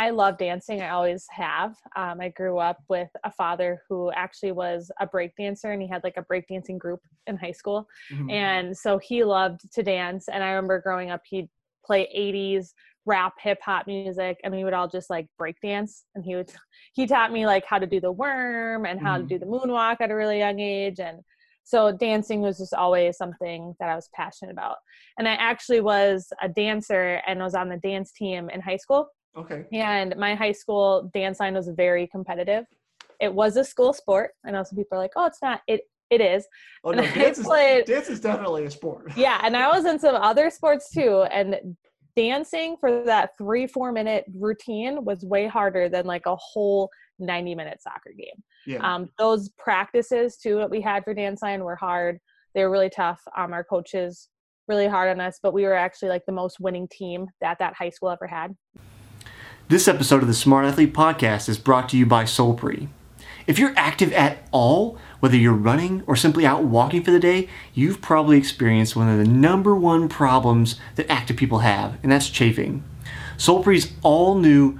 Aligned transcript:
I 0.00 0.08
love 0.08 0.38
dancing. 0.38 0.80
I 0.80 0.88
always 0.88 1.26
have. 1.28 1.76
Um, 1.94 2.22
I 2.22 2.30
grew 2.30 2.56
up 2.56 2.78
with 2.88 3.10
a 3.22 3.30
father 3.30 3.82
who 3.86 4.10
actually 4.12 4.52
was 4.52 4.90
a 4.98 5.06
break 5.06 5.36
dancer 5.36 5.72
and 5.72 5.82
he 5.82 5.86
had 5.86 6.02
like 6.02 6.16
a 6.16 6.22
breakdancing 6.22 6.78
group 6.78 7.00
in 7.26 7.36
high 7.36 7.52
school. 7.52 7.86
Mm-hmm. 8.10 8.30
And 8.30 8.74
so 8.74 8.96
he 8.96 9.24
loved 9.24 9.70
to 9.74 9.82
dance. 9.82 10.28
And 10.28 10.42
I 10.42 10.52
remember 10.52 10.80
growing 10.80 11.10
up, 11.10 11.20
he'd 11.28 11.50
play 11.84 12.08
80s 12.16 12.68
rap 13.04 13.34
hip 13.42 13.58
hop 13.62 13.86
music 13.86 14.38
and 14.42 14.54
we 14.54 14.64
would 14.64 14.72
all 14.72 14.88
just 14.88 15.10
like 15.10 15.26
break 15.36 15.56
dance 15.62 16.04
and 16.14 16.24
he 16.24 16.36
would 16.36 16.50
he 16.92 17.06
taught 17.06 17.32
me 17.32 17.46
like 17.46 17.64
how 17.64 17.78
to 17.78 17.86
do 17.86 17.98
the 17.98 18.12
worm 18.12 18.84
and 18.84 19.00
how 19.00 19.16
mm-hmm. 19.16 19.26
to 19.26 19.34
do 19.34 19.38
the 19.38 19.46
moonwalk 19.46 19.96
at 20.00 20.10
a 20.10 20.14
really 20.14 20.38
young 20.38 20.60
age 20.60 21.00
and 21.00 21.20
so 21.64 21.92
dancing 21.92 22.40
was 22.40 22.58
just 22.58 22.74
always 22.74 23.16
something 23.16 23.74
that 23.78 23.88
I 23.88 23.94
was 23.94 24.08
passionate 24.12 24.50
about. 24.50 24.78
And 25.18 25.28
I 25.28 25.34
actually 25.34 25.80
was 25.80 26.32
a 26.42 26.48
dancer 26.48 27.22
and 27.28 27.38
was 27.38 27.54
on 27.54 27.68
the 27.68 27.76
dance 27.76 28.10
team 28.10 28.50
in 28.50 28.60
high 28.60 28.76
school. 28.76 29.08
Okay. 29.36 29.64
And 29.72 30.16
my 30.16 30.34
high 30.34 30.52
school 30.52 31.10
dance 31.14 31.40
line 31.40 31.54
was 31.54 31.68
very 31.68 32.06
competitive. 32.06 32.64
It 33.20 33.32
was 33.32 33.56
a 33.56 33.64
school 33.64 33.92
sport. 33.92 34.32
I 34.44 34.50
know 34.50 34.62
some 34.62 34.76
people 34.76 34.98
are 34.98 35.00
like, 35.00 35.12
"Oh, 35.16 35.26
it's 35.26 35.42
not." 35.42 35.60
It 35.66 35.82
it 36.10 36.20
is. 36.20 36.46
Oh 36.84 36.90
no, 36.90 37.02
dance 37.14 37.38
is, 37.38 37.46
played, 37.46 37.84
dance 37.84 38.08
is 38.08 38.20
definitely 38.20 38.64
a 38.64 38.70
sport. 38.70 39.12
yeah, 39.16 39.40
and 39.44 39.56
I 39.56 39.68
was 39.68 39.84
in 39.84 39.98
some 39.98 40.16
other 40.16 40.50
sports 40.50 40.90
too, 40.90 41.22
and 41.30 41.76
dancing 42.16 42.76
for 42.78 43.04
that 43.04 43.30
three 43.38 43.66
four 43.66 43.92
minute 43.92 44.24
routine 44.34 45.04
was 45.04 45.24
way 45.24 45.46
harder 45.46 45.88
than 45.88 46.06
like 46.06 46.26
a 46.26 46.36
whole 46.36 46.90
90 47.18 47.54
minute 47.54 47.80
soccer 47.80 48.12
game 48.16 48.42
yeah. 48.66 48.94
um, 48.94 49.08
those 49.18 49.50
practices 49.58 50.36
too 50.36 50.56
that 50.56 50.70
we 50.70 50.80
had 50.80 51.04
for 51.04 51.14
dance 51.14 51.42
line 51.42 51.62
were 51.62 51.76
hard 51.76 52.18
they 52.54 52.64
were 52.64 52.70
really 52.70 52.90
tough 52.90 53.20
um, 53.36 53.52
our 53.52 53.62
coaches 53.62 54.28
really 54.68 54.88
hard 54.88 55.10
on 55.10 55.20
us 55.20 55.38
but 55.42 55.54
we 55.54 55.62
were 55.62 55.74
actually 55.74 56.08
like 56.08 56.24
the 56.26 56.32
most 56.32 56.58
winning 56.60 56.88
team 56.88 57.26
that 57.40 57.58
that 57.58 57.74
high 57.74 57.90
school 57.90 58.10
ever 58.10 58.26
had 58.26 58.54
this 59.70 59.88
episode 59.88 60.20
of 60.20 60.28
the 60.28 60.34
smart 60.34 60.66
athlete 60.66 60.92
podcast 60.92 61.48
is 61.48 61.56
brought 61.56 61.88
to 61.88 61.96
you 61.96 62.04
by 62.04 62.24
Solpri 62.24 62.88
if 63.50 63.58
you're 63.58 63.74
active 63.76 64.12
at 64.12 64.46
all, 64.52 64.96
whether 65.18 65.36
you're 65.36 65.52
running 65.52 66.04
or 66.06 66.14
simply 66.14 66.46
out 66.46 66.62
walking 66.62 67.02
for 67.02 67.10
the 67.10 67.18
day, 67.18 67.48
you've 67.74 68.00
probably 68.00 68.38
experienced 68.38 68.94
one 68.94 69.08
of 69.08 69.18
the 69.18 69.24
number 69.24 69.74
one 69.74 70.08
problems 70.08 70.78
that 70.94 71.10
active 71.10 71.36
people 71.36 71.58
have, 71.58 71.98
and 72.02 72.12
that's 72.12 72.30
chafing. 72.30 72.84
Solpri's 73.36 73.92
all 74.02 74.36
new, 74.36 74.78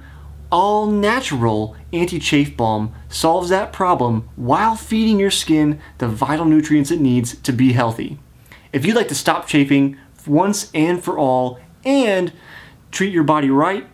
all 0.51 0.85
natural 0.87 1.75
anti 1.91 2.17
chafe 2.17 2.55
balm 2.55 2.93
solves 3.09 3.49
that 3.49 3.73
problem 3.73 4.29
while 4.37 4.77
feeding 4.77 5.19
your 5.19 5.31
skin 5.31 5.81
the 5.97 6.07
vital 6.07 6.45
nutrients 6.45 6.91
it 6.91 7.01
needs 7.01 7.35
to 7.39 7.51
be 7.51 7.73
healthy. 7.73 8.19
If 8.71 8.85
you'd 8.85 8.95
like 8.95 9.09
to 9.09 9.15
stop 9.15 9.47
chafing 9.47 9.97
once 10.25 10.71
and 10.73 11.03
for 11.03 11.17
all 11.17 11.59
and 11.83 12.31
treat 12.91 13.11
your 13.11 13.23
body 13.23 13.49
right, 13.49 13.85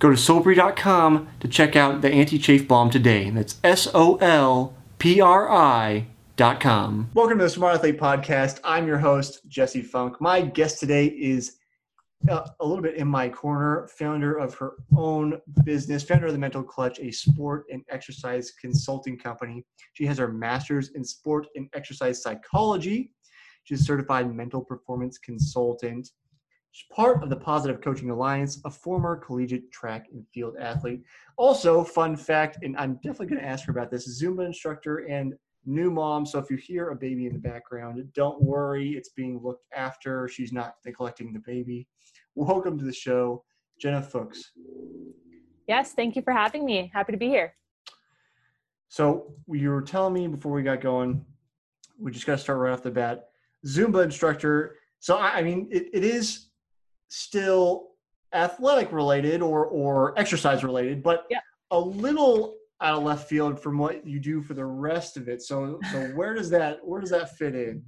Go 0.00 0.08
to 0.08 0.16
solpri.com 0.16 1.28
to 1.40 1.46
check 1.48 1.76
out 1.76 2.00
the 2.00 2.08
anti-chafe 2.08 2.66
balm 2.66 2.88
today. 2.88 3.28
That's 3.28 3.60
S-O-L-P-R-I 3.62 4.16
dot 6.36 6.58
com. 6.58 7.10
Welcome 7.12 7.36
to 7.36 7.44
the 7.44 7.50
Smart 7.50 7.74
Athlete 7.74 8.00
Podcast. 8.00 8.60
I'm 8.64 8.86
your 8.86 8.96
host, 8.96 9.46
Jesse 9.46 9.82
Funk. 9.82 10.18
My 10.18 10.40
guest 10.40 10.80
today 10.80 11.04
is 11.08 11.58
uh, 12.30 12.46
a 12.60 12.66
little 12.66 12.82
bit 12.82 12.94
in 12.94 13.08
my 13.08 13.28
corner, 13.28 13.88
founder 13.98 14.38
of 14.38 14.54
her 14.54 14.76
own 14.96 15.38
business, 15.64 16.02
founder 16.02 16.28
of 16.28 16.32
the 16.32 16.38
Mental 16.38 16.62
Clutch, 16.62 16.98
a 17.00 17.10
sport 17.10 17.66
and 17.70 17.82
exercise 17.90 18.52
consulting 18.58 19.18
company. 19.18 19.66
She 19.92 20.06
has 20.06 20.16
her 20.16 20.32
master's 20.32 20.92
in 20.94 21.04
sport 21.04 21.46
and 21.56 21.68
exercise 21.74 22.22
psychology. 22.22 23.12
She's 23.64 23.82
a 23.82 23.84
certified 23.84 24.34
mental 24.34 24.64
performance 24.64 25.18
consultant. 25.18 26.08
She's 26.72 26.86
part 26.94 27.22
of 27.22 27.30
the 27.30 27.36
Positive 27.36 27.80
Coaching 27.80 28.10
Alliance, 28.10 28.60
a 28.64 28.70
former 28.70 29.16
collegiate 29.16 29.72
track 29.72 30.06
and 30.12 30.24
field 30.32 30.56
athlete. 30.56 31.02
Also, 31.36 31.82
fun 31.82 32.16
fact, 32.16 32.58
and 32.62 32.76
I'm 32.76 32.94
definitely 32.96 33.26
going 33.26 33.40
to 33.40 33.46
ask 33.46 33.64
her 33.66 33.72
about 33.72 33.90
this 33.90 34.22
Zumba 34.22 34.46
instructor 34.46 34.98
and 34.98 35.34
new 35.66 35.90
mom. 35.90 36.24
So 36.24 36.38
if 36.38 36.48
you 36.48 36.56
hear 36.56 36.90
a 36.90 36.96
baby 36.96 37.26
in 37.26 37.32
the 37.32 37.40
background, 37.40 38.00
don't 38.14 38.40
worry, 38.40 38.90
it's 38.90 39.08
being 39.08 39.40
looked 39.42 39.64
after. 39.74 40.28
She's 40.28 40.52
not 40.52 40.76
neglecting 40.86 41.32
the 41.32 41.40
baby. 41.40 41.88
Welcome 42.36 42.78
to 42.78 42.84
the 42.84 42.92
show, 42.92 43.42
Jenna 43.80 44.00
Fuchs. 44.00 44.52
Yes, 45.66 45.92
thank 45.92 46.14
you 46.14 46.22
for 46.22 46.32
having 46.32 46.64
me. 46.64 46.88
Happy 46.94 47.10
to 47.10 47.18
be 47.18 47.28
here. 47.28 47.54
So 48.88 49.34
you 49.48 49.70
were 49.70 49.82
telling 49.82 50.14
me 50.14 50.28
before 50.28 50.52
we 50.52 50.62
got 50.62 50.80
going, 50.80 51.24
we 51.98 52.12
just 52.12 52.26
got 52.26 52.36
to 52.36 52.38
start 52.38 52.60
right 52.60 52.72
off 52.72 52.82
the 52.84 52.92
bat. 52.92 53.28
Zumba 53.66 54.04
instructor. 54.04 54.76
So 55.00 55.16
I, 55.16 55.38
I 55.38 55.42
mean, 55.42 55.68
it, 55.70 55.88
it 55.92 56.04
is 56.04 56.49
still 57.10 57.88
athletic 58.32 58.92
related 58.92 59.42
or 59.42 59.66
or 59.66 60.18
exercise 60.18 60.64
related, 60.64 61.02
but 61.02 61.26
yeah. 61.30 61.40
a 61.70 61.78
little 61.78 62.56
out 62.80 62.96
of 62.96 63.04
left 63.04 63.28
field 63.28 63.60
from 63.60 63.76
what 63.76 64.06
you 64.06 64.18
do 64.18 64.40
for 64.40 64.54
the 64.54 64.64
rest 64.64 65.16
of 65.16 65.28
it. 65.28 65.42
So 65.42 65.78
so 65.92 66.06
where 66.14 66.34
does 66.34 66.48
that 66.50 66.78
where 66.82 67.00
does 67.00 67.10
that 67.10 67.36
fit 67.36 67.54
in? 67.54 67.84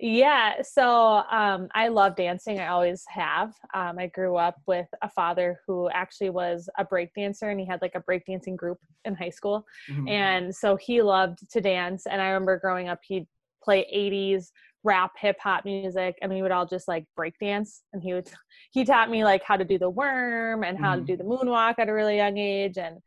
Yeah, 0.00 0.62
so 0.62 1.24
um, 1.28 1.66
I 1.74 1.88
love 1.88 2.14
dancing. 2.14 2.60
I 2.60 2.68
always 2.68 3.04
have. 3.08 3.52
Um, 3.74 3.98
I 3.98 4.06
grew 4.06 4.36
up 4.36 4.54
with 4.68 4.86
a 5.02 5.10
father 5.10 5.60
who 5.66 5.90
actually 5.90 6.30
was 6.30 6.68
a 6.78 6.84
break 6.84 7.12
dancer, 7.14 7.50
and 7.50 7.58
he 7.58 7.66
had 7.66 7.82
like 7.82 7.96
a 7.96 8.00
breakdancing 8.00 8.54
group 8.54 8.78
in 9.04 9.16
high 9.16 9.30
school, 9.30 9.66
mm-hmm. 9.90 10.06
and 10.06 10.54
so 10.54 10.76
he 10.76 11.02
loved 11.02 11.50
to 11.50 11.60
dance. 11.60 12.06
And 12.06 12.22
I 12.22 12.28
remember 12.28 12.60
growing 12.60 12.88
up, 12.88 13.00
he'd 13.08 13.26
play 13.60 13.86
80s 13.92 14.50
rap 14.84 15.12
hip 15.18 15.36
hop 15.42 15.64
music 15.64 16.16
and 16.22 16.32
we 16.32 16.40
would 16.40 16.52
all 16.52 16.64
just 16.64 16.86
like 16.86 17.04
break 17.16 17.34
dance 17.40 17.82
and 17.92 18.02
he 18.02 18.14
would 18.14 18.28
he 18.70 18.84
taught 18.84 19.10
me 19.10 19.24
like 19.24 19.42
how 19.42 19.56
to 19.56 19.64
do 19.64 19.78
the 19.78 19.90
worm 19.90 20.62
and 20.62 20.78
how 20.78 20.94
mm-hmm. 20.94 21.04
to 21.04 21.12
do 21.12 21.16
the 21.16 21.24
moonwalk 21.24 21.74
at 21.78 21.88
a 21.88 21.92
really 21.92 22.16
young 22.16 22.38
age 22.38 22.78
and 22.78 22.98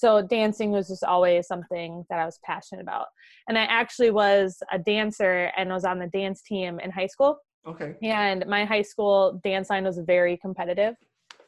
so 0.00 0.22
dancing 0.22 0.70
was 0.70 0.88
just 0.88 1.04
always 1.04 1.46
something 1.46 2.04
that 2.08 2.18
I 2.18 2.24
was 2.24 2.38
passionate 2.42 2.80
about. 2.80 3.08
And 3.48 3.58
I 3.58 3.64
actually 3.64 4.10
was 4.10 4.62
a 4.72 4.78
dancer 4.78 5.50
and 5.58 5.68
was 5.68 5.84
on 5.84 5.98
the 5.98 6.06
dance 6.06 6.40
team 6.40 6.80
in 6.80 6.90
high 6.90 7.06
school. 7.06 7.38
Okay. 7.66 7.94
And 8.02 8.46
my 8.46 8.64
high 8.64 8.80
school 8.80 9.38
dance 9.44 9.68
line 9.68 9.84
was 9.84 9.98
very 9.98 10.38
competitive. 10.38 10.94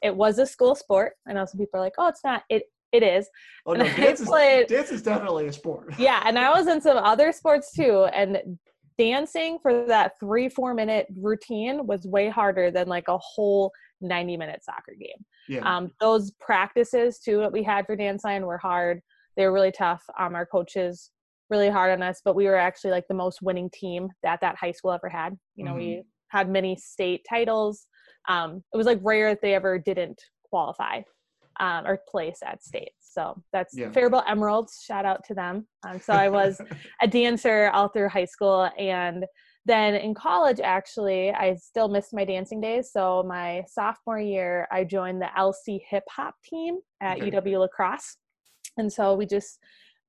It 0.03 0.15
was 0.15 0.39
a 0.39 0.47
school 0.47 0.75
sport. 0.75 1.15
I 1.27 1.33
know 1.33 1.47
some 1.47 1.59
people 1.59 1.81
are 1.81 1.83
like, 1.83 1.95
"Oh, 1.97 2.09
it's 2.09 2.25
not." 2.25 2.43
It 2.51 2.65
it 2.91 3.03
is. 3.03 3.31
Oh 3.65 3.73
no, 3.73 3.85
dance 3.85 4.21
is, 4.21 4.29
dance 4.29 4.91
is 4.91 5.03
definitely 5.03 5.47
a 5.47 5.53
sport. 5.53 5.95
yeah, 5.99 6.23
and 6.27 6.39
I 6.39 6.51
was 6.51 6.67
in 6.67 6.81
some 6.83 6.99
other 6.99 7.33
sports 7.33 7.73
too, 7.73 8.05
and 8.13 8.59
dancing 8.99 9.59
for 9.61 9.87
that 9.87 10.13
three 10.21 10.49
four 10.49 10.75
minute 10.75 11.07
routine 11.17 11.87
was 11.87 12.07
way 12.07 12.29
harder 12.29 12.71
than 12.71 12.89
like 12.89 13.09
a 13.09 13.19
whole 13.19 13.73
90 14.01 14.37
minute 14.37 14.65
soccer 14.65 14.95
game 14.99 15.25
yeah. 15.49 15.77
um, 15.77 15.91
those 16.01 16.33
practices 16.41 17.19
too 17.19 17.39
that 17.39 17.53
we 17.53 17.63
had 17.63 17.87
for 17.87 17.97
dance 17.97 18.25
line 18.25 18.45
were 18.45 18.59
hard 18.59 19.01
they 19.37 19.47
were 19.47 19.53
really 19.53 19.73
tough 19.73 20.03
um, 20.19 20.35
our 20.35 20.47
coaches 20.47 21.11
really 21.51 21.71
hard 21.71 21.93
on 21.93 22.03
us 22.03 22.21
but 22.25 22.35
we 22.35 22.47
were 22.47 22.57
actually 22.57 22.91
like 22.91 23.07
the 23.09 23.15
most 23.15 23.43
winning 23.43 23.71
team 23.73 24.09
that 24.23 24.41
that 24.41 24.57
high 24.57 24.73
school 24.73 24.93
ever 24.93 25.09
had 25.09 25.37
you 25.55 25.65
know 25.65 25.73
mm-hmm. 25.73 25.79
we 25.79 26.03
had 26.29 26.49
many 26.49 26.75
state 26.77 27.25
titles 27.29 27.87
um, 28.29 28.63
it 28.73 28.77
was 28.77 28.87
like 28.87 29.01
rare 29.03 29.31
that 29.31 29.43
they 29.43 29.55
ever 29.55 29.79
didn't 29.79 30.21
qualify 30.49 31.01
um, 31.61 31.87
or 31.87 31.99
place 32.09 32.41
at 32.45 32.63
states. 32.63 33.02
So 33.13 33.43
that's 33.53 33.77
yeah. 33.77 33.91
Faribault 33.91 34.25
Emeralds. 34.29 34.83
Shout 34.85 35.05
out 35.05 35.25
to 35.25 35.35
them. 35.35 35.67
Um, 35.87 36.01
so 36.01 36.13
I 36.13 36.29
was 36.29 36.61
a 37.01 37.07
dancer 37.09 37.71
all 37.73 37.89
through 37.89 38.09
high 38.09 38.25
school, 38.25 38.71
and 38.79 39.25
then 39.65 39.95
in 39.95 40.15
college, 40.15 40.61
actually, 40.61 41.31
I 41.31 41.55
still 41.57 41.89
missed 41.89 42.13
my 42.13 42.25
dancing 42.25 42.61
days. 42.61 42.91
So 42.93 43.23
my 43.23 43.65
sophomore 43.69 44.19
year, 44.19 44.67
I 44.73 44.85
joined 44.85 45.21
the 45.21 45.29
LC 45.39 45.81
hip 45.89 46.05
hop 46.11 46.35
team 46.45 46.79
at 47.01 47.19
okay. 47.19 47.31
UW 47.31 47.61
La 47.61 47.69
Crosse, 47.69 48.17
and 48.77 48.93
so 48.93 49.15
we 49.15 49.27
just 49.27 49.59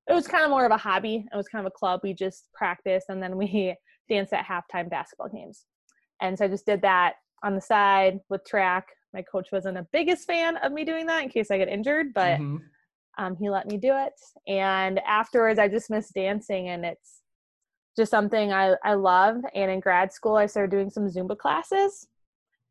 it 0.08 0.12
was 0.12 0.26
kind 0.26 0.44
of 0.44 0.50
more 0.50 0.66
of 0.66 0.72
a 0.72 0.76
hobby. 0.76 1.24
It 1.32 1.36
was 1.36 1.48
kind 1.48 1.64
of 1.66 1.72
a 1.74 1.78
club. 1.78 2.00
We 2.02 2.14
just 2.14 2.48
practiced, 2.54 3.06
and 3.08 3.22
then 3.22 3.36
we 3.36 3.74
danced 4.08 4.32
at 4.32 4.44
halftime 4.44 4.90
basketball 4.90 5.28
games. 5.28 5.64
And 6.20 6.38
so 6.38 6.44
I 6.44 6.48
just 6.48 6.66
did 6.66 6.82
that 6.82 7.14
on 7.42 7.54
the 7.54 7.60
side 7.60 8.20
with 8.30 8.44
track 8.44 8.86
my 9.14 9.22
coach 9.22 9.48
wasn't 9.52 9.78
a 9.78 9.86
biggest 9.92 10.26
fan 10.26 10.56
of 10.58 10.72
me 10.72 10.84
doing 10.84 11.06
that 11.06 11.22
in 11.22 11.30
case 11.30 11.50
I 11.50 11.56
get 11.56 11.68
injured, 11.68 12.12
but 12.12 12.40
mm-hmm. 12.40 12.56
Um, 13.18 13.36
he 13.36 13.50
let 13.50 13.66
me 13.66 13.76
do 13.76 13.92
it. 13.92 14.12
And 14.46 14.98
afterwards, 15.00 15.58
I 15.58 15.68
just 15.68 15.90
missed 15.90 16.14
dancing, 16.14 16.68
and 16.68 16.84
it's 16.84 17.22
just 17.96 18.10
something 18.10 18.52
I, 18.52 18.74
I 18.84 18.94
love. 18.94 19.36
And 19.54 19.70
in 19.70 19.80
grad 19.80 20.12
school, 20.12 20.36
I 20.36 20.46
started 20.46 20.70
doing 20.70 20.90
some 20.90 21.06
Zumba 21.08 21.36
classes. 21.36 22.08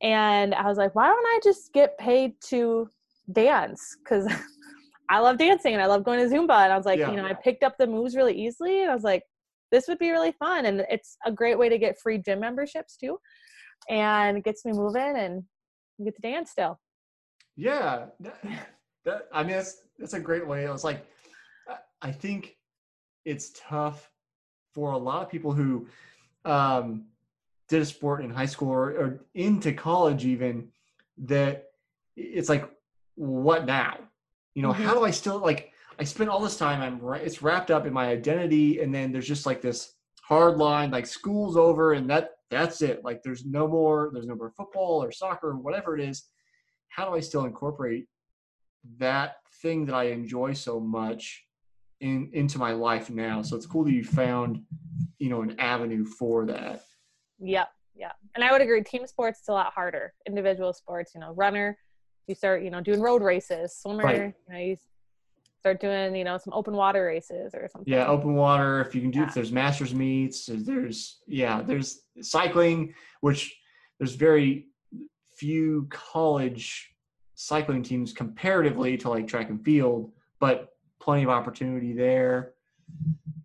And 0.01 0.53
I 0.53 0.67
was 0.67 0.77
like, 0.77 0.95
why 0.95 1.07
don't 1.07 1.25
I 1.25 1.39
just 1.43 1.71
get 1.71 1.97
paid 1.97 2.33
to 2.49 2.89
dance? 3.31 3.97
Because 4.03 4.27
I 5.09 5.19
love 5.19 5.37
dancing 5.37 5.73
and 5.73 5.81
I 5.81 5.85
love 5.85 6.03
going 6.03 6.19
to 6.19 6.35
Zumba. 6.35 6.63
And 6.63 6.73
I 6.73 6.77
was 6.77 6.85
like, 6.85 6.99
yeah. 6.99 7.09
you 7.09 7.15
know, 7.15 7.25
I 7.25 7.33
picked 7.33 7.63
up 7.63 7.75
the 7.77 7.87
moves 7.87 8.15
really 8.15 8.33
easily. 8.33 8.81
And 8.81 8.91
I 8.91 8.93
was 8.93 9.03
like, 9.03 9.23
this 9.71 9.87
would 9.87 9.99
be 9.99 10.11
really 10.11 10.33
fun. 10.33 10.65
And 10.65 10.85
it's 10.89 11.15
a 11.25 11.31
great 11.31 11.57
way 11.57 11.69
to 11.69 11.77
get 11.77 11.97
free 11.97 12.17
gym 12.17 12.41
memberships 12.41 12.97
too. 12.97 13.17
And 13.89 14.37
it 14.37 14.43
gets 14.43 14.65
me 14.65 14.73
moving. 14.73 15.15
And 15.17 15.43
get 16.03 16.15
to 16.15 16.21
dance 16.21 16.51
still. 16.51 16.79
Yeah, 17.55 18.07
that, 19.05 19.27
I 19.31 19.43
mean 19.43 19.53
that's 19.57 19.81
that's 19.99 20.13
a 20.13 20.19
great 20.19 20.47
way. 20.47 20.67
I 20.67 20.71
was 20.71 20.83
like, 20.83 21.05
I 22.01 22.11
think 22.11 22.57
it's 23.25 23.51
tough 23.57 24.09
for 24.73 24.91
a 24.91 24.97
lot 24.97 25.23
of 25.23 25.29
people 25.29 25.53
who 25.53 25.87
um, 26.45 27.05
did 27.69 27.81
a 27.81 27.85
sport 27.85 28.23
in 28.23 28.29
high 28.29 28.45
school 28.47 28.69
or, 28.69 28.89
or 28.91 29.25
into 29.33 29.71
college 29.71 30.25
even 30.25 30.67
that 31.19 31.65
it's 32.17 32.49
like 32.49 32.69
what 33.15 33.65
now 33.65 33.97
You 34.55 34.61
know, 34.63 34.69
Mhm. 34.73 34.83
how 34.85 34.93
do 34.93 35.03
I 35.03 35.11
still 35.11 35.39
like? 35.39 35.71
I 35.99 36.03
spent 36.03 36.29
all 36.29 36.39
this 36.39 36.57
time. 36.57 36.81
I'm 36.81 37.13
it's 37.21 37.41
wrapped 37.41 37.71
up 37.71 37.85
in 37.87 37.93
my 37.93 38.07
identity, 38.09 38.81
and 38.81 38.93
then 38.93 39.11
there's 39.11 39.27
just 39.27 39.45
like 39.45 39.61
this 39.61 39.93
hard 40.21 40.57
line. 40.57 40.91
Like 40.91 41.05
school's 41.07 41.57
over, 41.57 41.93
and 41.93 42.07
that 42.09 42.31
that's 42.49 42.81
it. 42.83 43.03
Like 43.03 43.23
there's 43.23 43.45
no 43.45 43.67
more. 43.67 44.09
There's 44.13 44.27
no 44.27 44.35
more 44.35 44.51
football 44.51 45.03
or 45.03 45.11
soccer 45.11 45.49
or 45.49 45.57
whatever 45.57 45.97
it 45.97 46.07
is. 46.07 46.29
How 46.89 47.05
do 47.09 47.15
I 47.15 47.19
still 47.19 47.45
incorporate 47.45 48.05
that 48.97 49.35
thing 49.61 49.85
that 49.85 49.95
I 49.95 50.05
enjoy 50.05 50.53
so 50.53 50.79
much 50.79 51.45
in 52.01 52.29
into 52.33 52.57
my 52.57 52.71
life 52.71 53.09
now? 53.09 53.41
So 53.41 53.55
it's 53.55 53.65
cool 53.65 53.83
that 53.85 53.93
you 53.93 54.03
found, 54.03 54.61
you 55.19 55.29
know, 55.29 55.41
an 55.41 55.59
avenue 55.59 56.05
for 56.05 56.45
that. 56.45 56.81
Yep, 57.39 57.69
yep. 57.95 58.15
And 58.35 58.43
I 58.43 58.51
would 58.51 58.61
agree. 58.61 58.83
Team 58.83 59.05
sports 59.07 59.41
is 59.41 59.47
a 59.47 59.53
lot 59.53 59.73
harder. 59.73 60.13
Individual 60.27 60.73
sports, 60.73 61.13
you 61.13 61.21
know, 61.21 61.31
runner, 61.33 61.77
you 62.27 62.35
start, 62.35 62.63
you 62.63 62.71
know, 62.71 62.81
doing 62.81 63.01
road 63.01 63.21
races. 63.21 63.75
Swimmer, 63.75 64.03
Right. 64.03 64.33
you 64.47 64.53
know, 64.53 64.59
you 64.59 64.77
start 65.59 65.79
doing, 65.79 66.15
you 66.15 66.23
know, 66.23 66.37
some 66.37 66.53
open 66.53 66.75
water 66.75 67.05
races 67.05 67.53
or 67.55 67.67
something. 67.71 67.91
Yeah, 67.91 68.07
open 68.07 68.35
water. 68.35 68.81
If 68.81 68.93
you 68.95 69.01
can 69.01 69.11
do, 69.11 69.19
Yeah. 69.19 69.27
if 69.27 69.33
there's 69.33 69.51
masters 69.51 69.93
meets, 69.93 70.45
there's 70.47 71.21
yeah, 71.27 71.61
there's 71.61 72.01
cycling, 72.21 72.93
which 73.21 73.57
there's 73.97 74.15
very 74.15 74.67
few 75.37 75.87
college 75.89 76.92
cycling 77.43 77.83
teams 77.83 78.13
comparatively 78.13 78.95
to 78.95 79.09
like 79.09 79.27
track 79.27 79.49
and 79.49 79.63
field, 79.65 80.11
but 80.39 80.69
plenty 81.01 81.23
of 81.23 81.29
opportunity 81.29 81.93
there. 81.93 82.53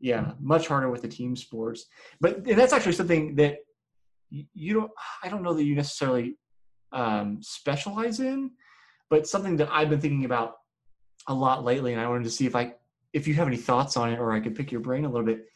Yeah, 0.01 0.33
much 0.39 0.69
harder 0.69 0.89
with 0.89 1.03
the 1.03 1.09
team 1.09 1.35
sports, 1.35 1.87
but 2.21 2.45
that's 2.45 2.73
actually 2.73 2.93
something 2.93 3.35
that 3.37 3.59
you 4.31 4.75
don't. 4.75 4.91
I 5.23 5.29
don't 5.29 5.43
know 5.43 5.55
that 5.55 5.65
you 5.65 5.75
necessarily 5.75 6.37
um, 6.93 7.39
specialize 7.43 8.21
in, 8.21 8.53
but 9.11 9.27
something 9.27 9.57
that 9.57 9.69
I've 9.73 9.91
been 9.91 10.01
thinking 10.01 10.25
about 10.25 10.55
a 11.27 11.35
lot 11.35 11.65
lately, 11.65 11.93
and 11.93 12.01
I 12.01 12.09
wanted 12.09 12.25
to 12.25 12.31
see 12.31 12.47
if 12.47 12.55
I 12.55 12.75
if 13.13 13.27
you 13.27 13.35
have 13.35 13.49
any 13.49 13.57
thoughts 13.57 13.97
on 13.97 14.13
it 14.13 14.21
or 14.21 14.33
I 14.33 14.41
could 14.41 14.55
pick 14.55 14.71
your 14.71 14.81
brain 14.81 15.05
a 15.05 15.09
little 15.09 15.27
bit. 15.27 15.47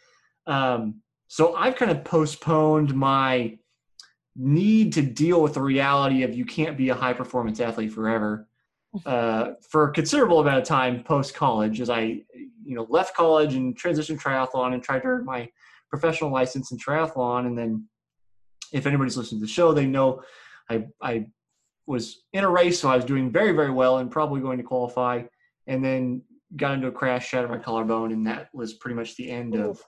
Um, 0.46 1.02
so 1.28 1.54
I've 1.54 1.76
kind 1.76 1.90
of 1.92 2.02
postponed 2.02 2.94
my 2.94 3.58
need 4.36 4.92
to 4.94 5.02
deal 5.02 5.42
with 5.42 5.54
the 5.54 5.62
reality 5.62 6.22
of 6.22 6.34
you 6.34 6.44
can't 6.44 6.76
be 6.76 6.88
a 6.88 6.94
high 6.94 7.12
performance 7.12 7.60
athlete 7.60 7.92
forever 7.92 8.48
uh, 9.06 9.52
for 9.68 9.88
a 9.88 9.92
considerable 9.92 10.40
amount 10.40 10.58
of 10.58 10.64
time 10.64 11.02
post 11.02 11.34
college 11.34 11.80
as 11.80 11.90
I, 11.90 12.22
you 12.64 12.74
know, 12.74 12.86
left 12.88 13.14
college 13.14 13.54
and 13.54 13.78
transitioned 13.78 14.20
triathlon 14.20 14.74
and 14.74 14.82
tried 14.82 15.00
to 15.00 15.08
earn 15.08 15.24
my 15.24 15.48
professional 15.90 16.30
license 16.30 16.72
in 16.72 16.78
triathlon. 16.78 17.46
And 17.46 17.56
then 17.56 17.86
if 18.72 18.86
anybody's 18.86 19.16
listening 19.16 19.40
to 19.40 19.46
the 19.46 19.52
show, 19.52 19.72
they 19.72 19.86
know 19.86 20.22
I, 20.70 20.86
I 21.00 21.26
was 21.86 22.22
in 22.32 22.44
a 22.44 22.50
race, 22.50 22.80
so 22.80 22.88
I 22.88 22.96
was 22.96 23.04
doing 23.04 23.30
very, 23.30 23.52
very 23.52 23.70
well 23.70 23.98
and 23.98 24.10
probably 24.10 24.40
going 24.40 24.58
to 24.58 24.64
qualify. 24.64 25.22
And 25.66 25.84
then 25.84 26.22
got 26.56 26.74
into 26.74 26.88
a 26.88 26.92
crash, 26.92 27.28
shattered 27.28 27.50
my 27.50 27.58
collarbone, 27.58 28.12
and 28.12 28.26
that 28.26 28.48
was 28.52 28.74
pretty 28.74 28.94
much 28.94 29.16
the 29.16 29.30
end 29.30 29.54
of 29.54 29.80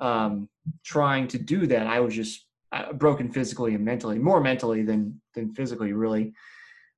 um, 0.00 0.48
trying 0.84 1.28
to 1.28 1.38
do 1.38 1.66
that. 1.66 1.86
I 1.86 2.00
was 2.00 2.14
just 2.14 2.46
uh, 2.72 2.92
broken 2.92 3.30
physically 3.30 3.74
and 3.74 3.84
mentally, 3.84 4.18
more 4.18 4.40
mentally 4.40 4.82
than 4.82 5.20
than 5.34 5.54
physically, 5.54 5.92
really. 5.92 6.32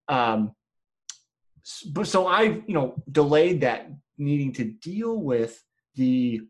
Um, 0.08 0.52
but 1.92 2.06
so 2.06 2.26
I, 2.26 2.42
you 2.42 2.74
know, 2.74 3.02
delayed 3.10 3.60
that 3.62 3.90
needing 4.18 4.52
to 4.54 4.64
deal 4.64 5.16
with 5.20 5.62
the 5.94 6.42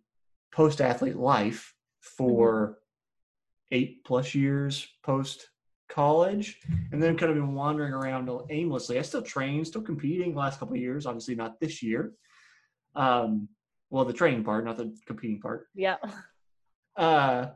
post 0.53 0.81
athlete 0.81 1.17
life 1.17 1.75
for 2.01 2.79
eight 3.71 4.05
plus 4.05 4.35
years 4.35 4.87
post 5.03 5.49
college 5.89 6.59
and 6.91 7.03
then 7.03 7.17
kind 7.17 7.31
of 7.31 7.37
been 7.37 7.55
wandering 7.55 7.93
around 7.93 8.31
aimlessly. 8.51 8.99
I 8.99 9.03
still 9.03 9.23
train, 9.23 9.65
still 9.65 9.83
competing 9.83 10.33
the 10.33 10.39
last 10.39 10.59
couple 10.59 10.75
of 10.75 10.81
years, 10.81 11.07
obviously 11.07 11.35
not 11.35 11.61
this 11.61 11.83
year. 11.83 12.13
Um, 12.95 13.49
well, 13.91 14.05
the 14.05 14.13
training 14.13 14.45
part, 14.45 14.65
not 14.65 14.77
the 14.79 14.95
competing 15.07 15.41
part. 15.41 15.67
yeah 15.75 15.97
Uh, 16.97 17.47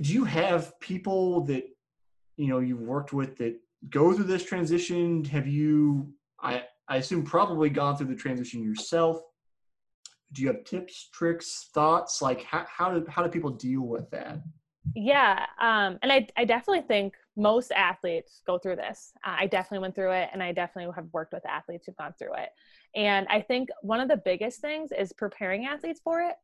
do 0.00 0.12
you 0.12 0.24
have 0.24 0.78
people 0.80 1.42
that 1.44 1.64
you 2.36 2.48
know 2.48 2.60
you've 2.60 2.80
worked 2.80 3.12
with 3.12 3.36
that 3.38 3.58
go 3.90 4.12
through 4.12 4.24
this 4.24 4.44
transition? 4.44 5.24
Have 5.26 5.46
you? 5.46 6.12
I 6.40 6.64
I 6.88 6.96
assume 6.96 7.24
probably 7.24 7.70
gone 7.70 7.96
through 7.96 8.08
the 8.08 8.16
transition 8.16 8.62
yourself. 8.62 9.20
Do 10.32 10.42
you 10.42 10.48
have 10.48 10.64
tips, 10.64 11.08
tricks, 11.12 11.68
thoughts? 11.74 12.22
Like 12.22 12.42
how 12.44 12.66
how 12.68 12.92
do 12.92 13.04
how 13.08 13.22
do 13.22 13.28
people 13.28 13.50
deal 13.50 13.82
with 13.82 14.10
that? 14.10 14.42
Yeah, 14.94 15.46
um, 15.60 15.98
and 16.02 16.12
I, 16.12 16.26
I 16.36 16.44
definitely 16.44 16.82
think 16.82 17.14
most 17.36 17.70
athletes 17.70 18.42
go 18.46 18.58
through 18.58 18.76
this. 18.76 19.12
Uh, 19.24 19.36
I 19.38 19.46
definitely 19.46 19.78
went 19.78 19.94
through 19.94 20.12
it, 20.12 20.28
and 20.32 20.42
I 20.42 20.52
definitely 20.52 20.92
have 20.96 21.06
worked 21.12 21.32
with 21.32 21.46
athletes 21.46 21.86
who've 21.86 21.96
gone 21.96 22.14
through 22.18 22.34
it. 22.34 22.50
And 22.94 23.26
I 23.28 23.40
think 23.40 23.68
one 23.82 24.00
of 24.00 24.08
the 24.08 24.20
biggest 24.24 24.60
things 24.60 24.90
is 24.92 25.12
preparing 25.12 25.66
athletes 25.66 26.00
for 26.02 26.20
it, 26.20 26.34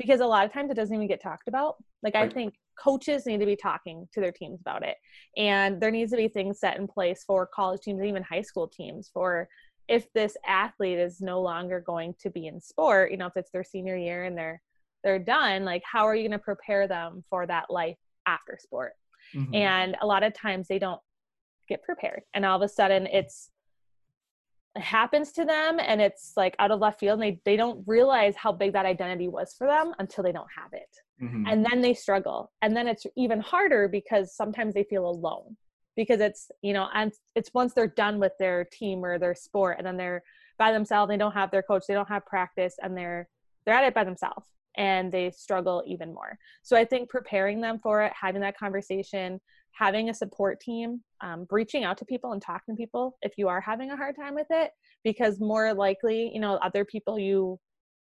because 0.00 0.20
a 0.20 0.26
lot 0.26 0.46
of 0.46 0.52
times 0.52 0.70
it 0.70 0.74
doesn't 0.74 0.94
even 0.94 1.06
get 1.06 1.22
talked 1.22 1.46
about. 1.46 1.76
Like 2.02 2.16
I 2.16 2.26
think 2.28 2.54
coaches 2.76 3.26
need 3.26 3.38
to 3.40 3.46
be 3.46 3.54
talking 3.56 4.08
to 4.14 4.20
their 4.20 4.32
teams 4.32 4.60
about 4.60 4.82
it, 4.82 4.96
and 5.36 5.80
there 5.80 5.90
needs 5.90 6.10
to 6.12 6.16
be 6.16 6.28
things 6.28 6.58
set 6.58 6.78
in 6.78 6.88
place 6.88 7.22
for 7.24 7.46
college 7.46 7.82
teams 7.82 8.00
and 8.00 8.08
even 8.08 8.22
high 8.22 8.42
school 8.42 8.66
teams 8.66 9.10
for 9.12 9.48
if 9.88 10.10
this 10.14 10.36
athlete 10.46 10.98
is 10.98 11.20
no 11.20 11.40
longer 11.40 11.80
going 11.80 12.14
to 12.20 12.30
be 12.30 12.46
in 12.46 12.60
sport. 12.60 13.10
You 13.10 13.18
know, 13.18 13.26
if 13.26 13.36
it's 13.36 13.50
their 13.50 13.64
senior 13.64 13.96
year 13.96 14.24
and 14.24 14.36
they're 14.36 14.62
they're 15.04 15.18
done 15.18 15.64
like 15.64 15.82
how 15.90 16.06
are 16.06 16.14
you 16.14 16.22
going 16.22 16.38
to 16.38 16.44
prepare 16.44 16.86
them 16.86 17.24
for 17.30 17.46
that 17.46 17.70
life 17.70 17.96
after 18.26 18.58
sport 18.60 18.92
Mhm. 19.34 19.54
and 19.54 19.96
a 20.02 20.06
lot 20.06 20.22
of 20.22 20.34
times 20.34 20.68
they 20.68 20.78
don't 20.78 21.00
get 21.68 21.82
prepared 21.82 22.22
and 22.34 22.44
all 22.44 22.56
of 22.56 22.62
a 22.62 22.68
sudden 22.68 23.06
it's 23.06 23.50
it 23.50 23.59
happens 24.76 25.32
to 25.32 25.44
them 25.44 25.78
and 25.80 26.00
it's 26.00 26.32
like 26.36 26.54
out 26.58 26.70
of 26.70 26.80
left 26.80 27.00
field 27.00 27.20
and 27.20 27.22
they, 27.22 27.40
they 27.44 27.56
don't 27.56 27.82
realize 27.86 28.36
how 28.36 28.52
big 28.52 28.72
that 28.72 28.86
identity 28.86 29.26
was 29.28 29.54
for 29.54 29.66
them 29.66 29.92
until 29.98 30.22
they 30.22 30.32
don't 30.32 30.48
have 30.56 30.72
it. 30.72 30.96
Mhm. 31.22 31.44
and 31.52 31.66
then 31.66 31.82
they 31.82 31.92
struggle. 31.92 32.50
And 32.62 32.74
then 32.74 32.88
it's 32.88 33.04
even 33.14 33.40
harder 33.40 33.88
because 33.88 34.34
sometimes 34.34 34.72
they 34.72 34.84
feel 34.84 35.06
alone. 35.06 35.56
Because 35.96 36.20
it's 36.20 36.50
you 36.62 36.72
know 36.72 36.88
and 36.94 37.12
it's 37.34 37.52
once 37.52 37.74
they're 37.74 37.86
done 37.88 38.18
with 38.18 38.32
their 38.38 38.64
team 38.64 39.04
or 39.04 39.18
their 39.18 39.34
sport 39.34 39.76
and 39.76 39.86
then 39.86 39.96
they're 39.98 40.22
by 40.56 40.72
themselves 40.72 41.10
they 41.10 41.16
don't 41.18 41.32
have 41.32 41.50
their 41.50 41.62
coach 41.62 41.82
they 41.86 41.94
don't 41.94 42.08
have 42.08 42.24
practice 42.24 42.76
and 42.82 42.96
they're 42.96 43.28
they're 43.66 43.74
at 43.74 43.84
it 43.84 43.92
by 43.92 44.04
themselves 44.04 44.46
and 44.76 45.12
they 45.12 45.30
struggle 45.30 45.82
even 45.86 46.14
more. 46.14 46.38
So 46.62 46.74
i 46.76 46.84
think 46.86 47.10
preparing 47.10 47.60
them 47.60 47.78
for 47.82 48.02
it 48.02 48.12
having 48.18 48.40
that 48.42 48.56
conversation 48.56 49.40
having 49.72 50.10
a 50.10 50.14
support 50.14 50.60
team 50.60 51.00
um, 51.20 51.46
reaching 51.50 51.84
out 51.84 51.96
to 51.98 52.04
people 52.04 52.32
and 52.32 52.42
talking 52.42 52.74
to 52.74 52.80
people 52.80 53.16
if 53.22 53.32
you 53.36 53.48
are 53.48 53.60
having 53.60 53.90
a 53.90 53.96
hard 53.96 54.16
time 54.16 54.34
with 54.34 54.46
it 54.50 54.70
because 55.04 55.40
more 55.40 55.72
likely 55.72 56.30
you 56.34 56.40
know 56.40 56.54
other 56.56 56.84
people 56.84 57.18
you 57.18 57.58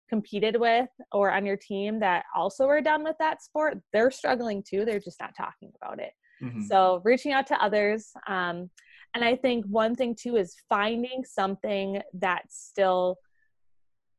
competed 0.09 0.57
with 0.59 0.89
or 1.13 1.31
on 1.33 1.47
your 1.47 1.57
team 1.57 1.99
that 1.99 2.25
also 2.37 2.67
are 2.67 2.81
done 2.83 3.03
with 3.03 3.17
that 3.19 3.43
sport 3.43 3.79
they're 3.93 4.11
struggling 4.11 4.63
too 4.63 4.85
they're 4.85 5.01
just 5.01 5.21
not 5.21 5.35
talking 5.37 5.73
about 5.81 5.99
it 5.99 6.13
Mhm. 6.43 6.67
so 6.67 7.01
reaching 7.05 7.33
out 7.33 7.47
to 7.47 7.63
others 7.63 8.11
um, 8.27 8.69
and 9.15 9.25
i 9.25 9.37
think 9.37 9.65
one 9.67 9.95
thing 9.95 10.15
too 10.15 10.37
is 10.37 10.57
finding 10.69 11.25
something 11.25 12.03
that 12.15 12.43
still 12.51 13.17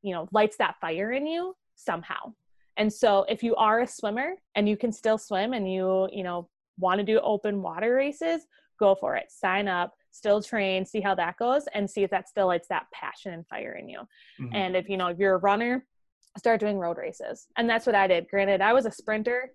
you 0.02 0.14
know 0.14 0.28
lights 0.32 0.58
that 0.58 0.76
fire 0.80 1.12
in 1.12 1.28
you 1.28 1.54
somehow 1.76 2.34
and 2.78 2.92
so 2.92 3.26
if 3.30 3.44
you 3.44 3.56
are 3.56 3.82
a 3.82 3.88
swimmer 3.88 4.34
and 4.56 4.68
you 4.68 4.78
can 4.78 4.92
still 4.92 5.18
swim 5.18 5.54
and 5.54 5.72
you 5.72 6.08
you 6.12 6.24
know 6.24 6.50
want 6.80 7.00
to 7.00 7.03
do 7.03 7.20
open 7.22 7.62
water 7.62 7.94
races 7.96 8.46
go 8.80 8.96
for 8.96 9.15
it 9.15 9.25
sign 9.30 9.68
up 9.68 9.94
still 10.12 10.42
train 10.42 10.86
see 10.86 11.00
how 11.01 11.13
that 11.15 11.38
goes 11.38 11.63
and 11.74 11.89
see 11.89 12.03
if 12.03 12.10
that 12.10 12.27
still 12.27 12.48
lights 12.48 12.68
that 12.68 12.86
passion 12.94 13.34
and 13.34 13.48
fire 13.48 13.74
in 13.80 13.88
you 13.89 14.00
Mhm. 14.39 14.50
and 14.53 14.75
if 14.75 14.89
you 14.89 14.98
know 14.98 15.08
if 15.08 15.18
you're 15.20 15.36
a 15.36 15.39
runner 15.39 15.86
start 16.38 16.60
doing 16.60 16.77
road 16.80 16.98
races 16.98 17.48
and 17.58 17.70
that's 17.70 17.86
what 17.86 17.96
i 17.96 18.08
did 18.08 18.27
granted 18.30 18.62
i 18.62 18.74
was 18.74 18.86
a 18.86 18.92
sprinter 18.92 19.51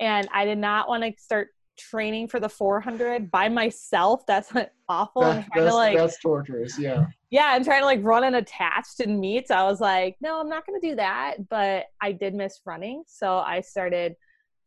and 0.00 0.28
i 0.34 0.44
did 0.44 0.58
not 0.58 0.88
want 0.88 1.02
to 1.04 1.12
start 1.18 1.48
training 1.78 2.26
for 2.26 2.40
the 2.40 2.48
400 2.48 3.30
by 3.30 3.48
myself 3.48 4.26
that's 4.26 4.52
awful 4.88 5.22
That- 5.22 5.46
trying 5.46 5.58
to 5.58 5.60
that's, 5.64 5.74
like 5.76 5.96
that's 5.96 6.18
torturous. 6.20 6.76
Yeah. 6.76 7.06
yeah 7.30 7.50
i'm 7.52 7.62
trying 7.62 7.82
to 7.82 7.86
like 7.86 8.00
run 8.02 8.24
unattached 8.24 8.98
in 8.98 9.20
meets 9.20 9.52
i 9.52 9.62
was 9.62 9.80
like 9.80 10.16
no 10.20 10.40
i'm 10.40 10.48
not 10.48 10.66
going 10.66 10.80
to 10.80 10.88
do 10.88 10.96
that 10.96 11.48
but 11.48 11.86
i 12.00 12.10
did 12.10 12.34
miss 12.34 12.60
running 12.66 13.04
so 13.06 13.38
i 13.38 13.60
started 13.60 14.16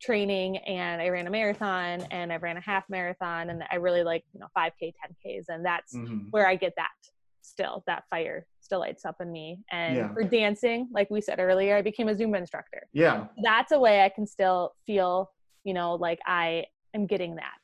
training 0.02 0.56
and 0.58 1.00
i 1.00 1.08
ran 1.08 1.26
a 1.26 1.30
marathon 1.30 2.04
and 2.10 2.32
i 2.32 2.36
ran 2.36 2.56
a 2.56 2.60
half 2.60 2.84
marathon 2.90 3.50
and 3.50 3.62
i 3.70 3.76
really 3.76 4.02
like 4.02 4.24
you 4.34 4.40
know 4.40 4.48
5k 4.56 4.92
10ks 5.26 5.44
and 5.48 5.64
that's 5.64 5.94
Mhm. 5.94 6.26
where 6.30 6.46
I 6.46 6.56
get 6.56 6.72
that 6.76 6.88
still, 7.42 7.82
that 7.86 8.04
fire 8.08 8.46
still 8.60 8.78
lights 8.80 9.04
up 9.04 9.16
in 9.20 9.30
me. 9.32 9.58
And 9.70 9.96
Yeah. 9.96 10.12
for 10.14 10.22
dancing, 10.22 10.88
like 10.92 11.10
we 11.10 11.20
said 11.20 11.40
earlier, 11.40 11.76
I 11.76 11.82
became 11.82 12.08
a 12.08 12.14
Zumba 12.14 12.38
instructor. 12.38 12.88
Yeah. 12.92 13.26
That's 13.42 13.72
a 13.72 13.78
way 13.78 14.02
I 14.02 14.08
can 14.08 14.26
still 14.26 14.74
feel, 14.86 15.30
you 15.64 15.74
know, 15.74 15.94
like 15.96 16.20
I 16.24 16.66
am 16.94 17.06
getting 17.06 17.34
that. 17.34 17.58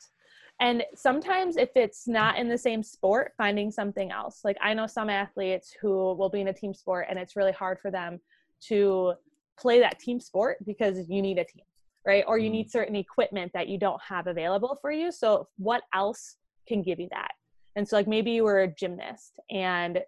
And 0.60 0.84
sometimes 0.96 1.56
if 1.56 1.70
it's 1.76 2.08
not 2.08 2.36
in 2.38 2.48
the 2.48 2.58
same 2.58 2.82
sport, 2.82 3.32
finding 3.38 3.70
something 3.70 4.10
else. 4.10 4.40
Like 4.44 4.58
I 4.60 4.74
know 4.74 4.86
some 4.88 5.08
athletes 5.08 5.74
who 5.80 6.12
will 6.14 6.28
be 6.28 6.40
in 6.40 6.48
a 6.48 6.52
team 6.52 6.74
sport 6.74 7.06
and 7.08 7.18
it's 7.18 7.36
really 7.36 7.52
hard 7.52 7.78
for 7.78 7.90
them 7.92 8.20
to 8.68 9.14
play 9.58 9.78
that 9.78 9.98
team 10.00 10.18
sport 10.20 10.58
because 10.66 11.08
you 11.08 11.22
need 11.22 11.38
a 11.38 11.44
team, 11.44 11.64
right? 12.08 12.24
Or 12.26 12.38
you 12.38 12.48
Mhm. 12.48 12.52
need 12.52 12.70
certain 12.70 12.96
equipment 12.96 13.52
that 13.52 13.68
you 13.68 13.78
don't 13.78 14.00
have 14.02 14.26
available 14.26 14.76
for 14.80 14.90
you. 14.90 15.12
So 15.12 15.46
what 15.58 15.82
else 15.94 16.36
can 16.66 16.82
give 16.82 16.98
you 16.98 17.08
that? 17.12 17.32
And 17.76 17.86
so 17.86 17.96
like 17.96 18.08
maybe 18.08 18.30
you 18.32 18.42
were 18.44 18.62
a 18.62 18.66
gymnast 18.74 19.38
and 19.50 20.02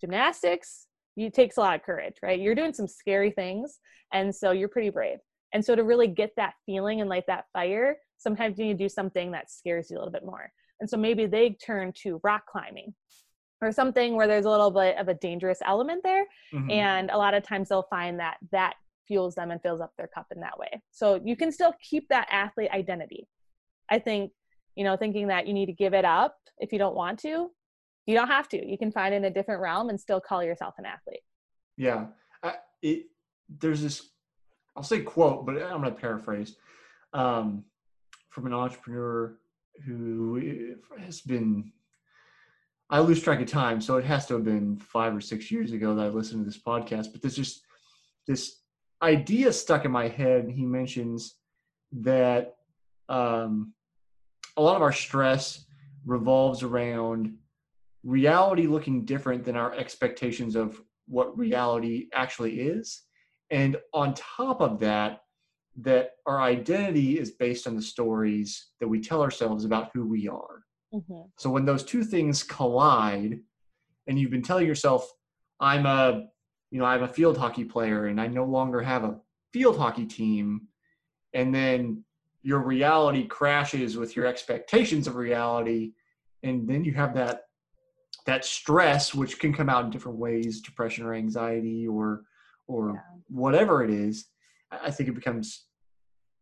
gymnastics 0.00 0.88
it 1.16 1.32
takes 1.32 1.56
a 1.56 1.60
lot 1.60 1.76
of 1.76 1.82
courage 1.84 2.16
right 2.22 2.40
you're 2.40 2.56
doing 2.56 2.72
some 2.74 2.88
scary 2.88 3.30
things 3.30 3.78
and 4.12 4.34
so 4.34 4.50
you're 4.50 4.68
pretty 4.68 4.90
brave 4.90 5.18
and 5.52 5.64
so 5.64 5.76
to 5.76 5.84
really 5.84 6.08
get 6.08 6.32
that 6.36 6.54
feeling 6.66 7.00
and 7.00 7.08
light 7.08 7.22
that 7.28 7.44
fire 7.52 7.96
sometimes 8.18 8.58
you 8.58 8.64
need 8.66 8.76
to 8.76 8.84
do 8.84 8.88
something 8.88 9.30
that 9.30 9.48
scares 9.50 9.88
you 9.90 9.96
a 9.96 9.98
little 10.00 10.12
bit 10.12 10.24
more 10.24 10.50
and 10.80 10.90
so 10.90 10.96
maybe 10.96 11.24
they 11.26 11.50
turn 11.50 11.92
to 11.92 12.20
rock 12.24 12.42
climbing 12.50 12.92
or 13.62 13.70
something 13.70 14.16
where 14.16 14.26
there's 14.26 14.44
a 14.44 14.50
little 14.50 14.72
bit 14.72 14.98
of 14.98 15.06
a 15.08 15.14
dangerous 15.14 15.60
element 15.64 16.02
there 16.02 16.24
Mhm. 16.52 16.72
and 16.72 17.10
a 17.12 17.16
lot 17.16 17.32
of 17.32 17.44
times 17.44 17.68
they'll 17.68 17.84
find 17.98 18.18
that 18.18 18.36
that 18.50 18.74
fuels 19.06 19.34
them 19.34 19.50
and 19.50 19.60
fills 19.62 19.80
up 19.80 19.92
their 19.96 20.08
cup 20.08 20.26
in 20.34 20.40
that 20.40 20.58
way 20.58 20.82
so 20.90 21.20
you 21.24 21.36
can 21.36 21.52
still 21.52 21.74
keep 21.82 22.08
that 22.08 22.26
athlete 22.30 22.70
identity 22.72 23.28
i 23.90 23.98
think 23.98 24.32
you 24.74 24.84
know 24.84 24.96
thinking 24.96 25.28
that 25.28 25.46
you 25.46 25.52
need 25.52 25.66
to 25.66 25.72
give 25.72 25.94
it 25.94 26.04
up 26.04 26.36
if 26.58 26.72
you 26.72 26.78
don't 26.78 26.94
want 26.94 27.18
to 27.18 27.50
you 28.06 28.14
don't 28.14 28.28
have 28.28 28.48
to 28.48 28.66
you 28.66 28.76
can 28.78 28.92
find 28.92 29.14
in 29.14 29.24
a 29.24 29.30
different 29.30 29.60
realm 29.60 29.88
and 29.88 30.00
still 30.00 30.20
call 30.20 30.42
yourself 30.42 30.74
an 30.78 30.84
athlete 30.86 31.22
Yeah, 31.76 32.06
I, 32.42 32.54
it, 32.82 33.06
there's 33.48 33.82
this. 33.82 34.10
I'll 34.76 34.82
say 34.82 35.00
quote, 35.00 35.46
but 35.46 35.62
I'm 35.62 35.80
going 35.80 35.94
to 35.94 36.00
paraphrase 36.00 36.56
um, 37.12 37.64
from 38.30 38.46
an 38.46 38.52
entrepreneur 38.52 39.36
who 39.84 40.76
has 40.98 41.20
been. 41.20 41.72
I 42.90 43.00
lose 43.00 43.22
track 43.22 43.40
of 43.40 43.48
time, 43.48 43.80
so 43.80 43.96
it 43.96 44.04
has 44.04 44.26
to 44.26 44.34
have 44.34 44.44
been 44.44 44.76
five 44.76 45.16
or 45.16 45.20
six 45.20 45.50
years 45.50 45.72
ago 45.72 45.94
that 45.94 46.04
I 46.04 46.08
listened 46.08 46.40
to 46.40 46.44
this 46.44 46.60
podcast. 46.62 47.12
But 47.12 47.22
there's 47.22 47.36
just 47.36 47.62
this 48.26 48.60
idea 49.04 49.52
stuck 49.52 49.84
in 49.84 49.90
my 49.90 50.08
head. 50.08 50.48
He 50.48 50.64
mentions 50.64 51.36
that 51.92 52.56
um, 53.08 53.74
a 54.56 54.62
lot 54.62 54.76
of 54.76 54.82
our 54.82 54.92
stress 54.92 55.64
revolves 56.04 56.62
around 56.62 57.36
reality 58.02 58.66
looking 58.66 59.04
different 59.04 59.44
than 59.44 59.56
our 59.56 59.74
expectations 59.74 60.56
of 60.56 60.80
what 61.06 61.36
reality 61.36 62.08
actually 62.12 62.60
is. 62.60 63.02
And 63.50 63.76
on 63.92 64.14
top 64.14 64.60
of 64.60 64.80
that, 64.80 65.20
that 65.76 66.12
our 66.26 66.40
identity 66.40 67.18
is 67.18 67.32
based 67.32 67.66
on 67.66 67.76
the 67.76 67.82
stories 67.82 68.70
that 68.80 68.88
we 68.88 69.00
tell 69.00 69.22
ourselves 69.22 69.64
about 69.64 69.90
who 69.92 70.06
we 70.06 70.28
are. 70.28 70.62
mm-hmm. 70.94 71.22
So 71.38 71.50
when 71.50 71.64
those 71.64 71.84
two 71.84 72.04
things 72.04 72.42
collide, 72.42 73.40
and 74.06 74.18
you've 74.18 74.30
been 74.30 74.42
telling 74.42 74.66
yourself, 74.66 75.10
I'm 75.60 75.86
a, 75.86 76.26
you 76.74 76.80
know, 76.80 76.86
I'm 76.86 77.04
a 77.04 77.08
field 77.08 77.38
hockey 77.38 77.62
player 77.64 78.06
and 78.06 78.20
I 78.20 78.26
no 78.26 78.44
longer 78.44 78.82
have 78.82 79.04
a 79.04 79.20
field 79.52 79.78
hockey 79.78 80.06
team, 80.06 80.62
and 81.32 81.54
then 81.54 82.02
your 82.42 82.58
reality 82.58 83.28
crashes 83.28 83.96
with 83.96 84.16
your 84.16 84.26
expectations 84.26 85.06
of 85.06 85.14
reality, 85.14 85.92
and 86.42 86.66
then 86.68 86.84
you 86.84 86.92
have 86.94 87.14
that 87.14 87.42
that 88.26 88.44
stress 88.44 89.14
which 89.14 89.38
can 89.38 89.52
come 89.52 89.68
out 89.68 89.84
in 89.84 89.90
different 89.90 90.18
ways, 90.18 90.60
depression 90.60 91.06
or 91.06 91.14
anxiety 91.14 91.86
or 91.86 92.24
or 92.66 92.94
Yeah. 92.94 93.00
whatever 93.28 93.84
it 93.84 93.90
is. 93.90 94.26
I 94.72 94.86
I 94.86 94.90
think 94.90 95.08
it 95.08 95.14
becomes 95.14 95.66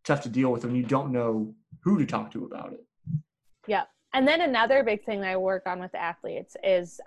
tough 0.03 0.23
to 0.23 0.31
deal 0.31 0.51
with 0.51 0.65
when 0.65 0.75
you 0.75 0.83
don't 0.83 1.12
know 1.12 1.55
who 1.85 1.99
to 1.99 2.07
talk 2.07 2.31
to 2.31 2.47
about 2.47 2.73
it. 2.73 2.87
Yeah 3.67 3.85
and 4.15 4.27
then 4.27 4.41
another 4.43 4.83
big 4.83 5.03
thing 5.05 5.21
that 5.23 5.31
i 5.31 5.37
work 5.37 5.67
on 5.67 5.81
with 5.81 5.95
athletes 5.95 6.55
is 6.62 7.01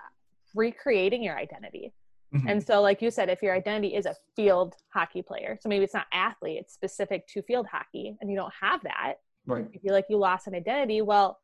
recreating 0.56 1.22
your 1.22 1.38
identity 1.38 1.94
Mhm. 2.36 2.52
And 2.52 2.64
so, 2.64 2.82
like 2.82 3.02
you 3.02 3.10
said, 3.12 3.30
if 3.30 3.42
your 3.42 3.54
identity 3.56 3.96
is 3.96 4.06
a 4.06 4.16
field 4.36 4.76
hockey 4.90 5.22
player, 5.22 5.58
so 5.62 5.70
maybe 5.70 5.84
it's 5.86 5.94
not 5.94 6.08
athlete, 6.12 6.60
it's 6.60 6.74
specific 6.74 7.28
to 7.28 7.42
field 7.42 7.68
hockey, 7.68 8.18
and 8.20 8.30
you 8.30 8.36
don't 8.36 8.54
have 8.60 8.84
that, 8.84 9.16
right. 9.46 9.68
you 9.72 9.80
feel 9.80 9.94
like 9.94 10.08
you 10.10 10.18
lost 10.18 10.48
an 10.48 10.56
identity. 10.56 11.02
Well, 11.02 11.40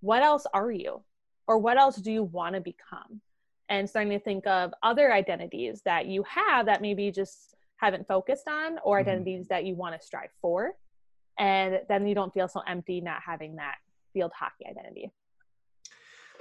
what 0.00 0.22
else 0.22 0.46
are 0.52 0.70
you? 0.72 1.02
Or 1.46 1.58
what 1.58 1.78
else 1.78 1.96
do 1.96 2.10
you 2.10 2.24
want 2.24 2.54
to 2.54 2.60
become? 2.60 3.20
And 3.68 3.88
starting 3.88 4.10
to 4.12 4.18
think 4.18 4.46
of 4.46 4.72
other 4.82 5.12
identities 5.12 5.82
that 5.82 6.06
you 6.06 6.22
have 6.24 6.66
that 6.66 6.82
maybe 6.82 7.04
you 7.04 7.12
just 7.12 7.54
haven't 7.76 8.06
focused 8.08 8.48
on, 8.48 8.78
or 8.82 8.96
Mhm. 8.98 9.00
identities 9.02 9.48
that 9.48 9.64
you 9.64 9.74
want 9.76 9.98
to 9.98 10.04
strive 10.04 10.32
for. 10.40 10.76
And 11.38 11.82
then 11.88 12.06
you 12.06 12.14
don't 12.14 12.32
feel 12.32 12.48
so 12.48 12.60
empty 12.66 13.00
not 13.00 13.22
having 13.22 13.56
that 13.56 13.76
field 14.12 14.32
hockey 14.32 14.66
identity. 14.66 15.10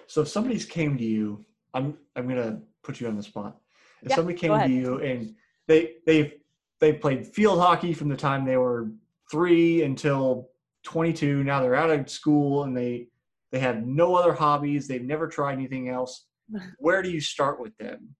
So 0.07 0.21
if 0.21 0.27
somebody's 0.27 0.65
came 0.65 0.97
to 0.97 1.03
you, 1.03 1.45
I'm 1.73 1.97
I'm 2.15 2.27
gonna 2.27 2.61
put 2.83 2.99
you 2.99 3.07
on 3.07 3.15
the 3.17 3.23
spot. 3.23 3.59
If 4.03 4.09
Yeah, 4.09 4.15
somebody 4.17 4.37
came 4.37 4.59
to 4.59 4.69
you 4.69 4.99
and 4.99 5.33
they 5.67 5.95
they 6.05 6.33
they 6.79 6.93
played 6.93 7.25
field 7.27 7.59
hockey 7.59 7.93
from 7.93 8.09
the 8.09 8.17
time 8.17 8.45
they 8.45 8.57
were 8.57 8.91
three 9.31 9.83
until 9.83 10.49
22. 10.83 11.43
Now 11.43 11.61
they're 11.61 11.75
out 11.75 11.89
of 11.89 12.09
school 12.09 12.63
and 12.63 12.75
they 12.75 13.07
they 13.51 13.59
have 13.59 13.85
no 13.85 14.15
other 14.15 14.33
hobbies. 14.33 14.87
They've 14.87 15.03
never 15.03 15.27
tried 15.27 15.53
anything 15.53 15.89
else. 15.89 16.25
Where 16.79 17.01
do 17.01 17.09
you 17.09 17.21
start 17.21 17.59
with 17.59 17.77
them? 17.77 18.15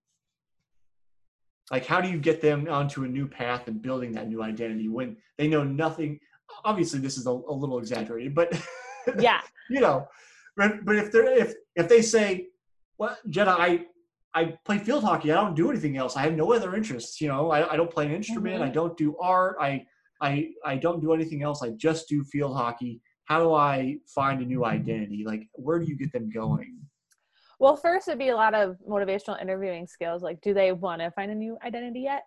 Like, 1.72 1.86
how 1.86 2.02
do 2.02 2.10
you 2.10 2.20
get 2.20 2.42
them 2.42 2.68
onto 2.70 3.04
a 3.04 3.08
new 3.08 3.28
path 3.28 3.68
and 3.68 3.82
building 3.82 4.12
that 4.13 4.28
new 4.28 4.44
identity 4.44 4.90
when 4.90 5.18
they 5.38 5.48
know 5.48 5.63
nothing? 5.63 6.20
Obviously, 6.66 7.00
this 7.00 7.18
is 7.18 7.25
a, 7.25 7.32
a 7.32 7.54
little 7.54 7.80
exaggerated, 7.80 8.36
but 8.36 8.54
Yeah. 9.20 9.42
you 9.70 9.82
know, 9.82 10.08
but, 10.56 10.86
but 10.86 10.96
if 10.96 11.12
they're 11.12 11.34
if 11.38 11.54
if 11.75 11.90
they 11.90 12.02
say, 12.02 12.48
"Well, 12.98 13.18
Jenna, 13.30 13.56
I 13.58 13.86
I 14.36 14.58
play 14.66 14.80
field 14.80 15.04
hockey. 15.04 15.32
I 15.32 15.36
don't 15.36 15.56
do 15.56 15.70
anything 15.70 15.98
else. 15.98 16.18
I 16.18 16.22
have 16.22 16.36
no 16.36 16.54
other 16.54 16.75
interests. 16.75 17.22
You 17.22 17.28
know, 17.28 17.52
I, 17.52 17.74
I 17.74 17.78
don't 17.78 17.92
play 17.92 18.06
an 18.06 18.13
instrument. 18.13 18.62
I 18.62 18.66
mm-hmm. 18.66 18.74
don't 18.74 18.98
do 18.98 19.16
art. 19.22 19.58
I 19.60 19.86
I 20.22 20.50
I 20.66 20.78
don't 20.78 21.02
do 21.02 21.13
anything 21.13 21.44
else. 21.44 21.62
I 21.62 21.70
just 21.72 22.08
do 22.10 22.24
field 22.24 22.56
hockey. 22.56 23.02
How 23.25 23.40
do 23.40 23.54
I 23.54 23.98
find 24.13 24.42
a 24.42 24.46
new 24.46 24.60
mm-hmm. 24.60 24.75
identity? 24.75 25.24
Like, 25.25 25.48
where 25.54 25.80
do 25.80 25.86
you 25.86 25.98
get 25.98 26.12
them 26.12 26.30
going? 26.30 26.80
Well, 27.60 27.75
first, 27.75 28.08
it'd 28.08 28.20
be 28.20 28.30
a 28.30 28.36
lot 28.36 28.54
of 28.54 28.75
motivational 28.90 29.42
interviewing 29.42 29.88
skills. 29.88 30.22
Like, 30.22 30.42
do 30.42 30.54
they 30.54 30.72
want 30.72 31.02
to 31.02 31.12
find 31.12 31.32
a 31.32 31.36
new 31.36 31.58
identity 31.63 32.02
yet? 32.02 32.24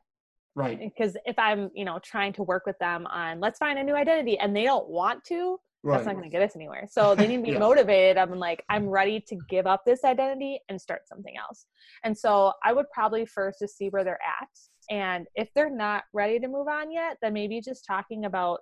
Right. 0.55 0.79
because 0.79 1.19
if 1.27 1.39
i'm 1.39 1.71
you 1.75 1.85
know 1.85 1.99
trying 2.03 2.33
to 2.33 2.43
work 2.43 2.65
with 2.65 2.79
them 2.79 3.07
on 3.09 3.41
let's 3.41 3.59
find 3.59 3.79
a 3.79 3.85
new 3.85 3.95
identity 3.95 4.39
and 4.39 4.57
they 4.57 4.65
don't 4.65 4.89
want 4.89 5.23
to 5.25 5.59
Right. 5.87 5.99
that's 5.99 6.07
not 6.07 6.17
going 6.17 6.29
to 6.29 6.31
get 6.31 6.43
us 6.43 6.57
anywhere. 6.57 6.89
So 6.91 7.15
they 7.15 7.29
need 7.29 7.37
to 7.37 7.43
be 7.43 7.51
Yeah. 7.53 7.59
motivated. 7.61 8.19
I'm 8.19 8.39
like 8.39 8.65
i'm 8.69 8.89
ready 8.89 9.21
to 9.29 9.37
give 9.49 9.67
up 9.67 9.83
this 9.87 10.03
identity 10.05 10.61
and 10.69 10.81
start 10.81 11.07
something 11.07 11.35
else. 11.39 11.67
And 12.03 12.17
so 12.17 12.53
i 12.65 12.73
would 12.73 12.87
probably 12.93 13.25
first 13.25 13.61
just 13.61 13.77
see 13.79 13.89
where 13.89 14.03
they're 14.03 14.19
at. 14.41 14.49
And 14.91 15.27
if 15.37 15.49
they're 15.55 15.71
not 15.71 16.05
ready 16.13 16.39
to 16.41 16.49
move 16.49 16.67
on 16.69 16.91
yet 16.91 17.19
then 17.23 17.33
maybe 17.35 17.61
just 17.61 17.85
talking 17.87 18.25
about 18.25 18.61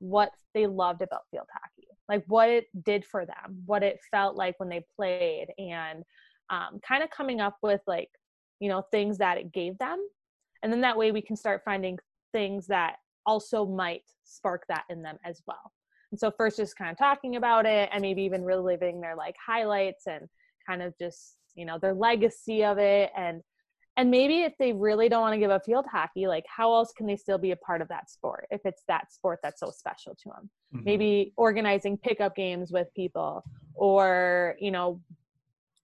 what 0.00 0.30
they 0.54 0.66
loved 0.66 1.00
about 1.02 1.22
field 1.30 1.46
hockey. 1.52 1.88
Like 2.08 2.24
what 2.26 2.50
it 2.50 2.66
did 2.84 3.04
for 3.04 3.24
them 3.24 3.62
what 3.64 3.82
it 3.82 3.98
felt 4.10 4.36
like 4.36 4.60
when 4.60 4.68
they 4.68 4.84
played 4.94 5.46
and 5.58 6.04
um, 6.50 6.80
kind 6.86 7.02
of 7.02 7.10
coming 7.10 7.40
up 7.40 7.56
with 7.62 7.80
like 7.86 8.10
you 8.60 8.68
know 8.68 8.82
things 8.90 9.16
that 9.18 9.38
it 9.38 9.52
gave 9.52 9.78
them. 9.78 9.98
And 10.62 10.70
then 10.70 10.82
that 10.82 10.98
way 10.98 11.12
we 11.12 11.22
can 11.22 11.36
start 11.36 11.62
finding 11.64 11.98
things 12.32 12.66
that 12.66 12.96
also 13.24 13.64
might 13.64 14.02
spark 14.24 14.64
that 14.68 14.84
in 14.90 15.00
them 15.02 15.16
as 15.24 15.40
well 15.46 15.72
and 16.10 16.18
so 16.18 16.30
first 16.30 16.56
just 16.56 16.76
kind 16.76 16.90
of 16.90 16.98
talking 16.98 17.36
about 17.36 17.66
it 17.66 17.88
and 17.92 18.02
maybe 18.02 18.22
even 18.22 18.42
reliving 18.44 19.00
their 19.00 19.14
like 19.16 19.36
highlights 19.44 20.06
and 20.06 20.26
kind 20.66 20.82
of 20.82 20.94
just 20.98 21.36
you 21.54 21.64
know 21.64 21.78
their 21.78 21.94
legacy 21.94 22.64
of 22.64 22.78
it. 22.78 23.10
And 23.16 23.42
and 23.96 24.10
maybe 24.12 24.42
if 24.42 24.52
they 24.60 24.72
really 24.72 25.08
don't 25.08 25.22
want 25.22 25.34
to 25.34 25.38
give 25.38 25.50
up 25.50 25.64
field 25.64 25.84
hockey 25.90 26.26
like 26.28 26.44
how 26.48 26.72
else 26.72 26.92
can 26.96 27.06
they 27.06 27.16
still 27.16 27.36
be 27.38 27.50
a 27.50 27.56
part 27.56 27.82
of 27.82 27.88
that 27.88 28.08
sport 28.08 28.46
if 28.50 28.60
it's 28.64 28.84
that 28.86 29.12
sport 29.12 29.40
that's 29.42 29.58
so 29.58 29.70
special 29.72 30.14
to 30.14 30.28
them 30.28 30.48
Mhm. 30.72 30.84
maybe 30.84 31.32
organizing 31.36 31.96
pickup 31.96 32.36
games 32.36 32.70
with 32.70 32.86
people 32.94 33.42
or 33.74 34.54
you 34.60 34.70
know 34.70 35.00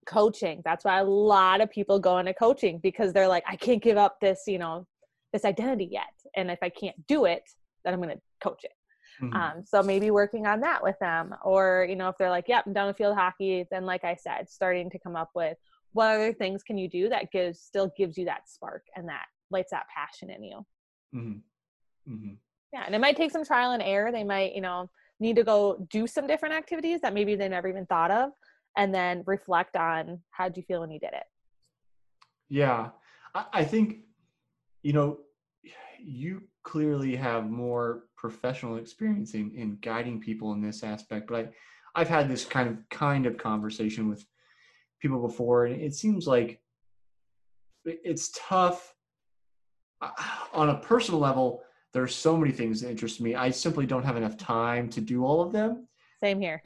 coaching. 0.07 0.61
That's 0.65 0.85
why 0.85 0.99
a 1.01 1.05
lot 1.05 1.61
of 1.63 1.71
people 1.71 1.99
go 1.99 2.19
into 2.19 2.35
coaching 2.35 2.79
because 2.83 3.13
they're 3.13 3.27
like 3.29 3.43
i 3.49 3.57
can't 3.57 3.83
give 3.83 3.97
up 3.97 4.21
this 4.21 4.43
you 4.47 4.59
know 4.59 4.87
this 5.33 5.45
identity 5.45 5.89
yet. 5.91 6.15
And 6.37 6.51
if 6.51 6.59
i 6.63 6.69
can't 6.69 7.07
do 7.09 7.25
it 7.25 7.43
then 7.85 7.95
i'm 7.95 8.01
going 8.01 8.15
to 8.15 8.23
coach 8.41 8.63
it 8.65 8.73
Mhm. 9.21 9.35
um, 9.35 9.65
so 9.65 9.83
maybe 9.83 10.11
working 10.11 10.47
on 10.47 10.61
that 10.61 10.83
with 10.83 10.99
them 10.99 11.35
or 11.45 11.87
you 11.89 11.97
know 11.97 12.09
if 12.09 12.17
they're 12.19 12.31
like 12.31 12.49
yep 12.49 12.65
i'm 12.67 12.73
done 12.73 12.87
with 12.87 12.97
field 12.97 13.17
hockey 13.17 13.67
then 13.71 13.85
like 13.85 14.05
i 14.05 14.15
said 14.15 14.49
starting 14.49 14.91
to 14.91 14.99
come 14.99 15.17
up 15.17 15.31
with 15.35 15.57
what 15.93 16.11
other 16.11 16.33
things 16.33 16.63
can 16.63 16.77
you 16.77 16.89
do 16.89 17.09
that 17.09 17.31
gives 17.31 17.61
still 17.61 17.93
gives 17.97 18.17
you 18.19 18.25
that 18.25 18.49
spark 18.49 18.85
and 18.97 19.09
that 19.09 19.27
lights 19.51 19.71
that 19.71 19.87
passion 19.95 20.31
in 20.31 20.43
you 20.43 20.67
Mhm. 21.15 21.43
Mhm. 22.09 22.39
yeah 22.73 22.83
and 22.87 22.95
it 22.95 23.01
might 23.01 23.17
take 23.17 23.31
some 23.31 23.45
trial 23.45 23.73
and 23.73 23.83
error 23.83 24.11
they 24.13 24.25
might 24.25 24.55
you 24.55 24.61
know 24.61 24.91
need 25.21 25.37
to 25.37 25.45
go 25.45 25.87
do 25.91 26.07
some 26.07 26.27
different 26.27 26.55
activities 26.55 27.01
that 27.01 27.15
maybe 27.15 27.37
they 27.37 27.49
never 27.49 27.69
even 27.69 27.87
thought 27.87 28.11
of 28.11 28.31
and 28.77 28.93
then 28.93 29.23
reflect 29.27 29.77
on 29.77 30.21
how 30.31 30.49
did 30.49 30.57
you 30.57 30.63
feel 30.65 30.81
when 30.81 30.91
you 30.91 30.99
did 30.99 31.13
it 31.13 31.25
Yeah, 32.49 32.91
I, 33.35 33.47
I 33.53 33.65
think, 33.65 34.01
you 34.83 34.93
know, 34.93 35.19
you 36.05 36.43
clearly 36.63 37.17
have 37.17 37.51
more 37.51 38.05
professional 38.17 38.77
experience 38.77 39.35
in, 39.35 39.53
in 39.55 39.79
guiding 39.81 40.21
people 40.21 40.53
in 40.53 40.61
this 40.61 40.83
aspect, 40.83 41.29
but 41.29 41.37
I, 41.37 41.49
I've 42.01 42.09
had 42.09 42.29
this 42.29 42.45
kind 42.45 42.69
of 42.69 42.77
kind 42.91 43.27
of 43.27 43.39
conversation 43.39 44.09
with 44.09 44.25
people 45.01 45.21
before, 45.21 45.67
and 45.67 45.81
it 45.81 45.95
seems 45.95 46.27
like 46.27 46.61
it's 47.85 48.31
tough 48.37 48.95
uh, 50.01 50.11
on 50.53 50.71
a 50.71 50.79
personal 50.79 51.21
level. 51.21 51.63
There's 51.93 52.15
so 52.15 52.37
many 52.37 52.51
things 52.51 52.81
that 52.81 52.91
interest 52.91 53.21
me. 53.21 53.35
I 53.35 53.51
simply 53.51 53.87
don't 53.87 54.05
have 54.05 54.17
enough 54.17 54.37
time 54.37 54.89
to 54.91 55.01
do 55.01 55.25
all 55.25 55.41
of 55.41 55.53
them. 55.53 55.87
same 56.23 56.41
here 56.41 56.63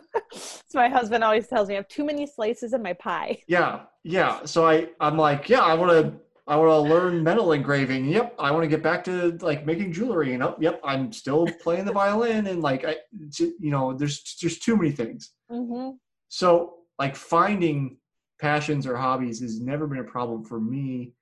so 0.32 0.78
my 0.78 0.88
husband 0.88 1.22
always 1.22 1.46
tells 1.48 1.68
me 1.68 1.74
I 1.74 1.76
have 1.76 1.88
too 1.88 2.04
many 2.04 2.26
slices 2.26 2.72
in 2.72 2.82
my 2.82 2.92
pie. 2.94 3.38
Yeah, 3.46 3.80
yeah. 4.04 4.44
So 4.44 4.66
I, 4.66 4.88
I'm 5.00 5.16
like, 5.16 5.48
yeah, 5.48 5.60
I 5.60 5.74
want 5.74 5.90
to, 5.92 6.14
I 6.46 6.56
want 6.56 6.70
to 6.70 6.94
learn 6.94 7.22
metal 7.22 7.52
engraving. 7.52 8.06
Yep, 8.06 8.34
I 8.38 8.50
want 8.50 8.64
to 8.64 8.68
get 8.68 8.82
back 8.82 9.04
to 9.04 9.38
like 9.40 9.64
making 9.64 9.92
jewelry. 9.92 10.34
And 10.34 10.42
oh, 10.42 10.56
yep, 10.58 10.80
I'm 10.82 11.12
still 11.12 11.46
playing 11.62 11.84
the 11.84 11.92
violin. 11.92 12.48
And 12.48 12.60
like, 12.62 12.84
I, 12.84 12.96
you 13.38 13.70
know, 13.70 13.92
there's 13.92 14.20
just 14.20 14.62
too 14.62 14.76
many 14.76 14.90
things. 14.90 15.32
Mm-hmm. 15.50 15.90
So 16.28 16.78
like 16.98 17.14
finding 17.14 17.98
passions 18.40 18.86
or 18.86 18.96
hobbies 18.96 19.40
has 19.40 19.60
never 19.60 19.86
been 19.86 20.00
a 20.00 20.04
problem 20.04 20.44
for 20.44 20.60
me. 20.60 21.12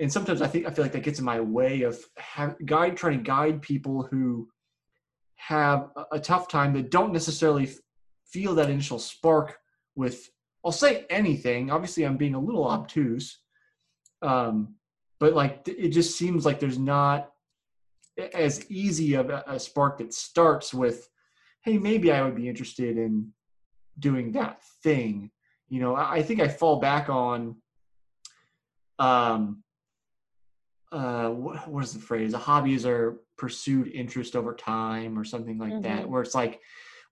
And 0.00 0.12
sometimes 0.12 0.42
I 0.42 0.48
think 0.48 0.66
I 0.66 0.70
feel 0.70 0.84
like 0.84 0.92
that 0.92 1.04
gets 1.04 1.18
in 1.20 1.24
my 1.24 1.40
way 1.40 1.82
of 1.82 1.98
have, 2.16 2.56
guide 2.64 2.96
trying 2.96 3.18
to 3.18 3.22
guide 3.22 3.62
people 3.62 4.08
who 4.10 4.48
have 5.36 5.90
a, 5.94 6.04
a 6.12 6.20
tough 6.20 6.48
time 6.48 6.72
that 6.72 6.90
don't 6.90 7.12
necessarily 7.12 7.68
f- 7.68 7.76
feel 8.26 8.54
that 8.56 8.70
initial 8.70 8.98
spark 8.98 9.58
with 9.94 10.28
I'll 10.64 10.72
say 10.72 11.06
anything. 11.08 11.70
Obviously, 11.70 12.04
I'm 12.04 12.16
being 12.16 12.34
a 12.34 12.40
little 12.40 12.66
obtuse, 12.66 13.39
um, 14.22 14.74
but 15.18 15.34
like 15.34 15.66
it 15.66 15.90
just 15.90 16.16
seems 16.16 16.44
like 16.46 16.60
there's 16.60 16.78
not 16.78 17.30
as 18.34 18.70
easy 18.70 19.14
of 19.14 19.30
a, 19.30 19.44
a 19.46 19.58
spark 19.60 19.98
that 19.98 20.12
starts 20.12 20.72
with, 20.74 21.08
"Hey, 21.62 21.78
maybe 21.78 22.12
I 22.12 22.22
would 22.22 22.34
be 22.36 22.48
interested 22.48 22.96
in 22.96 23.32
doing 23.98 24.32
that 24.32 24.62
thing." 24.82 25.30
You 25.68 25.80
know, 25.80 25.94
I, 25.94 26.16
I 26.16 26.22
think 26.22 26.40
I 26.40 26.48
fall 26.48 26.80
back 26.80 27.08
on, 27.08 27.56
um, 28.98 29.62
uh, 30.92 31.28
what, 31.30 31.68
what 31.68 31.84
is 31.84 31.92
the 31.92 32.00
phrase? 32.00 32.34
A 32.34 32.38
hobby 32.38 32.74
is 32.74 32.84
our 32.84 33.20
pursued 33.38 33.88
interest 33.88 34.34
over 34.36 34.54
time, 34.54 35.18
or 35.18 35.24
something 35.24 35.58
like 35.58 35.82
that, 35.82 36.04
Mhm. 36.04 36.08
where 36.08 36.22
it's 36.22 36.34
like, 36.34 36.60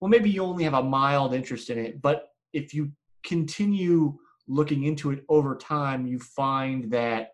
well, 0.01 0.09
maybe 0.09 0.31
you 0.31 0.43
only 0.43 0.65
have 0.65 0.75
a 0.75 0.83
mild 0.83 1.35
interest 1.35 1.71
in 1.71 1.79
it, 1.79 2.03
but 2.03 2.29
if 2.53 2.75
you 2.75 2.93
continue 3.25 4.19
looking 4.49 4.85
into 4.85 5.11
it 5.11 5.25
over 5.29 5.55
time, 5.57 6.07
you 6.07 6.19
find 6.19 6.91
that 6.91 7.31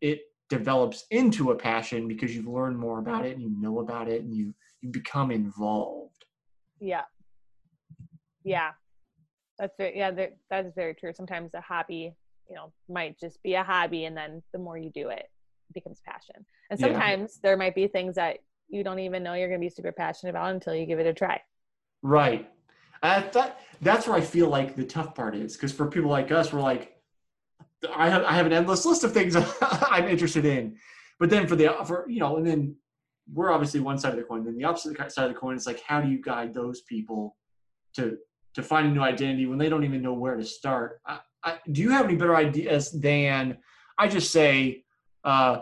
it 0.00 0.22
develops 0.48 1.04
into 1.10 1.52
a 1.52 1.54
passion 1.54 2.08
because 2.08 2.34
you've 2.34 2.46
learned 2.46 2.76
more 2.76 2.98
about 2.98 3.24
it 3.24 3.36
and 3.36 3.42
you 3.42 3.50
know 3.60 3.78
about 3.78 4.08
it 4.08 4.22
and 4.22 4.34
you 4.34 4.52
you 4.80 4.88
become 4.88 5.30
involved. 5.30 6.24
Yeah. 6.80 7.04
Yeah. 8.44 8.70
That's 9.58 9.76
very, 9.76 9.96
yeah, 9.96 10.10
that, 10.10 10.66
is 10.66 10.72
very 10.74 10.94
true. 10.94 11.12
Sometimes 11.12 11.52
a 11.54 11.60
hobby, 11.60 12.14
you 12.48 12.56
know, 12.56 12.72
might 12.88 13.20
just 13.20 13.42
be 13.42 13.54
a 13.54 13.62
hobby 13.62 14.06
and 14.06 14.16
then 14.16 14.42
the 14.52 14.58
more 14.58 14.78
you 14.78 14.90
do 14.90 15.10
it, 15.10 15.28
it 15.68 15.74
becomes 15.74 16.00
passion. 16.04 16.46
And 16.70 16.80
Yeah. 16.80 16.86
sometimes 16.86 17.38
there 17.42 17.58
might 17.58 17.74
be 17.74 17.86
things 17.86 18.14
that 18.14 18.38
you 18.68 18.82
don't 18.82 19.00
even 19.00 19.22
know 19.22 19.34
you're 19.34 19.48
going 19.48 19.60
to 19.60 19.64
be 19.64 19.70
super 19.70 19.92
passionate 19.92 20.30
about 20.30 20.54
until 20.54 20.74
you 20.74 20.86
give 20.86 20.98
it 20.98 21.06
a 21.06 21.12
try. 21.12 21.40
Right. 22.02 22.50
Thought 23.02 23.58
that's 23.80 24.06
where 24.06 24.16
I 24.16 24.20
feel 24.20 24.48
like 24.48 24.76
the 24.76 24.84
tough 24.84 25.14
part 25.14 25.34
is 25.34 25.56
because 25.56 25.72
for 25.72 25.86
people 25.86 26.10
like 26.10 26.30
us, 26.30 26.52
we're 26.52 26.60
like, 26.60 26.96
I 27.94 28.08
have 28.08 28.24
I 28.24 28.32
have 28.32 28.46
an 28.46 28.52
endless 28.52 28.84
list 28.84 29.04
of 29.04 29.12
things 29.12 29.36
I'm 29.62 30.06
interested 30.06 30.44
in, 30.44 30.76
but 31.18 31.30
then 31.30 31.46
for 31.46 31.56
the 31.56 31.74
for 31.86 32.06
you 32.08 32.20
know, 32.20 32.36
and 32.36 32.46
then 32.46 32.76
we're 33.32 33.52
obviously 33.52 33.80
one 33.80 33.98
side 33.98 34.12
of 34.12 34.18
the 34.18 34.24
coin. 34.24 34.44
Then 34.44 34.56
the 34.56 34.64
opposite 34.64 34.96
side 35.12 35.26
of 35.28 35.34
the 35.34 35.38
coin 35.38 35.56
is 35.56 35.66
like, 35.66 35.80
how 35.80 36.00
do 36.00 36.08
you 36.08 36.20
guide 36.20 36.52
those 36.52 36.82
people 36.82 37.36
to 37.94 38.18
to 38.54 38.62
find 38.62 38.86
a 38.86 38.90
new 38.90 39.02
identity 39.02 39.46
when 39.46 39.58
they 39.58 39.68
don't 39.68 39.84
even 39.84 40.02
know 40.02 40.14
where 40.14 40.36
to 40.36 40.44
start? 40.44 41.00
I, 41.06 41.20
I, 41.42 41.58
do 41.72 41.80
you 41.80 41.90
have 41.90 42.04
any 42.04 42.16
better 42.16 42.36
ideas 42.36 42.90
than 42.90 43.58
I 43.98 44.08
just 44.08 44.30
say? 44.30 44.84
Uh, 45.24 45.60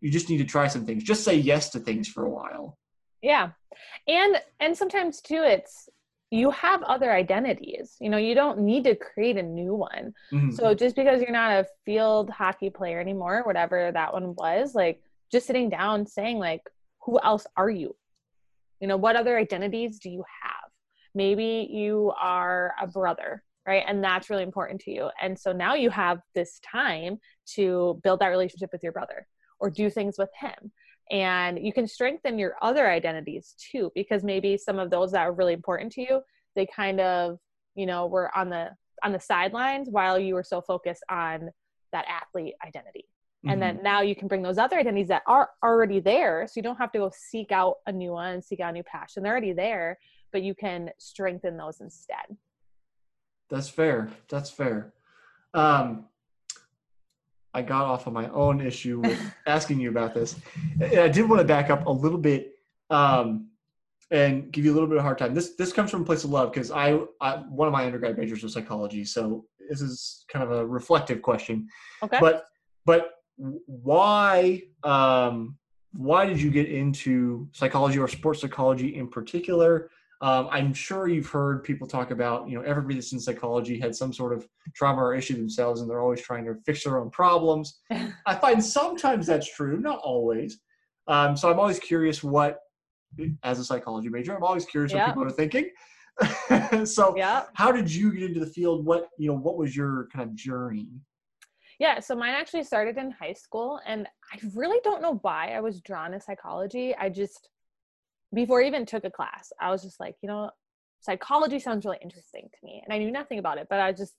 you 0.00 0.10
just 0.10 0.28
need 0.28 0.38
to 0.38 0.44
try 0.44 0.66
some 0.66 0.86
things. 0.86 1.04
Just 1.04 1.24
say 1.24 1.36
yes 1.36 1.70
to 1.70 1.78
things 1.78 2.08
for 2.08 2.24
a 2.24 2.30
while. 2.30 2.78
Yeah. 3.22 3.50
And, 4.08 4.40
and 4.58 4.76
sometimes 4.76 5.20
too, 5.20 5.42
it's, 5.44 5.88
you 6.30 6.50
have 6.52 6.82
other 6.84 7.10
identities, 7.12 7.96
you 8.00 8.08
know, 8.08 8.16
you 8.16 8.34
don't 8.34 8.60
need 8.60 8.84
to 8.84 8.94
create 8.94 9.36
a 9.36 9.42
new 9.42 9.74
one. 9.74 10.14
Mhm. 10.32 10.52
So 10.52 10.74
just 10.74 10.94
because 10.94 11.20
you're 11.20 11.32
not 11.32 11.50
a 11.52 11.66
field 11.84 12.30
hockey 12.30 12.70
player 12.70 13.00
anymore, 13.00 13.42
whatever 13.44 13.90
that 13.90 14.12
one 14.12 14.34
was, 14.36 14.74
like 14.74 15.02
just 15.32 15.46
sitting 15.46 15.68
down 15.68 16.06
saying 16.06 16.38
like, 16.38 16.62
who 17.02 17.18
else 17.20 17.46
are 17.56 17.70
you? 17.70 17.96
You 18.78 18.86
know, 18.86 18.96
what 18.96 19.16
other 19.16 19.36
identities 19.36 19.98
do 19.98 20.08
you 20.08 20.24
have? 20.42 20.70
Maybe 21.14 21.68
you 21.70 22.12
are 22.20 22.74
a 22.80 22.86
brother, 22.86 23.42
right? 23.66 23.82
And 23.86 24.02
that's 24.02 24.30
really 24.30 24.44
important 24.44 24.80
to 24.82 24.92
you. 24.92 25.10
And 25.20 25.36
so 25.36 25.50
now 25.52 25.74
you 25.74 25.90
have 25.90 26.20
this 26.34 26.60
time 26.60 27.18
to 27.54 28.00
build 28.04 28.20
that 28.20 28.28
relationship 28.28 28.70
with 28.72 28.84
your 28.84 28.92
brother 28.92 29.26
or 29.58 29.68
do 29.68 29.90
things 29.90 30.16
with 30.16 30.30
him. 30.38 30.70
And 31.10 31.58
you 31.64 31.72
can 31.72 31.86
strengthen 31.86 32.38
your 32.38 32.54
other 32.62 32.88
identities 32.88 33.54
too, 33.58 33.90
because 33.94 34.22
maybe 34.22 34.56
some 34.56 34.78
of 34.78 34.90
those 34.90 35.12
that 35.12 35.22
are 35.22 35.32
really 35.32 35.52
important 35.54 35.92
to 35.92 36.02
you, 36.02 36.22
they 36.54 36.66
kind 36.66 37.00
of, 37.00 37.38
you 37.74 37.86
know, 37.86 38.06
were 38.06 38.36
on 38.36 38.48
the 38.48 38.70
on 39.02 39.12
the 39.12 39.20
sidelines 39.20 39.88
while 39.90 40.18
you 40.18 40.34
were 40.34 40.44
so 40.44 40.60
focused 40.60 41.02
on 41.10 41.50
that 41.90 42.04
athlete 42.06 42.54
identity. 42.64 43.06
And 43.48 43.56
Mhm. 43.56 43.60
then 43.60 43.82
now 43.82 44.02
you 44.02 44.14
can 44.14 44.28
bring 44.28 44.42
those 44.42 44.58
other 44.58 44.78
identities 44.78 45.08
that 45.08 45.22
are 45.26 45.48
already 45.64 46.00
there. 46.00 46.46
So 46.46 46.52
you 46.56 46.62
don't 46.62 46.76
have 46.76 46.92
to 46.92 46.98
go 46.98 47.10
seek 47.14 47.50
out 47.50 47.76
a 47.86 47.92
new 47.92 48.12
one, 48.12 48.42
seek 48.42 48.60
out 48.60 48.70
a 48.70 48.72
new 48.72 48.82
passion. 48.82 49.22
They're 49.22 49.32
already 49.32 49.54
there, 49.54 49.98
but 50.32 50.42
you 50.42 50.54
can 50.54 50.90
strengthen 50.98 51.56
those 51.56 51.80
instead. 51.80 52.36
That's 53.48 53.70
fair. 53.70 54.10
That's 54.28 54.50
fair. 54.50 54.92
Um, 55.54 56.09
I 57.52 57.62
got 57.62 57.84
off 57.84 58.06
on 58.06 58.12
my 58.12 58.28
own 58.30 58.60
issue 58.60 59.00
with 59.00 59.18
asking 59.46 59.80
you 59.80 59.90
about 59.90 60.14
this. 60.14 60.36
And 60.80 61.00
I 61.00 61.08
did 61.08 61.28
want 61.28 61.40
to 61.40 61.46
back 61.46 61.70
up 61.70 61.86
a 61.86 61.90
little 61.90 62.18
bit 62.18 62.52
um, 62.90 63.48
and 64.10 64.50
give 64.52 64.64
you 64.64 64.72
a 64.72 64.74
little 64.74 64.88
bit 64.88 64.98
of 64.98 65.00
a 65.00 65.04
hard 65.04 65.18
time. 65.18 65.34
This 65.34 65.54
this 65.56 65.72
comes 65.72 65.90
from 65.90 66.02
a 66.02 66.04
place 66.04 66.24
of 66.24 66.30
love 66.30 66.52
because 66.52 66.70
I, 66.70 67.00
I 67.20 67.36
one 67.48 67.68
of 67.68 67.72
my 67.72 67.84
undergrad 67.84 68.16
majors 68.18 68.42
was 68.42 68.52
psychology, 68.52 69.04
so 69.04 69.44
this 69.68 69.80
is 69.80 70.24
kind 70.28 70.44
of 70.44 70.50
a 70.52 70.66
reflective 70.66 71.22
question. 71.22 71.68
Okay. 72.02 72.18
But 72.20 72.44
but 72.84 73.12
why 73.36 74.62
um, 74.82 75.56
why 75.92 76.26
did 76.26 76.40
you 76.40 76.50
get 76.50 76.68
into 76.68 77.48
psychology 77.52 77.98
or 77.98 78.08
sports 78.08 78.40
psychology 78.40 78.96
in 78.96 79.08
particular? 79.08 79.90
Um, 80.22 80.48
I'm 80.50 80.74
sure 80.74 81.08
you've 81.08 81.28
heard 81.28 81.64
people 81.64 81.86
talk 81.86 82.10
about, 82.10 82.48
you 82.48 82.56
know, 82.58 82.62
everybody 82.62 82.96
that's 82.96 83.12
in 83.12 83.20
psychology 83.20 83.80
had 83.80 83.94
some 83.94 84.12
sort 84.12 84.34
of 84.34 84.46
trauma 84.74 85.02
or 85.02 85.14
issue 85.14 85.34
themselves, 85.34 85.80
and 85.80 85.88
they're 85.88 86.02
always 86.02 86.20
trying 86.20 86.44
to 86.44 86.56
fix 86.66 86.84
their 86.84 86.98
own 86.98 87.10
problems. 87.10 87.80
I 88.26 88.34
find 88.34 88.62
sometimes 88.62 89.26
that's 89.26 89.54
true, 89.54 89.78
not 89.80 89.98
always. 90.00 90.60
Um, 91.08 91.36
so 91.36 91.50
I'm 91.50 91.58
always 91.58 91.78
curious 91.78 92.22
what, 92.22 92.58
as 93.42 93.58
a 93.58 93.64
psychology 93.64 94.10
major, 94.10 94.36
I'm 94.36 94.44
always 94.44 94.66
curious 94.66 94.92
Yeah. 94.92 95.06
what 95.06 95.14
people 95.14 95.24
are 95.24 95.30
thinking. 95.30 95.70
so, 96.86 97.16
yeah. 97.16 97.44
how 97.54 97.72
did 97.72 97.90
you 97.92 98.12
get 98.12 98.24
into 98.24 98.40
the 98.40 98.46
field? 98.46 98.84
What 98.84 99.08
you 99.16 99.28
know, 99.28 99.38
what 99.38 99.56
was 99.56 99.74
your 99.74 100.08
kind 100.12 100.28
of 100.28 100.34
journey? 100.34 100.88
Yeah, 101.78 101.98
so 101.98 102.14
mine 102.14 102.34
actually 102.34 102.64
started 102.64 102.98
in 102.98 103.10
high 103.10 103.32
school, 103.32 103.80
and 103.86 104.06
I 104.34 104.38
really 104.54 104.78
don't 104.84 105.00
know 105.00 105.18
why 105.22 105.52
I 105.52 105.60
was 105.60 105.80
drawn 105.80 106.10
to 106.10 106.20
psychology. 106.20 106.94
I 106.94 107.08
just, 107.08 107.48
before 108.34 108.62
I 108.62 108.66
even 108.66 108.86
took 108.86 109.04
a 109.04 109.10
class, 109.10 109.52
I 109.60 109.70
was 109.70 109.82
just 109.82 110.00
like, 110.00 110.16
you 110.22 110.28
know, 110.28 110.50
psychology 111.00 111.58
sounds 111.58 111.84
really 111.84 111.98
interesting 112.02 112.48
to 112.52 112.58
me, 112.64 112.82
and 112.84 112.92
I 112.94 112.98
knew 112.98 113.10
nothing 113.10 113.38
about 113.38 113.58
it, 113.58 113.66
but 113.70 113.80
I 113.80 113.92
just, 113.92 114.14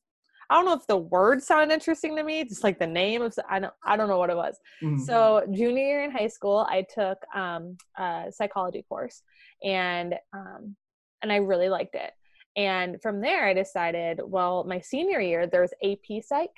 I 0.50 0.56
don't 0.56 0.66
know 0.66 0.74
if 0.74 0.86
the 0.88 0.98
word 0.98 1.42
sounded 1.42 1.74
interesting 1.74 2.16
to 2.18 2.24
me, 2.24 2.44
just 2.44 2.64
like 2.64 2.78
the 2.78 2.88
name 2.88 3.22
of, 3.22 3.34
I 3.50 3.60
don't, 3.60 3.74
I 3.86 3.96
don't 3.96 4.10
know 4.10 4.18
what 4.18 4.30
it 4.30 4.36
was. 4.36 4.58
Mhm. 4.82 5.00
So 5.00 5.46
junior 5.52 5.84
year 5.84 6.04
in 6.04 6.12
high 6.12 6.28
school, 6.28 6.68
I 6.70 6.86
took 6.94 7.18
um, 7.34 7.78
a 7.98 8.26
psychology 8.32 8.84
course, 8.90 9.24
and 9.64 10.16
um, 10.34 10.76
and 11.22 11.32
I 11.32 11.38
really 11.38 11.70
liked 11.70 11.96
it. 11.96 12.12
And 12.58 13.02
from 13.02 13.22
there, 13.22 13.46
I 13.48 13.54
decided, 13.54 14.20
well, 14.24 14.66
my 14.66 14.82
senior 14.82 15.22
year 15.22 15.48
there's 15.48 15.72
AP 15.84 16.22
Psych, 16.24 16.50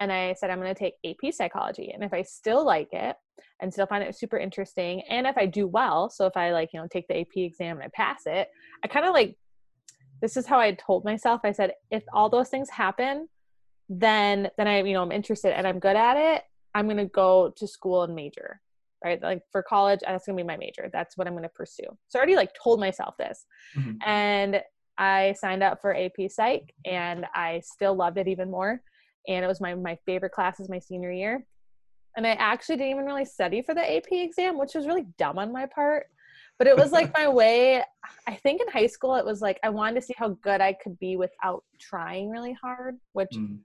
and 0.00 0.12
I 0.12 0.34
said 0.34 0.50
I'm 0.50 0.60
going 0.60 0.74
to 0.74 0.78
take 0.78 0.94
AP 1.04 1.32
Psychology, 1.32 1.90
and 1.92 2.02
if 2.02 2.12
I 2.12 2.22
still 2.22 2.64
like 2.64 2.88
it 2.92 3.16
and 3.60 3.72
still 3.72 3.86
find 3.86 4.02
it 4.02 4.16
super 4.16 4.38
interesting, 4.38 5.02
and 5.08 5.26
if 5.26 5.36
I 5.36 5.46
do 5.46 5.66
well, 5.66 6.10
so 6.10 6.26
if 6.26 6.36
I 6.36 6.52
like 6.52 6.70
you 6.72 6.80
know 6.80 6.86
take 6.90 7.08
the 7.08 7.20
AP 7.20 7.36
exam 7.36 7.76
and 7.76 7.84
I 7.84 7.88
pass 7.94 8.22
it, 8.26 8.48
I 8.84 8.88
kind 8.88 9.06
of 9.06 9.12
like 9.12 9.36
this 10.20 10.36
is 10.36 10.46
how 10.46 10.58
I 10.58 10.72
told 10.72 11.04
myself. 11.04 11.40
I 11.44 11.52
said 11.52 11.72
if 11.90 12.04
all 12.12 12.30
those 12.30 12.48
things 12.48 12.70
happen, 12.70 13.28
then 13.88 14.48
then 14.56 14.68
I 14.68 14.82
you 14.82 14.94
know 14.94 15.02
I'm 15.02 15.12
interested 15.12 15.56
and 15.56 15.66
I'm 15.66 15.78
good 15.78 15.96
at 15.96 16.16
it. 16.16 16.42
I'm 16.74 16.86
going 16.86 16.96
to 16.96 17.06
go 17.06 17.52
to 17.56 17.66
school 17.66 18.02
and 18.02 18.14
major, 18.14 18.60
right? 19.04 19.20
Like 19.22 19.42
for 19.50 19.62
college, 19.62 20.00
that's 20.06 20.24
going 20.26 20.38
to 20.38 20.42
be 20.42 20.46
my 20.46 20.56
major. 20.56 20.88
That's 20.92 21.18
what 21.18 21.26
I'm 21.26 21.34
going 21.34 21.42
to 21.42 21.50
pursue. 21.50 21.84
So 22.08 22.18
I 22.18 22.20
already 22.20 22.36
like 22.36 22.50
told 22.62 22.80
myself 22.80 23.14
this. 23.18 23.44
Mhm. 23.76 23.98
And 24.06 24.62
I 24.98 25.34
signed 25.38 25.62
up 25.62 25.80
for 25.80 25.94
AP 25.94 26.30
Psych 26.30 26.74
and 26.84 27.26
I 27.34 27.60
still 27.64 27.94
loved 27.94 28.18
it 28.18 28.28
even 28.28 28.50
more. 28.50 28.82
And 29.28 29.44
it 29.44 29.48
was 29.48 29.60
my, 29.60 29.74
my 29.74 29.96
favorite 30.06 30.32
classes 30.32 30.68
my 30.68 30.78
senior 30.78 31.12
year. 31.12 31.46
And 32.16 32.26
I 32.26 32.30
actually 32.32 32.76
didn't 32.76 32.92
even 32.92 33.06
really 33.06 33.24
study 33.24 33.62
for 33.62 33.74
the 33.74 33.96
AP 33.96 34.06
exam, 34.10 34.58
which 34.58 34.74
was 34.74 34.86
really 34.86 35.06
dumb 35.18 35.38
on 35.38 35.52
my 35.52 35.66
part. 35.66 36.06
But 36.58 36.66
it 36.66 36.76
was 36.76 36.92
like 36.92 37.12
my 37.16 37.28
way. 37.28 37.82
I 38.26 38.34
think 38.34 38.60
in 38.60 38.68
high 38.68 38.86
school, 38.86 39.14
it 39.16 39.24
was 39.24 39.40
like 39.40 39.58
I 39.62 39.70
wanted 39.70 40.00
to 40.00 40.06
see 40.06 40.14
how 40.16 40.30
good 40.42 40.60
I 40.60 40.74
could 40.74 40.98
be 40.98 41.16
without 41.16 41.64
trying 41.80 42.30
really 42.30 42.56
hard, 42.60 42.96
which 43.12 43.30
Mhm. 43.32 43.60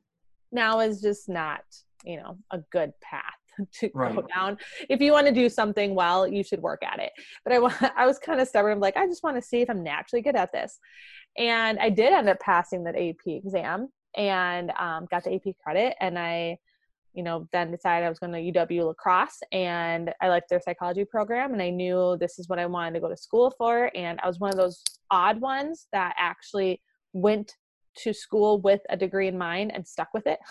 now 0.51 0.79
is 0.79 1.01
just 1.01 1.27
not 1.27 1.61
you 2.05 2.17
know 2.17 2.37
a 2.51 2.59
good 2.71 2.93
path 3.01 3.23
to 3.79 3.89
go 3.89 4.25
down. 4.33 4.57
If 4.87 5.01
you 5.01 5.11
want 5.11 5.27
to 5.27 5.33
do 5.33 5.49
something 5.49 5.93
well, 5.95 6.27
you 6.27 6.43
should 6.43 6.61
work 6.61 6.83
at 6.83 6.99
it. 6.99 7.11
But 7.43 7.53
I, 7.53 7.91
I 8.03 8.05
was 8.05 8.19
kind 8.19 8.39
of 8.39 8.47
stubborn. 8.47 8.71
I'm 8.73 8.79
like, 8.79 8.95
I 8.95 9.07
just 9.07 9.23
want 9.23 9.35
to 9.35 9.41
see 9.41 9.61
if 9.61 9.69
I'm 9.69 9.83
naturally 9.83 10.21
good 10.21 10.35
at 10.35 10.53
this. 10.53 10.79
And 11.37 11.77
I 11.79 11.89
did 11.89 12.13
end 12.13 12.29
up 12.29 12.39
passing 12.39 12.83
that 12.85 12.95
AP 12.95 13.25
exam 13.25 13.89
and 14.17 14.71
um, 14.79 15.07
got 15.09 15.23
the 15.23 15.35
AP 15.35 15.55
credit. 15.63 15.95
And 16.01 16.17
I, 16.19 16.57
you 17.13 17.23
know, 17.23 17.47
then 17.53 17.71
decided 17.71 18.05
I 18.05 18.09
was 18.09 18.19
going 18.19 18.33
to 18.33 18.59
UW 18.59 18.85
La 18.87 18.93
Crosse 18.93 19.39
and 19.51 20.13
I 20.21 20.27
liked 20.29 20.49
their 20.49 20.59
psychology 20.59 21.05
program 21.05 21.53
and 21.53 21.61
I 21.61 21.69
knew 21.69 22.17
this 22.19 22.37
is 22.39 22.49
what 22.49 22.59
I 22.59 22.65
wanted 22.65 22.93
to 22.95 22.99
go 22.99 23.09
to 23.09 23.17
school 23.17 23.53
for. 23.57 23.89
And 23.95 24.19
I 24.21 24.27
was 24.27 24.39
one 24.39 24.49
of 24.51 24.57
those 24.57 24.83
odd 25.09 25.39
ones 25.39 25.87
that 25.93 26.13
actually 26.19 26.81
went 27.13 27.53
to 27.99 28.13
school 28.13 28.59
with 28.61 28.81
a 28.89 28.97
degree 28.97 29.27
in 29.27 29.37
mind 29.37 29.71
and 29.73 29.87
stuck 29.87 30.09
with 30.13 30.27
it. 30.27 30.39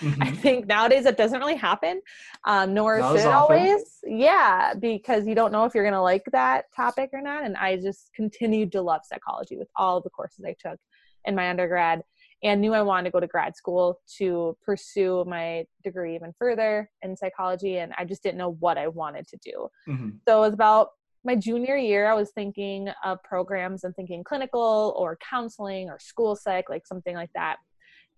I 0.00 0.04
Mhm. 0.30 0.36
think 0.38 0.66
nowadays 0.66 1.04
that 1.04 1.16
doesn't 1.16 1.38
really 1.40 1.56
happen, 1.56 2.02
um, 2.44 2.74
nor 2.74 3.00
Not 3.00 3.12
should 3.12 3.20
it 3.26 3.32
always. 3.32 3.98
Yeah, 4.04 4.74
because 4.74 5.26
you 5.26 5.34
don't 5.34 5.52
know 5.52 5.64
if 5.64 5.74
you're 5.74 5.84
going 5.84 5.94
to 5.94 6.02
like 6.02 6.24
that 6.32 6.66
topic 6.74 7.10
or 7.14 7.22
not. 7.22 7.44
And 7.44 7.56
I 7.56 7.76
just 7.76 8.10
continued 8.14 8.72
to 8.72 8.82
love 8.82 9.00
psychology 9.04 9.56
with 9.56 9.68
all 9.74 10.02
the 10.02 10.10
courses 10.10 10.44
I 10.44 10.54
took 10.58 10.78
in 11.24 11.34
my 11.34 11.48
undergrad 11.48 12.02
and 12.42 12.60
knew 12.60 12.74
I 12.74 12.82
wanted 12.82 13.04
to 13.04 13.10
go 13.10 13.20
to 13.20 13.26
grad 13.26 13.56
school 13.56 14.00
to 14.18 14.56
pursue 14.64 15.24
my 15.26 15.64
degree 15.82 16.14
even 16.14 16.34
further 16.38 16.90
in 17.02 17.16
psychology. 17.16 17.78
And 17.78 17.92
I 17.98 18.04
just 18.04 18.22
didn't 18.22 18.38
know 18.38 18.52
what 18.60 18.78
I 18.78 18.88
wanted 18.88 19.26
to 19.28 19.38
do. 19.42 19.68
Mhm. 19.88 20.20
So 20.28 20.38
it 20.38 20.40
was 20.40 20.54
about 20.54 20.90
my 21.24 21.34
junior 21.34 21.76
year, 21.76 22.08
I 22.08 22.14
was 22.14 22.30
thinking 22.30 22.88
of 23.04 23.22
programs 23.24 23.82
and 23.82 23.94
thinking 23.96 24.22
clinical 24.22 24.94
or 24.96 25.18
counseling 25.28 25.88
or 25.90 25.98
school 25.98 26.36
psych, 26.36 26.68
like 26.70 26.86
something 26.86 27.16
like 27.16 27.30
that, 27.34 27.56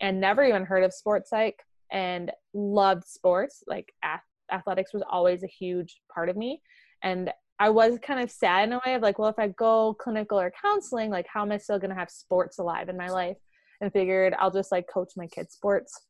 and 0.01 0.21
never 0.21 0.45
even 0.45 0.65
heard 0.65 0.85
of 0.85 0.93
sports 0.93 1.31
psych 1.31 1.57
and 1.91 2.31
loved 2.53 3.05
sports. 3.05 3.63
Like 3.67 3.95
ath- 4.03 4.21
athletics 4.53 4.93
was 4.93 5.03
always 5.09 5.43
a 5.43 5.47
huge 5.47 6.03
part 6.15 6.29
of 6.29 6.37
me. 6.37 6.61
And 7.03 7.33
I 7.59 7.71
was 7.71 7.99
kind 8.01 8.21
of 8.21 8.31
sad 8.31 8.69
in 8.69 8.75
a 8.75 8.81
way 8.85 8.95
of 8.95 9.03
like, 9.03 9.19
well, 9.19 9.31
if 9.31 9.39
I 9.39 9.49
go 9.49 9.95
clinical 9.95 10.39
or 10.39 10.53
counseling, 10.63 11.11
like, 11.11 11.27
how 11.33 11.43
am 11.43 11.51
I 11.51 11.57
still 11.57 11.79
going 11.79 11.91
to 11.91 11.97
have 11.97 12.11
sports 12.11 12.59
alive 12.59 12.89
in 12.89 12.97
my 12.97 13.09
life? 13.09 13.37
And 13.81 13.93
figured 13.93 14.35
I'll 14.39 14.51
just 14.51 14.73
like 14.73 14.89
coach 14.89 15.13
my 15.17 15.27
kids' 15.27 15.55
sports. 15.55 16.01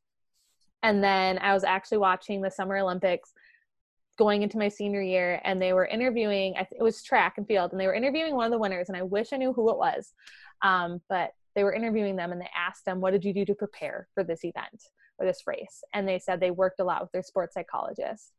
And 0.81 1.03
then 1.03 1.37
I 1.39 1.53
was 1.53 1.63
actually 1.63 1.99
watching 1.99 2.41
the 2.41 2.49
Summer 2.49 2.77
Olympics 2.77 3.31
going 4.19 4.43
into 4.43 4.57
my 4.57 4.67
senior 4.67 5.01
year 5.01 5.39
and 5.45 5.61
they 5.61 5.71
were 5.71 5.85
interviewing 5.85 6.53
it 6.57 6.83
was 6.83 7.01
track 7.01 7.35
and 7.37 7.47
field 7.47 7.71
and 7.71 7.79
they 7.79 7.87
were 7.87 7.93
interviewing 7.93 8.35
one 8.35 8.45
of 8.45 8.51
the 8.51 8.57
winners 8.57 8.89
and 8.89 8.97
i 8.97 9.01
wish 9.01 9.29
i 9.31 9.37
knew 9.37 9.53
who 9.53 9.71
it 9.71 9.77
was. 9.77 10.13
Um, 10.61 10.99
but 11.07 11.31
they 11.55 11.63
were 11.63 11.73
interviewing 11.73 12.17
them 12.17 12.33
and 12.33 12.39
they 12.39 12.49
asked 12.55 12.83
them 12.85 12.99
what 12.99 13.11
did 13.11 13.23
you 13.23 13.33
do 13.33 13.45
to 13.45 13.55
prepare 13.55 14.09
for 14.13 14.25
this 14.25 14.43
event 14.43 14.83
or 15.17 15.25
this 15.25 15.43
race? 15.47 15.83
And 15.93 16.05
they 16.05 16.19
said 16.19 16.39
they 16.39 16.51
worked 16.51 16.81
a 16.81 16.83
lot 16.83 17.01
with 17.01 17.11
their 17.13 17.23
sports 17.23 17.53
psychologist. 17.53 18.33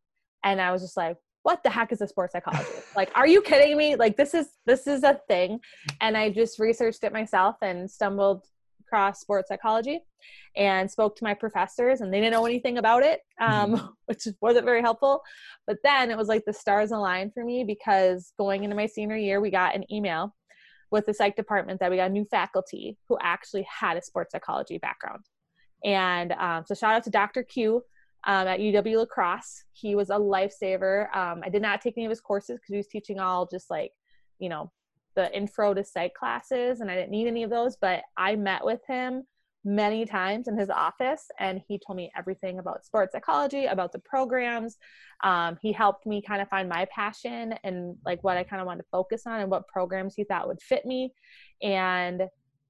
And 0.45 0.61
i 0.61 0.71
was 0.71 0.83
just 0.83 0.99
like 0.99 1.17
what 1.43 1.63
the 1.63 1.71
heck 1.71 1.91
is 1.91 2.03
a 2.03 2.07
sports 2.07 2.35
psychologist? 2.35 2.89
Like 2.95 3.11
are 3.15 3.27
you 3.27 3.41
kidding 3.41 3.79
me? 3.79 3.97
Like 3.97 4.19
this 4.19 4.35
is 4.35 4.49
this 4.67 4.87
is 4.87 5.03
a 5.03 5.19
thing. 5.29 5.61
And 6.03 6.15
i 6.15 6.29
just 6.29 6.59
researched 6.59 7.05
it 7.05 7.13
myself 7.15 7.57
and 7.63 7.91
stumbled 7.91 8.45
across 8.91 9.21
sports 9.21 9.49
psychology 9.49 10.01
and 10.57 10.91
spoke 10.91 11.17
to 11.17 11.25
my 11.25 11.33
professors 11.33 12.01
and 12.01 12.13
they 12.13 12.19
didn't 12.19 12.33
know 12.33 12.45
anything 12.45 12.79
about 12.79 13.03
it 13.03 13.21
um, 13.41 13.95
which 14.07 14.27
wasn't 14.41 14.65
very 14.65 14.81
helpful. 14.81 15.23
But 15.67 15.79
then 15.85 16.11
it 16.11 16.19
was 16.19 16.29
like 16.29 16.45
the 16.45 16.53
stars 16.53 16.91
aligned 16.91 17.33
for 17.33 17.45
me 17.45 17.65
because 17.65 18.33
going 18.39 18.65
into 18.65 18.77
my 18.77 18.87
senior 18.87 19.17
year 19.17 19.41
we 19.41 19.51
got 19.51 19.77
an 19.77 19.85
email 19.93 20.35
with 20.91 21.07
the 21.07 21.15
psych 21.15 21.37
department 21.37 21.79
that 21.81 21.91
we 21.91 21.99
got 21.99 22.11
new 22.11 22.25
faculty 22.25 22.99
who 23.09 23.17
actually 23.23 23.65
had 23.71 23.97
a 23.97 24.03
sports 24.03 24.33
psychology 24.33 24.79
background. 24.79 25.25
And 25.85 26.33
um, 26.33 26.65
so 26.67 26.75
shout 26.75 26.95
out 26.95 27.05
to 27.05 27.11
dr 27.11 27.43
q 27.45 27.83
um, 28.27 28.49
at 28.49 28.61
uw 28.61 28.97
La 28.97 29.07
Crosse. 29.07 29.65
He 29.73 29.95
was 29.95 30.11
a 30.11 30.15
lifesaver. 30.15 31.15
Um, 31.17 31.43
i 31.45 31.49
did 31.49 31.63
not 31.63 31.81
take 31.81 31.95
any 31.97 32.07
of 32.07 32.11
his 32.11 32.21
courses 32.21 32.57
because 32.57 32.73
he 32.73 32.77
was 32.77 32.89
teaching 32.89 33.21
all 33.21 33.47
just 33.47 33.71
like 33.71 33.93
you 34.39 34.49
know 34.49 34.71
the 35.15 35.35
intro 35.37 35.75
to 35.75 35.85
psych 35.85 36.15
classes 36.15 36.81
and 36.81 36.91
i 36.91 36.95
didn't 36.95 37.11
need 37.11 37.27
any 37.27 37.43
of 37.43 37.51
those 37.51 37.77
but 37.77 38.03
i 38.17 38.37
met 38.37 38.65
with 38.65 38.81
him 38.87 39.25
many 39.65 40.07
times 40.07 40.49
in 40.49 40.59
his 40.59 40.71
office 40.71 41.31
and 41.39 41.61
he 41.69 41.79
told 41.79 41.97
me 41.97 42.11
everything 42.17 42.59
about 42.59 42.85
sports 42.85 43.13
psychology 43.13 43.67
about 43.67 43.93
the 43.93 43.99
programs. 43.99 44.79
Um, 45.23 45.59
he 45.61 45.71
helped 45.71 46.07
me 46.07 46.23
kind 46.23 46.41
of 46.41 46.49
find 46.49 46.67
my 46.67 46.87
passion 46.87 47.55
and 47.63 47.97
like 48.07 48.25
what 48.25 48.39
i 48.39 48.43
kind 48.43 48.63
of 48.63 48.67
wanted 48.67 48.85
to 48.85 48.89
focus 48.91 49.27
on 49.27 49.41
and 49.41 49.51
what 49.51 49.69
programs 49.69 50.15
he 50.15 50.25
thought 50.25 50.49
would 50.49 50.63
fit 50.63 50.87
me. 50.87 51.13
And 51.63 52.23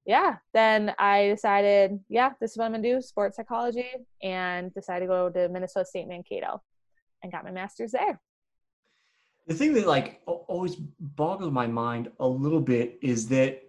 yeah 0.05 0.37
then 0.53 0.93
i 0.97 1.27
decided 1.27 1.99
yeah 2.09 2.31
this 2.39 2.51
is 2.51 2.57
what 2.57 2.65
i'm 2.65 2.71
gonna 2.71 2.81
do 2.81 3.01
sports 3.01 3.37
psychology 3.37 3.89
and 4.23 4.73
decided 4.73 5.01
to 5.01 5.07
go 5.07 5.29
to 5.29 5.47
minnesota 5.49 5.85
state 5.85 6.07
mankato 6.07 6.61
and 7.21 7.31
got 7.31 7.43
my 7.43 7.51
master's 7.51 7.91
there 7.91 8.19
the 9.51 9.57
thing 9.57 9.73
that 9.73 9.85
like 9.87 10.21
always 10.25 10.75
boggles 10.99 11.51
my 11.51 11.67
mind 11.67 12.09
a 12.19 12.27
little 12.27 12.61
bit 12.61 12.97
is 13.01 13.27
that 13.27 13.61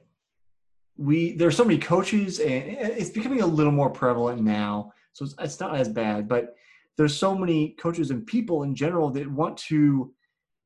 we 0.97 1.33
there's 1.33 1.57
so 1.57 1.65
many 1.65 1.79
coaches 1.79 2.39
and 2.39 2.65
it's 2.99 3.11
becoming 3.11 3.41
a 3.41 3.47
little 3.47 3.73
more 3.73 3.91
prevalent 3.91 4.41
now 4.41 4.93
so 5.13 5.25
it's, 5.25 5.35
it's 5.41 5.61
not 5.61 5.75
as 5.75 5.89
bad 5.89 6.29
but 6.29 6.55
there's 6.97 7.17
so 7.17 7.37
many 7.37 7.71
coaches 7.81 8.11
and 8.11 8.27
people 8.27 8.63
in 8.63 8.75
general 8.75 9.11
that 9.11 9.27
want 9.31 9.57
to 9.57 10.13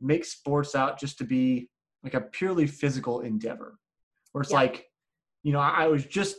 make 0.01 0.25
sports 0.25 0.75
out 0.75 0.99
just 0.99 1.17
to 1.17 1.25
be 1.25 1.69
like 2.05 2.15
a 2.15 2.21
purely 2.21 2.67
physical 2.67 3.21
endeavor 3.21 3.79
where 4.33 4.43
it's 4.43 4.51
Yeah. 4.51 4.59
like 4.59 4.87
you 5.43 5.53
know 5.53 5.61
I, 5.61 5.85
I 5.85 5.87
was 5.87 6.05
just 6.05 6.37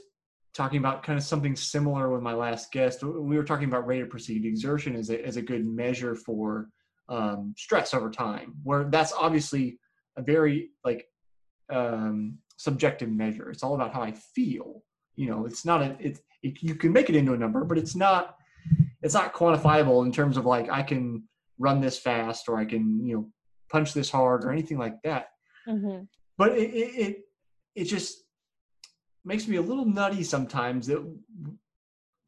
talking 0.53 0.77
about 0.77 1.03
kind 1.03 1.17
of 1.17 1.23
something 1.23 1.55
similar 1.55 2.11
with 2.11 2.21
my 2.21 2.33
last 2.33 2.71
guest 2.71 3.03
we 3.03 3.37
were 3.37 3.43
talking 3.43 3.67
about 3.67 3.87
rate 3.87 4.01
of 4.01 4.09
perceived 4.09 4.45
exertion 4.45 4.95
as 4.95 5.09
a, 5.09 5.25
as 5.25 5.37
a 5.37 5.41
good 5.41 5.65
measure 5.65 6.13
for 6.15 6.69
um, 7.09 7.53
stress 7.57 7.93
over 7.93 8.09
time 8.09 8.53
where 8.63 8.85
that's 8.85 9.13
obviously 9.13 9.79
a 10.17 10.21
very 10.21 10.69
like 10.83 11.07
um, 11.69 12.37
subjective 12.57 13.09
measure 13.09 13.49
it's 13.49 13.63
all 13.63 13.75
about 13.75 13.93
how 13.93 14.01
i 14.01 14.11
feel 14.11 14.83
you 15.15 15.29
know 15.29 15.45
it's 15.45 15.65
not 15.65 15.81
a 15.81 15.95
it's 15.99 16.21
it, 16.43 16.61
you 16.61 16.75
can 16.75 16.91
make 16.91 17.09
it 17.09 17.15
into 17.15 17.33
a 17.33 17.37
number 17.37 17.63
but 17.63 17.77
it's 17.77 17.95
not 17.95 18.35
it's 19.01 19.13
not 19.13 19.33
quantifiable 19.33 20.05
in 20.05 20.11
terms 20.11 20.37
of 20.37 20.45
like 20.45 20.69
i 20.69 20.81
can 20.81 21.23
run 21.59 21.81
this 21.81 21.97
fast 21.97 22.49
or 22.49 22.57
i 22.57 22.65
can 22.65 23.05
you 23.05 23.15
know 23.15 23.29
punch 23.69 23.93
this 23.93 24.09
hard 24.09 24.43
or 24.43 24.51
anything 24.51 24.77
like 24.77 24.95
that 25.03 25.27
mm-hmm. 25.67 26.03
but 26.37 26.51
it 26.57 26.69
it 26.73 26.95
it, 26.95 27.17
it 27.75 27.83
just 27.85 28.23
makes 29.23 29.47
me 29.47 29.57
a 29.57 29.61
little 29.61 29.85
nutty 29.85 30.23
sometimes 30.23 30.87
that 30.87 31.03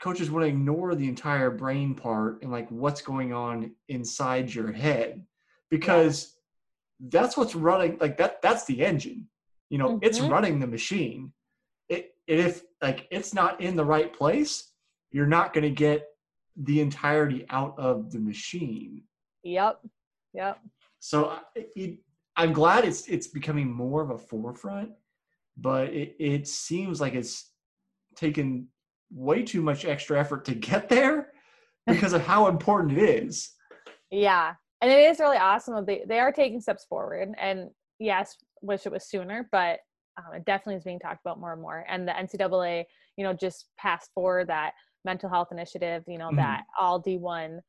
coaches 0.01 0.31
want 0.31 0.43
to 0.43 0.49
ignore 0.49 0.95
the 0.95 1.07
entire 1.07 1.51
brain 1.51 1.93
part 1.93 2.41
and 2.41 2.51
like 2.51 2.69
what's 2.69 3.01
going 3.01 3.33
on 3.33 3.71
inside 3.89 4.53
your 4.53 4.71
head 4.71 5.25
because 5.69 6.38
that's 7.09 7.35
what's 7.38 7.55
running 7.55 7.97
like 7.99 8.17
that 8.17 8.41
that's 8.41 8.65
the 8.65 8.83
engine 8.83 9.27
you 9.69 9.77
know 9.77 9.99
it's 10.01 10.19
Mhm. 10.19 10.29
running 10.29 10.59
the 10.59 10.67
machine. 10.67 11.31
It 11.89 12.15
if 12.27 12.63
like 12.81 13.07
it's 13.12 13.33
not 13.33 13.62
in 13.62 13.75
the 13.75 13.85
right 13.85 14.12
place 14.13 14.71
you're 15.12 15.27
not 15.27 15.53
going 15.53 15.63
to 15.63 15.69
get 15.88 16.07
the 16.55 16.81
entirety 16.81 17.45
out 17.49 17.73
of 17.79 18.12
the 18.12 18.19
machine. 18.19 19.03
Yep 19.43 19.81
yep 20.33 20.59
so 20.99 21.29
I- 21.29 21.43
it, 21.75 21.99
I'm 22.35 22.53
glad 22.53 22.85
it's 22.85 23.07
it's 23.07 23.27
becoming 23.27 23.69
more 23.71 24.01
of 24.01 24.12
a 24.12 24.17
forefront, 24.17 24.91
but 25.57 25.89
it, 25.93 26.15
it 26.19 26.47
seems 26.47 26.99
like 27.01 27.13
it's 27.15 27.51
taken 28.15 28.67
way 29.11 29.43
too 29.43 29.61
much 29.61 29.85
extra 29.85 30.19
effort 30.19 30.45
to 30.45 30.55
get 30.55 30.89
there 30.89 31.31
because 31.87 32.13
of 32.13 32.21
how 32.25 32.47
important 32.47 32.97
it 32.97 33.23
is. 33.23 33.51
Yeah, 34.11 34.53
and 34.81 34.91
it 34.91 34.99
is 34.99 35.19
really 35.19 35.37
awesome 35.37 35.75
that 35.75 35.85
they 35.85 36.03
they 36.07 36.19
are 36.19 36.31
taking 36.31 36.61
steps 36.61 36.85
forward. 36.89 37.29
And 37.39 37.69
yes, 37.99 38.37
wish 38.61 38.85
it 38.85 38.91
was 38.91 39.09
sooner, 39.09 39.47
but 39.51 39.79
um, 40.17 40.33
it 40.35 40.45
definitely 40.45 40.75
is 40.75 40.83
being 40.83 40.99
talked 40.99 41.21
about 41.25 41.39
more 41.39 41.53
and 41.53 41.61
more. 41.61 41.85
And 41.87 42.07
the 42.07 42.11
NCAA, 42.11 42.85
you 43.17 43.23
know, 43.23 43.33
just 43.33 43.67
passed 43.77 44.09
for 44.13 44.45
that 44.45 44.73
mental 45.05 45.29
health 45.29 45.49
initiative. 45.51 46.03
You 46.07 46.17
know 46.17 46.29
Mhm. 46.31 46.37
that 46.37 46.63
all 46.79 47.01
D1 47.01 47.61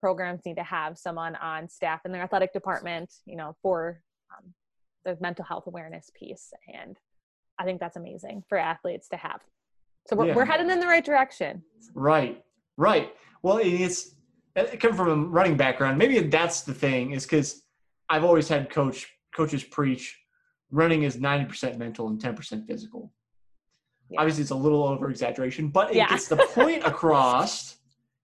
programs 0.00 0.44
need 0.44 0.56
to 0.56 0.62
have 0.62 0.98
someone 0.98 1.34
on 1.36 1.68
staff 1.68 2.00
in 2.04 2.12
their 2.12 2.22
athletic 2.22 2.52
department. 2.52 3.12
You 3.26 3.36
know, 3.36 3.56
for 3.62 4.02
um, 4.36 4.52
the 5.04 5.16
mental 5.20 5.44
health 5.44 5.66
awareness 5.66 6.10
piece. 6.14 6.52
And 6.72 6.98
I 7.58 7.64
think 7.64 7.78
that's 7.78 7.96
amazing 7.96 8.44
for 8.48 8.58
athletes 8.58 9.08
to 9.10 9.16
have. 9.16 9.40
So 10.06 10.16
we're, 10.16 10.26
Yeah. 10.26 10.34
we're 10.34 10.44
headed 10.44 10.68
in 10.70 10.80
the 10.80 10.86
right 10.86 11.04
direction. 11.04 11.62
Right, 11.94 12.44
right. 12.76 13.14
Well, 13.42 13.58
it's 13.62 14.14
it 14.56 14.78
coming 14.80 14.96
from 14.96 15.08
a 15.08 15.16
running 15.26 15.56
background. 15.56 15.98
Maybe 15.98 16.18
that's 16.20 16.62
the 16.62 16.74
thing 16.74 17.12
is 17.12 17.24
because 17.24 17.62
I've 18.08 18.24
always 18.24 18.48
had 18.48 18.70
coach 18.70 19.08
coaches 19.34 19.64
preach 19.64 20.16
running 20.70 21.02
is 21.02 21.18
ninety 21.18 21.44
percent 21.46 21.78
mental 21.78 22.08
and 22.08 22.20
ten 22.20 22.34
percent 22.34 22.66
physical. 22.66 23.12
Yeah. 24.10 24.20
Obviously, 24.20 24.42
it's 24.42 24.50
a 24.50 24.54
little 24.56 24.84
over 24.84 25.10
exaggeration, 25.10 25.68
but 25.68 25.90
it 25.90 25.96
Yeah. 25.96 26.08
gets 26.08 26.28
the 26.28 26.36
point 26.36 26.82
across. 26.86 27.76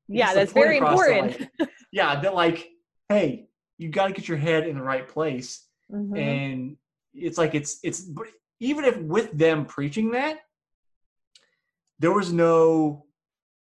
Yeah, 0.08 0.34
that's 0.34 0.52
very 0.52 0.78
across 0.78 1.00
that, 1.00 1.16
important. 1.18 1.50
like, 1.60 1.68
yeah, 1.92 2.20
that 2.20 2.34
like, 2.34 2.68
hey, 3.08 3.48
you 3.78 3.88
got 3.90 4.08
to 4.08 4.12
get 4.12 4.26
your 4.28 4.38
head 4.38 4.66
in 4.66 4.76
the 4.76 4.82
right 4.82 5.06
place, 5.08 5.66
Mhm. 5.90 6.18
and 6.18 6.76
it's 7.14 7.38
like 7.38 7.54
it's 7.54 7.78
it's 7.82 8.08
even 8.60 8.84
if 8.84 8.98
with 8.98 9.30
them 9.32 9.64
preaching 9.64 10.10
that, 10.12 10.40
there 12.00 12.12
was 12.12 12.32
no 12.32 13.04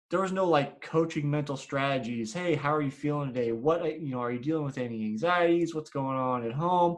there 0.10 0.22
was 0.22 0.32
no 0.32 0.48
like 0.48 0.80
coaching 0.80 1.30
mental 1.30 1.58
strategies. 1.58 2.34
Hey, 2.34 2.56
how 2.56 2.74
are 2.74 2.82
you 2.82 2.92
feeling 2.92 3.34
today? 3.34 3.52
What 3.52 4.00
you 4.00 4.12
know, 4.12 4.22
are 4.22 4.32
you 4.32 4.40
dealing 4.40 4.64
with 4.64 4.78
any 4.78 5.06
anxieties? 5.06 5.74
What's 5.74 5.90
going 5.90 6.18
on 6.18 6.46
at 6.46 6.54
home? 6.54 6.98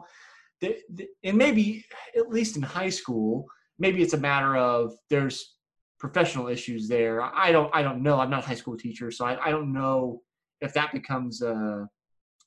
And 0.62 1.36
maybe 1.36 1.84
at 2.16 2.28
least 2.28 2.56
in 2.56 2.62
high 2.62 2.90
school, 2.90 3.46
maybe 3.78 4.02
it's 4.02 4.12
a 4.12 4.18
matter 4.18 4.56
of 4.56 4.92
there's 5.08 5.56
professional 5.98 6.48
issues 6.48 6.86
there. 6.88 7.22
I 7.22 7.50
don't 7.50 7.74
I 7.74 7.82
don't 7.82 8.02
know. 8.02 8.20
I'm 8.20 8.30
not 8.30 8.44
a 8.44 8.46
high 8.46 8.54
school 8.54 8.76
teacher, 8.76 9.10
so 9.10 9.24
I, 9.24 9.46
I 9.46 9.50
don't 9.50 9.72
know 9.72 10.20
if 10.60 10.74
that 10.74 10.92
becomes 10.92 11.42
a 11.42 11.88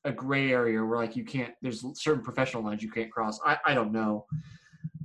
a 0.06 0.12
gray 0.12 0.52
area 0.52 0.84
where 0.84 1.00
like 1.00 1.16
you 1.16 1.24
can't 1.24 1.54
there's 1.62 1.86
certain 1.96 2.24
professional 2.24 2.64
lines 2.64 2.84
you 2.84 2.92
can't 2.92 3.12
cross. 3.12 3.40
I, 3.46 3.58
I 3.66 3.74
don't 3.74 3.94
know. 3.94 4.26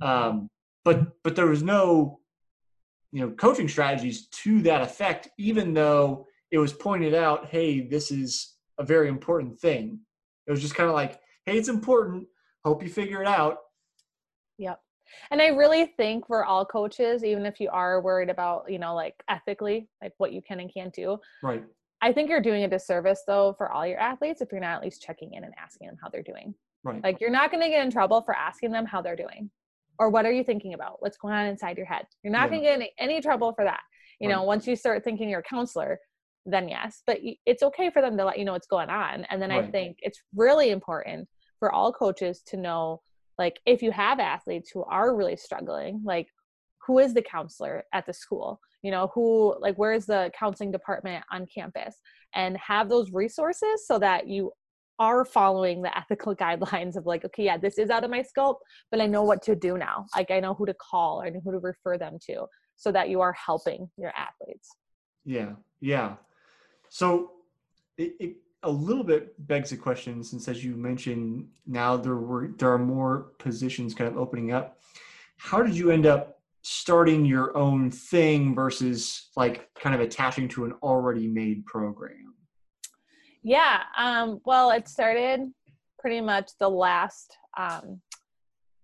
Um, 0.01 0.49
but 0.85 1.07
but 1.23 1.35
there 1.35 1.47
was 1.47 1.63
no 1.63 2.18
you 3.11 3.21
know 3.21 3.31
coaching 3.31 3.67
strategies 3.67 4.27
to 4.27 4.61
that 4.63 4.81
effect, 4.81 5.29
even 5.37 5.73
though 5.73 6.27
it 6.51 6.57
was 6.57 6.73
pointed 6.73 7.13
out, 7.13 7.47
hey, 7.47 7.81
this 7.81 8.11
is 8.11 8.55
a 8.79 8.83
very 8.83 9.07
important 9.07 9.59
thing. 9.59 9.99
It 10.47 10.51
was 10.51 10.61
just 10.61 10.75
kind 10.75 10.89
of 10.89 10.95
like, 10.95 11.19
hey, 11.45 11.57
it's 11.57 11.69
important. 11.69 12.25
Hope 12.65 12.81
you 12.81 12.89
figure 12.89 13.21
it 13.21 13.27
out. 13.27 13.57
Yep. 14.57 14.79
And 15.31 15.41
I 15.41 15.47
really 15.47 15.93
think 15.97 16.27
for 16.27 16.45
all 16.45 16.65
coaches, 16.65 17.23
even 17.23 17.45
if 17.45 17.59
you 17.59 17.69
are 17.71 18.01
worried 18.01 18.29
about, 18.29 18.65
you 18.69 18.79
know, 18.79 18.95
like 18.95 19.15
ethically, 19.27 19.87
like 20.01 20.13
what 20.17 20.33
you 20.33 20.41
can 20.41 20.59
and 20.59 20.71
can't 20.73 20.93
do. 20.93 21.17
Right. 21.43 21.63
I 22.01 22.13
think 22.13 22.29
you're 22.29 22.41
doing 22.41 22.63
a 22.63 22.67
disservice 22.67 23.23
though 23.27 23.53
for 23.57 23.71
all 23.71 23.85
your 23.85 23.99
athletes 23.99 24.41
if 24.41 24.51
you're 24.51 24.61
not 24.61 24.75
at 24.75 24.81
least 24.81 25.01
checking 25.01 25.33
in 25.33 25.43
and 25.43 25.53
asking 25.61 25.87
them 25.87 25.97
how 26.01 26.09
they're 26.09 26.23
doing. 26.23 26.53
Right. 26.83 27.03
Like 27.03 27.19
you're 27.19 27.29
not 27.29 27.51
going 27.51 27.61
to 27.63 27.69
get 27.69 27.83
in 27.83 27.91
trouble 27.91 28.21
for 28.21 28.35
asking 28.35 28.71
them 28.71 28.85
how 28.85 29.01
they're 29.01 29.15
doing 29.15 29.49
or 29.99 30.09
what 30.09 30.25
are 30.25 30.31
you 30.31 30.43
thinking 30.43 30.73
about? 30.73 31.01
What's 31.01 31.17
going 31.17 31.33
on 31.33 31.45
inside 31.45 31.77
your 31.77 31.85
head? 31.85 32.05
You're 32.23 32.33
not 32.33 32.43
yeah. 32.43 32.47
going 32.49 32.61
to 32.61 32.67
get 32.67 32.73
any, 32.75 32.91
any 32.97 33.21
trouble 33.21 33.53
for 33.53 33.65
that. 33.65 33.81
You 34.19 34.29
right. 34.29 34.35
know, 34.35 34.43
once 34.43 34.65
you 34.65 34.75
start 34.75 35.03
thinking 35.03 35.29
you're 35.29 35.41
a 35.41 35.43
counselor, 35.43 35.99
then 36.45 36.69
yes, 36.69 37.03
but 37.05 37.19
it's 37.45 37.63
okay 37.63 37.89
for 37.89 38.01
them 38.01 38.17
to 38.17 38.25
let 38.25 38.39
you 38.39 38.45
know 38.45 38.53
what's 38.53 38.67
going 38.67 38.89
on. 38.89 39.25
And 39.29 39.41
then 39.41 39.49
right. 39.49 39.65
I 39.65 39.71
think 39.71 39.97
it's 40.01 40.21
really 40.35 40.71
important 40.71 41.27
for 41.59 41.71
all 41.71 41.91
coaches 41.91 42.41
to 42.47 42.57
know 42.57 43.01
like 43.37 43.59
if 43.65 43.81
you 43.81 43.91
have 43.91 44.19
athletes 44.19 44.69
who 44.71 44.83
are 44.83 45.15
really 45.15 45.37
struggling, 45.37 46.01
like 46.03 46.27
who 46.85 46.99
is 46.99 47.13
the 47.13 47.21
counselor 47.21 47.85
at 47.93 48.05
the 48.05 48.13
school? 48.13 48.59
You 48.83 48.91
know, 48.91 49.11
who 49.13 49.55
like 49.59 49.75
where's 49.75 50.05
the 50.05 50.31
counseling 50.37 50.71
department 50.71 51.23
on 51.31 51.47
campus? 51.53 51.95
And 52.35 52.57
have 52.57 52.89
those 52.89 53.11
resources 53.11 53.87
so 53.87 53.97
that 53.99 54.27
you 54.27 54.51
are 54.99 55.25
following 55.25 55.81
the 55.81 55.97
ethical 55.97 56.35
guidelines 56.43 56.95
of 56.95 57.05
like, 57.05 57.25
okay, 57.25 57.43
yeah, 57.43 57.57
this 57.57 57.77
is 57.77 57.89
out 57.89 58.03
of 58.03 58.11
my 58.11 58.21
scope, 58.21 58.59
but 58.91 59.01
I 59.01 59.07
know 59.07 59.23
what 59.23 59.41
to 59.43 59.55
do 59.55 59.77
now. 59.77 60.05
Like 60.15 60.29
I 60.31 60.39
know 60.39 60.53
who 60.53 60.65
to 60.65 60.75
call, 60.75 61.21
I 61.21 61.29
know 61.29 61.41
who 61.43 61.51
to 61.53 61.59
refer 61.59 61.97
them 61.97 62.17
to, 62.27 62.45
so 62.75 62.91
that 62.91 63.09
you 63.09 63.21
are 63.21 63.33
helping 63.33 63.89
your 63.97 64.11
athletes. 64.15 64.69
Yeah, 65.25 65.53
yeah. 65.81 66.15
So 66.89 67.31
it, 67.97 68.15
it 68.19 68.35
a 68.63 68.69
little 68.69 69.03
bit 69.03 69.47
begs 69.47 69.69
the 69.69 69.77
question, 69.77 70.23
since 70.23 70.47
as 70.47 70.63
you 70.63 70.75
mentioned, 70.75 71.47
now 71.65 71.95
there 71.95 72.15
were 72.15 72.49
there 72.57 72.71
are 72.71 72.79
more 72.79 73.31
positions 73.39 73.93
kind 73.93 74.09
of 74.09 74.17
opening 74.17 74.51
up. 74.51 74.79
How 75.37 75.63
did 75.63 75.75
you 75.75 75.91
end 75.91 76.05
up 76.05 76.41
starting 76.61 77.25
your 77.25 77.55
own 77.55 77.89
thing 77.89 78.53
versus 78.53 79.29
like 79.37 79.69
kind 79.75 79.95
of 79.95 80.01
attaching 80.01 80.47
to 80.49 80.65
an 80.65 80.73
already 80.83 81.27
made 81.27 81.65
program? 81.65 82.28
Yeah. 83.43 83.83
Um, 83.97 84.41
well, 84.45 84.71
it 84.71 84.87
started 84.87 85.51
pretty 85.97 86.21
much 86.21 86.51
the 86.59 86.69
last 86.69 87.37
um, 87.57 88.01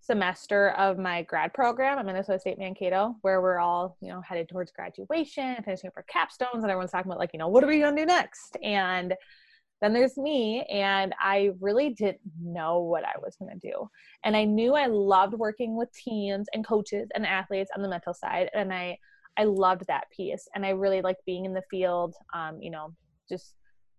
semester 0.01 0.69
of 0.71 0.97
my 0.97 1.23
grad 1.23 1.53
program 1.53 1.97
at 1.97 2.05
Minnesota 2.05 2.39
State 2.39 2.59
Mankato, 2.59 3.15
where 3.21 3.41
we're 3.41 3.59
all, 3.59 3.97
you 4.01 4.09
know, 4.09 4.21
headed 4.21 4.47
towards 4.47 4.71
graduation, 4.71 5.55
finishing 5.63 5.87
up 5.87 5.93
our 5.97 6.05
capstones, 6.13 6.61
and 6.61 6.65
everyone's 6.65 6.91
talking 6.91 7.11
about 7.11 7.19
like, 7.19 7.31
you 7.33 7.39
know, 7.39 7.47
what 7.47 7.63
are 7.63 7.67
we 7.67 7.79
gonna 7.79 7.95
do 7.95 8.05
next? 8.05 8.57
And 8.63 9.13
then 9.81 9.93
there's 9.93 10.17
me, 10.17 10.63
and 10.71 11.13
I 11.19 11.51
really 11.59 11.89
didn't 11.89 12.21
know 12.41 12.79
what 12.79 13.03
I 13.03 13.17
was 13.21 13.35
gonna 13.35 13.57
do. 13.61 13.89
And 14.23 14.37
I 14.37 14.45
knew 14.45 14.73
I 14.73 14.85
loved 14.87 15.33
working 15.33 15.75
with 15.75 15.91
teams 15.93 16.47
and 16.53 16.65
coaches 16.65 17.09
and 17.13 17.25
athletes 17.25 17.71
on 17.75 17.81
the 17.81 17.89
mental 17.89 18.13
side, 18.13 18.49
and 18.53 18.73
I 18.73 18.97
I 19.37 19.43
loved 19.43 19.87
that 19.87 20.09
piece, 20.15 20.47
and 20.55 20.65
I 20.65 20.69
really 20.69 21.01
liked 21.01 21.25
being 21.25 21.43
in 21.45 21.53
the 21.53 21.63
field. 21.69 22.15
Um, 22.33 22.61
you 22.61 22.71
know, 22.71 22.93
just 23.27 23.55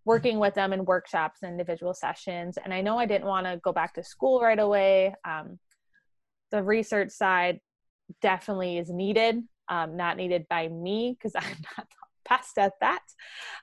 working 0.06 0.38
with 0.38 0.54
them 0.54 0.72
in 0.72 0.84
workshops 0.84 1.40
and 1.42 1.50
individual 1.50 1.92
sessions. 1.92 2.56
And 2.64 2.72
I 2.72 2.80
know 2.80 2.96
I 2.96 3.06
didn't 3.06 3.26
want 3.26 3.44
to 3.46 3.60
go 3.62 3.72
back 3.72 3.94
to 3.94 4.04
school 4.04 4.40
right 4.40 4.58
away. 4.58 5.14
Um, 5.24 5.58
the 6.52 6.62
research 6.62 7.10
side 7.10 7.60
definitely 8.22 8.78
is 8.78 8.88
needed, 8.88 9.42
um, 9.68 9.96
not 9.96 10.16
needed 10.16 10.46
by 10.48 10.68
me 10.68 11.18
because 11.18 11.32
I'm 11.36 11.56
not 11.76 11.88
best 12.28 12.56
at 12.56 12.74
that. 12.80 13.02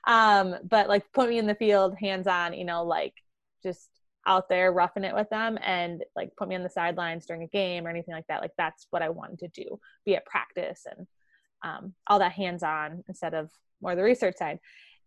Um, 0.06 0.56
but 0.68 0.86
like 0.86 1.04
put 1.14 1.30
me 1.30 1.38
in 1.38 1.46
the 1.46 1.54
field, 1.54 1.96
hands 1.98 2.26
on, 2.26 2.52
you 2.52 2.66
know, 2.66 2.84
like 2.84 3.14
just 3.62 3.88
out 4.26 4.48
there 4.50 4.70
roughing 4.70 5.04
it 5.04 5.14
with 5.14 5.28
them 5.30 5.58
and 5.62 6.04
like 6.14 6.30
put 6.36 6.48
me 6.48 6.56
on 6.56 6.62
the 6.62 6.70
sidelines 6.70 7.24
during 7.24 7.42
a 7.42 7.48
game 7.48 7.86
or 7.86 7.90
anything 7.90 8.14
like 8.14 8.26
that. 8.28 8.42
Like 8.42 8.54
that's 8.58 8.86
what 8.90 9.02
I 9.02 9.08
wanted 9.08 9.38
to 9.40 9.48
do, 9.48 9.80
be 10.04 10.14
at 10.14 10.26
practice 10.26 10.82
and 10.86 11.06
um, 11.64 11.94
all 12.06 12.18
that 12.18 12.32
hands 12.32 12.62
on 12.62 13.02
instead 13.08 13.32
of 13.32 13.50
more 13.80 13.96
the 13.96 14.02
research 14.02 14.36
side. 14.36 14.58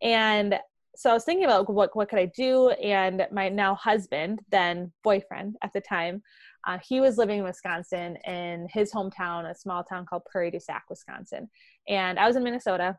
And 0.02 0.60
so 0.98 1.12
I 1.12 1.14
was 1.14 1.24
thinking 1.24 1.46
about 1.46 1.72
what 1.72 1.96
what 1.96 2.10
could 2.10 2.18
I 2.18 2.26
do, 2.26 2.70
and 2.70 3.28
my 3.32 3.50
now 3.50 3.76
husband, 3.76 4.40
then 4.50 4.92
boyfriend 5.04 5.56
at 5.62 5.72
the 5.72 5.80
time, 5.80 6.24
uh, 6.66 6.80
he 6.84 7.00
was 7.00 7.20
living 7.20 7.38
in 7.38 7.44
Wisconsin 7.44 8.18
in 8.26 8.68
his 8.74 8.92
hometown, 8.92 9.48
a 9.48 9.54
small 9.54 9.84
town 9.84 10.08
called 10.08 10.24
Prairie 10.26 10.50
du 10.50 10.60
Sac, 10.60 10.86
Wisconsin, 10.90 11.50
and 11.88 12.18
I 12.18 12.26
was 12.26 12.36
in 12.36 12.44
Minnesota, 12.44 12.98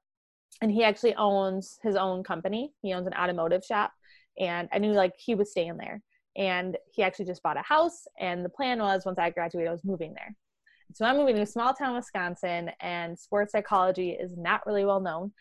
and 0.63 0.71
he 0.71 0.85
actually 0.85 1.17
owns 1.17 1.81
his 1.83 1.97
own 1.97 2.23
company. 2.23 2.73
He 2.83 2.95
owns 2.95 3.09
an 3.09 3.15
automotive 3.15 3.65
shop, 3.65 3.91
and 4.39 4.69
I 4.73 4.79
knew 4.79 4.93
like 4.93 5.15
he 5.19 5.35
was 5.35 5.51
staying 5.51 5.77
there, 5.77 6.01
and 6.37 6.77
he 6.93 7.03
actually 7.03 7.25
just 7.25 7.43
bought 7.43 7.59
a 7.59 7.63
house, 7.63 8.05
and 8.21 8.45
the 8.45 8.49
plan 8.49 8.79
was 8.79 9.07
once 9.07 9.19
I 9.19 9.31
graduated, 9.31 9.71
I 9.71 9.73
was 9.73 9.85
moving 9.85 10.15
there. 10.15 10.37
So 10.95 11.05
I'm 11.05 11.17
moving 11.17 11.35
to 11.35 11.43
a 11.43 11.47
small 11.47 11.75
town, 11.75 11.97
Wisconsin, 11.97 12.71
and 12.81 13.19
sports 13.19 13.51
psychology 13.51 14.13
is 14.13 14.37
not 14.37 14.65
really 14.67 14.85
well 14.85 15.01
known. 15.01 15.33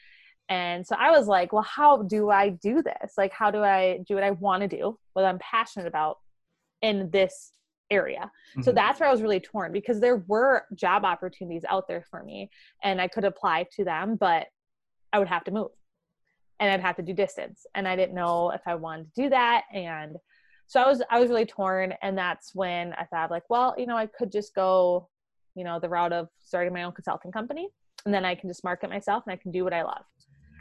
And 0.50 0.86
so 0.86 0.96
I 0.98 1.12
was 1.12 1.28
like, 1.28 1.52
well, 1.52 1.64
how 1.64 2.04
do 2.04 2.30
I 2.30 2.50
do 2.50 2.82
this? 2.82 3.14
Like, 3.18 3.34
how 3.34 3.52
do 3.52 3.64
I 3.64 4.00
do 4.08 4.16
what 4.16 4.24
I 4.24 4.32
want 4.32 4.62
to 4.62 4.68
do, 4.68 4.98
what 5.14 5.26
I'm 5.26 5.40
passionate 5.40 5.88
about 5.88 6.20
in 6.82 7.10
this 7.10 7.52
area? 7.92 8.32
Mm-hmm. 8.52 8.62
So 8.62 8.72
that's 8.72 9.00
where 9.00 9.10
I 9.10 9.12
was 9.12 9.22
really 9.22 9.42
torn 9.42 9.74
because 9.74 10.00
there 10.00 10.24
were 10.28 10.66
job 10.74 11.04
opportunities 11.04 11.66
out 11.68 11.88
there 11.88 12.06
for 12.10 12.24
me 12.24 12.50
and 12.84 13.02
I 13.02 13.08
could 13.08 13.26
apply 13.26 13.68
to 13.76 13.84
them, 13.84 14.16
but 14.16 14.48
I 15.12 15.20
would 15.20 15.28
have 15.28 15.44
to 15.46 15.52
move 15.52 15.72
and 16.60 16.72
I'd 16.72 16.82
have 16.82 16.96
to 16.96 17.04
do 17.04 17.14
distance. 17.14 17.66
And 17.76 17.88
I 17.88 17.96
didn't 17.96 18.16
know 18.16 18.52
if 18.52 18.62
I 18.66 18.76
wanted 18.76 19.14
to 19.14 19.24
do 19.24 19.30
that. 19.30 19.64
And 19.74 20.16
so 20.68 20.82
I 20.82 20.88
was, 20.88 21.02
I 21.10 21.20
was 21.20 21.30
really 21.30 21.46
torn. 21.46 21.94
And 22.02 22.18
that's 22.18 22.56
when 22.56 22.94
I 22.94 23.04
thought 23.06 23.32
like, 23.32 23.50
well, 23.50 23.76
you 23.78 23.86
know, 23.86 23.98
I 23.98 24.06
could 24.06 24.32
just 24.32 24.56
go, 24.56 25.10
you 25.56 25.66
know, 25.66 25.80
the 25.80 25.90
route 25.90 26.14
of 26.14 26.30
starting 26.42 26.74
my 26.74 26.84
own 26.84 26.94
consulting 26.94 27.32
company 27.32 27.70
and 28.06 28.14
then 28.14 28.24
I 28.24 28.36
can 28.36 28.50
just 28.50 28.64
market 28.64 28.90
myself 28.90 29.24
and 29.26 29.34
I 29.34 29.36
can 29.36 29.52
do 29.52 29.66
what 29.66 29.74
I 29.74 29.84
love. 29.84 30.04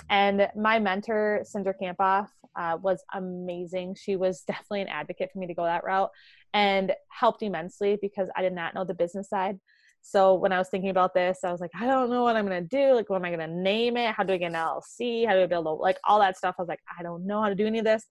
And 0.09 0.49
my 0.57 0.79
mentor, 0.79 1.42
Cindra 1.45 1.75
Kamphoff, 1.81 2.29
uh, 2.55 2.79
was 2.81 3.03
amazing. 3.14 3.95
She 3.95 4.16
was 4.16 4.42
definitely 4.47 4.83
an 4.83 4.88
advocate 4.88 5.31
for 5.33 5.38
me 5.38 5.47
to 5.47 5.55
go 5.55 5.64
that 5.64 5.85
route 5.85 6.11
and 6.55 6.92
helped 7.09 7.42
immensely 7.42 7.99
because 8.01 8.29
I 8.37 8.42
did 8.42 8.55
not 8.55 8.75
know 8.75 8.85
the 8.85 8.95
business 8.95 9.29
side. 9.29 9.59
So 10.03 10.35
when 10.35 10.53
I 10.53 10.59
was 10.59 10.69
thinking 10.69 10.90
about 10.90 11.14
this, 11.14 11.40
I 11.42 11.51
was 11.51 11.61
like, 11.61 11.73
I 11.75 11.85
don't 11.87 12.11
know 12.11 12.23
what 12.23 12.37
I'm 12.37 12.45
gonna 12.45 12.61
do. 12.61 12.92
Like, 12.92 13.11
what 13.11 13.16
am 13.16 13.25
I 13.25 13.31
gonna 13.31 13.49
name 13.49 13.97
it? 13.97 14.14
How 14.14 14.23
do 14.23 14.33
I 14.33 14.37
get 14.37 14.53
an 14.53 14.55
LLC? 14.55 15.27
How 15.27 15.35
do 15.35 15.42
I 15.42 15.47
build 15.47 15.66
a 15.66 15.71
like 15.71 15.99
all 16.05 16.21
that 16.21 16.37
stuff? 16.37 16.55
I 16.59 16.62
was 16.62 16.69
like, 16.69 16.81
I 16.97 17.03
don't 17.03 17.27
know 17.27 17.42
how 17.42 17.49
to 17.49 17.57
do 17.57 17.66
any 17.66 17.81
of 17.81 17.85
this. 17.85 18.07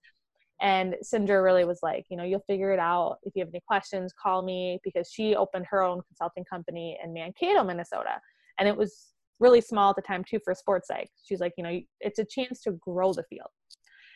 And 0.60 0.94
Cindra 1.02 1.42
really 1.42 1.64
was 1.64 1.80
like, 1.82 2.04
you 2.10 2.16
know, 2.16 2.24
you'll 2.24 2.44
figure 2.46 2.72
it 2.72 2.78
out. 2.78 3.18
If 3.22 3.34
you 3.34 3.40
have 3.40 3.48
any 3.48 3.62
questions, 3.66 4.12
call 4.12 4.42
me 4.42 4.78
because 4.84 5.10
she 5.10 5.36
opened 5.36 5.66
her 5.70 5.82
own 5.82 6.02
consulting 6.06 6.44
company 6.44 6.98
in 7.02 7.12
Mankato, 7.14 7.64
Minnesota. 7.64 8.20
And 8.58 8.68
it 8.68 8.76
was 8.76 9.12
really 9.40 9.60
small 9.60 9.90
at 9.90 9.96
the 9.96 10.02
time 10.02 10.24
too 10.24 10.40
for 10.44 10.54
sports 10.54 10.88
psych. 10.88 11.08
She's 11.24 11.40
like, 11.40 11.52
you 11.56 11.64
know, 11.64 11.80
it's 12.00 12.18
a 12.18 12.24
chance 12.24 12.60
to 12.62 12.72
grow 12.72 13.12
the 13.12 13.24
field. 13.24 13.48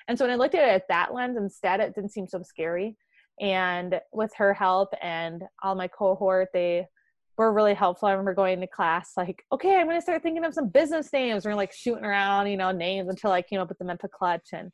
And 0.09 0.19
so 0.19 0.25
when 0.25 0.33
I 0.33 0.37
looked 0.37 0.55
at 0.55 0.69
it 0.69 0.75
at 0.75 0.89
that 0.89 1.15
lens 1.15 1.37
instead, 1.37 1.81
it 1.81 1.95
didn't 1.95 2.13
seem 2.13 2.27
so 2.27 2.43
scary. 2.43 2.97
And 3.41 4.01
with 4.13 4.33
her 4.37 4.53
help 4.53 4.93
and 5.01 5.43
all 5.63 5.75
my 5.75 5.89
cohort, 5.89 6.49
they 6.53 6.87
were 7.39 7.53
really 7.53 7.75
helpful. 7.75 8.09
I 8.09 8.13
remember 8.13 8.35
going 8.35 8.61
to 8.61 8.67
class 8.67 9.13
like, 9.17 9.45
okay, 9.53 9.77
I'm 9.77 9.87
gonna 9.87 10.01
start 10.03 10.23
thinking 10.23 10.45
of 10.45 10.53
some 10.53 10.69
business 10.69 11.13
names. 11.13 11.47
We're 11.47 11.55
like 11.55 11.73
shooting 11.73 12.05
around, 12.05 12.49
you 12.49 12.57
know, 12.57 12.71
names 12.71 13.09
until 13.09 13.33
I 13.33 13.41
came 13.41 13.61
up 13.61 13.69
with 13.69 13.79
the 13.79 13.85
mental 13.85 14.09
clutch. 14.09 14.49
And 14.53 14.71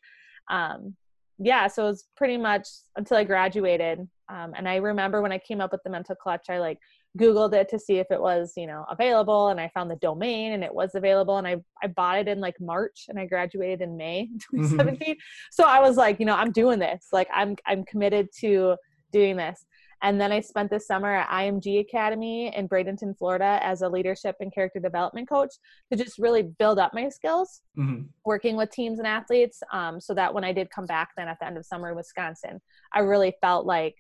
um, 0.51 0.97
yeah, 1.39 1.69
so 1.69 1.85
it 1.85 1.91
was 1.91 2.09
pretty 2.17 2.37
much 2.37 2.67
until 2.97 3.19
I 3.19 3.25
graduated. 3.25 4.01
Um, 4.29 4.53
and 4.57 4.69
I 4.69 4.77
remember 4.77 5.23
when 5.23 5.33
I 5.33 5.39
came 5.39 5.61
up 5.61 5.71
with 5.71 5.83
the 5.85 5.91
mental 5.91 6.17
clutch, 6.17 6.47
I 6.49 6.59
like 6.59 6.79
googled 7.17 7.55
it 7.55 7.69
to 7.69 7.79
see 7.79 7.99
if 7.99 8.07
it 8.11 8.21
was 8.21 8.53
you 8.57 8.67
know 8.67 8.85
available 8.91 9.49
and 9.49 9.61
i 9.61 9.69
found 9.69 9.91
the 9.91 9.97
domain 9.97 10.53
and 10.53 10.63
it 10.63 10.75
was 10.75 10.95
available 10.95 11.39
and 11.39 11.47
i 11.47 11.57
i 11.83 11.87
bought 11.87 12.19
it 12.19 12.29
in 12.29 12.41
like 12.41 12.61
march 12.61 13.07
and 13.09 13.19
i 13.19 13.25
graduated 13.25 13.81
in 13.81 13.97
may 13.97 14.29
2017 14.51 14.99
mm-hmm. 15.01 15.13
so 15.51 15.65
i 15.65 15.81
was 15.81 15.97
like 15.97 16.19
you 16.21 16.27
know 16.27 16.35
i'm 16.35 16.53
doing 16.53 16.79
this. 16.79 17.09
Like 17.13 17.29
i'm 17.35 17.57
i'm 17.67 17.85
committed 17.85 18.29
to 18.41 18.77
doing 19.13 19.37
this. 19.37 19.65
And 20.03 20.21
then 20.21 20.31
I 20.31 20.41
spent 20.41 20.69
the 20.69 20.79
summer 20.79 21.15
at 21.15 21.29
IMG 21.31 21.81
Academy 21.81 22.55
in 22.55 22.69
Bradenton, 22.69 23.17
Florida 23.17 23.59
as 23.63 23.81
a 23.81 23.89
leadership 23.89 24.37
and 24.41 24.53
character 24.53 24.79
development 24.79 25.27
coach 25.27 25.55
to 25.91 25.97
just 25.97 26.19
really 26.19 26.43
build 26.43 26.79
up 26.79 26.93
my 26.93 27.09
skills 27.09 27.63
hmm 27.75 28.03
working 28.25 28.57
with 28.57 28.71
teams 28.71 28.99
and 28.99 29.07
athletes 29.07 29.63
um, 29.73 30.01
so 30.01 30.13
that 30.13 30.35
when 30.35 30.45
I 30.45 30.53
did 30.53 30.69
come 30.69 30.85
back 30.85 31.11
then 31.17 31.29
at 31.29 31.39
the 31.39 31.47
end 31.47 31.57
of 31.57 31.65
summer 31.65 31.91
in 31.91 31.97
Wisconsin, 31.97 32.61
I 32.93 33.01
really 33.01 33.35
felt 33.41 33.65
like 33.65 33.95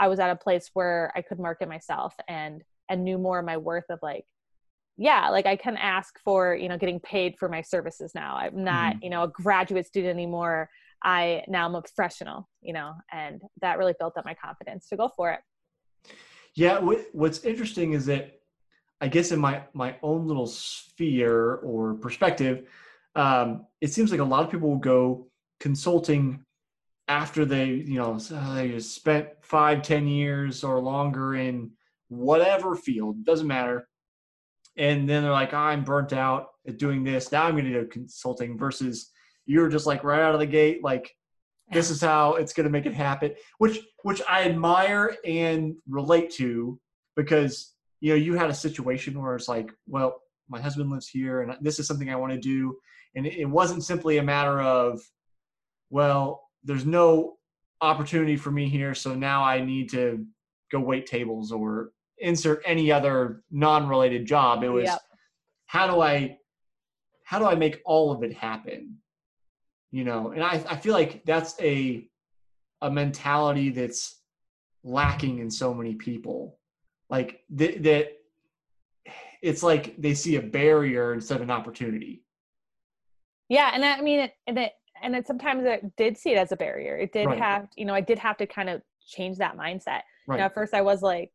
I 0.00 0.08
was 0.08 0.18
at 0.18 0.30
a 0.30 0.36
place 0.36 0.70
where 0.72 1.12
I 1.14 1.20
could 1.22 1.38
market 1.38 1.68
myself 1.68 2.14
and 2.26 2.62
and 2.88 3.04
knew 3.04 3.18
more 3.18 3.38
of 3.38 3.44
my 3.44 3.56
worth 3.58 3.84
of 3.90 4.00
like 4.02 4.24
yeah 4.96 5.28
like 5.30 5.46
i 5.46 5.54
can 5.54 5.76
ask 5.76 6.18
for 6.24 6.56
you 6.56 6.68
know 6.68 6.76
getting 6.76 6.98
paid 7.00 7.36
for 7.38 7.48
my 7.48 7.62
services 7.62 8.10
now. 8.14 8.34
I'm 8.36 8.64
not 8.64 8.96
Mhm. 8.96 9.02
you 9.04 9.10
know 9.10 9.22
a 9.24 9.28
graduate 9.28 9.86
student 9.86 10.10
anymore. 10.10 10.68
I 11.02 11.44
now 11.46 11.66
i'm 11.66 11.74
a 11.76 11.82
professional 11.82 12.48
you 12.60 12.72
know 12.72 12.94
and 13.12 13.40
that 13.60 13.78
really 13.78 13.94
built 13.98 14.16
up 14.16 14.24
my 14.24 14.34
confidence 14.34 14.88
to 14.88 14.96
go 14.96 15.08
for 15.16 15.30
it. 15.30 15.40
Yeah, 16.54 16.80
what, 16.80 17.06
what's 17.12 17.44
interesting 17.44 17.92
is 17.92 18.06
that 18.06 18.40
I 19.00 19.08
guess 19.08 19.30
in 19.30 19.38
my 19.38 19.62
my 19.72 19.96
own 20.02 20.26
little 20.26 20.46
sphere 20.46 21.54
or 21.56 21.94
perspective, 21.94 22.66
um, 23.14 23.66
it 23.80 23.92
seems 23.92 24.10
like 24.10 24.20
a 24.20 24.24
lot 24.24 24.44
of 24.44 24.50
people 24.50 24.68
will 24.70 24.78
go 24.78 25.28
consulting 25.60 26.44
after 27.10 27.44
they 27.44 27.66
you 27.66 27.98
know 27.98 28.16
they 28.54 28.68
just 28.68 28.94
spent 28.94 29.28
five 29.42 29.82
ten 29.82 30.06
years 30.06 30.62
or 30.62 30.78
longer 30.78 31.34
in 31.34 31.72
whatever 32.08 32.76
field 32.76 33.24
doesn't 33.24 33.48
matter. 33.48 33.88
And 34.76 35.08
then 35.08 35.24
they're 35.24 35.32
like 35.32 35.52
i'm 35.52 35.82
burnt 35.82 36.12
out 36.12 36.50
at 36.66 36.78
doing 36.78 37.02
this. 37.02 37.32
Now 37.32 37.44
i'm 37.44 37.54
going 37.54 37.64
to 37.64 37.82
do 37.82 37.86
consulting 37.88 38.56
versus 38.56 39.10
you're 39.44 39.68
just 39.68 39.86
like 39.86 40.04
right 40.04 40.20
out 40.22 40.34
of 40.34 40.40
the 40.40 40.46
gate 40.46 40.84
like 40.84 41.10
this 41.72 41.90
is 41.90 42.00
how 42.00 42.34
it's 42.34 42.52
going 42.52 42.64
to 42.64 42.70
make 42.70 42.86
it 42.86 42.94
happen 42.94 43.32
which 43.58 43.80
which 44.02 44.22
i 44.28 44.44
admire 44.44 45.16
and 45.24 45.74
relate 45.88 46.30
to 46.30 46.78
because 47.16 47.74
you 48.00 48.10
know 48.10 48.16
you 48.16 48.34
had 48.34 48.50
a 48.50 48.54
situation 48.54 49.20
where 49.20 49.34
it's 49.34 49.48
like 49.48 49.72
well 49.88 50.20
my 50.48 50.60
husband 50.60 50.90
lives 50.90 51.08
here 51.08 51.42
and 51.42 51.56
this 51.60 51.80
is 51.80 51.86
something 51.88 52.10
i 52.10 52.16
want 52.16 52.32
to 52.32 52.38
do. 52.38 52.76
And 53.16 53.26
it 53.26 53.46
wasn't 53.46 53.82
simply 53.82 54.18
a 54.18 54.22
matter 54.22 54.60
of 54.60 55.00
well 55.90 56.49
there's 56.64 56.86
no 56.86 57.36
opportunity 57.80 58.36
for 58.36 58.50
me 58.50 58.68
here 58.68 58.94
so 58.94 59.14
now 59.14 59.42
i 59.42 59.60
need 59.60 59.90
to 59.90 60.24
go 60.70 60.78
wait 60.80 61.06
tables 61.06 61.50
or 61.52 61.92
insert 62.18 62.62
any 62.66 62.92
other 62.92 63.42
non-related 63.50 64.26
job. 64.26 64.62
It 64.62 64.68
was 64.68 64.84
Yep. 64.84 65.00
how 65.66 65.86
do 65.86 66.00
i 66.00 66.38
how 67.24 67.38
do 67.38 67.46
i 67.46 67.54
make 67.54 67.80
all 67.84 68.12
of 68.12 68.22
it 68.22 68.32
happen? 68.34 68.98
You 69.90 70.04
know 70.04 70.30
and 70.30 70.42
i, 70.44 70.62
I 70.68 70.76
feel 70.76 70.92
like 70.92 71.24
that's 71.24 71.58
a 71.60 72.06
a 72.82 72.90
mentality 72.90 73.70
that's 73.70 74.20
lacking 74.84 75.38
in 75.38 75.50
so 75.50 75.74
many 75.74 75.94
people. 75.94 76.58
Like 77.08 77.42
th- 77.56 77.82
that 77.82 78.12
it's 79.42 79.62
like 79.62 79.96
they 79.96 80.14
see 80.14 80.36
a 80.36 80.42
barrier 80.42 81.14
instead 81.14 81.36
of 81.36 81.42
an 81.42 81.50
opportunity. 81.50 82.22
Yeah 83.48 83.70
and 83.72 83.84
i 83.84 84.00
mean 84.00 84.20
it 84.20 84.32
it 84.46 84.72
and 85.02 85.12
then 85.14 85.24
sometimes 85.24 85.66
I 85.66 85.80
did 85.96 86.16
see 86.18 86.30
it 86.32 86.38
as 86.38 86.52
a 86.52 86.56
barrier 86.56 86.96
it 86.96 87.12
did 87.12 87.26
Right. 87.26 87.38
have 87.38 87.68
you 87.76 87.84
know 87.84 87.94
i 87.94 88.00
did 88.00 88.18
have 88.18 88.36
to 88.38 88.46
kind 88.46 88.68
of 88.68 88.82
change 89.06 89.38
that 89.38 89.56
mindset 89.56 90.02
right 90.26 90.36
You 90.36 90.38
know, 90.38 90.44
at 90.44 90.54
first 90.54 90.74
I 90.74 90.82
was 90.82 91.02
like, 91.02 91.32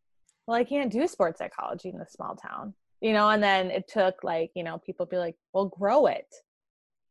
well, 0.47 0.55
I 0.57 0.63
can't 0.63 0.91
do 0.91 1.07
sports 1.07 1.39
psychology 1.39 1.89
in 1.89 1.97
this 1.97 2.13
small 2.13 2.35
town, 2.35 2.73
you 3.01 3.11
know, 3.13 3.29
and 3.29 3.41
then 3.43 3.71
it 3.71 3.87
took 3.87 4.23
like, 4.23 4.51
you 4.55 4.63
know, 4.63 4.77
people 4.77 5.05
be 5.05 5.17
like, 5.17 5.35
well, 5.53 5.65
grow 5.65 6.05
it. 6.05 6.27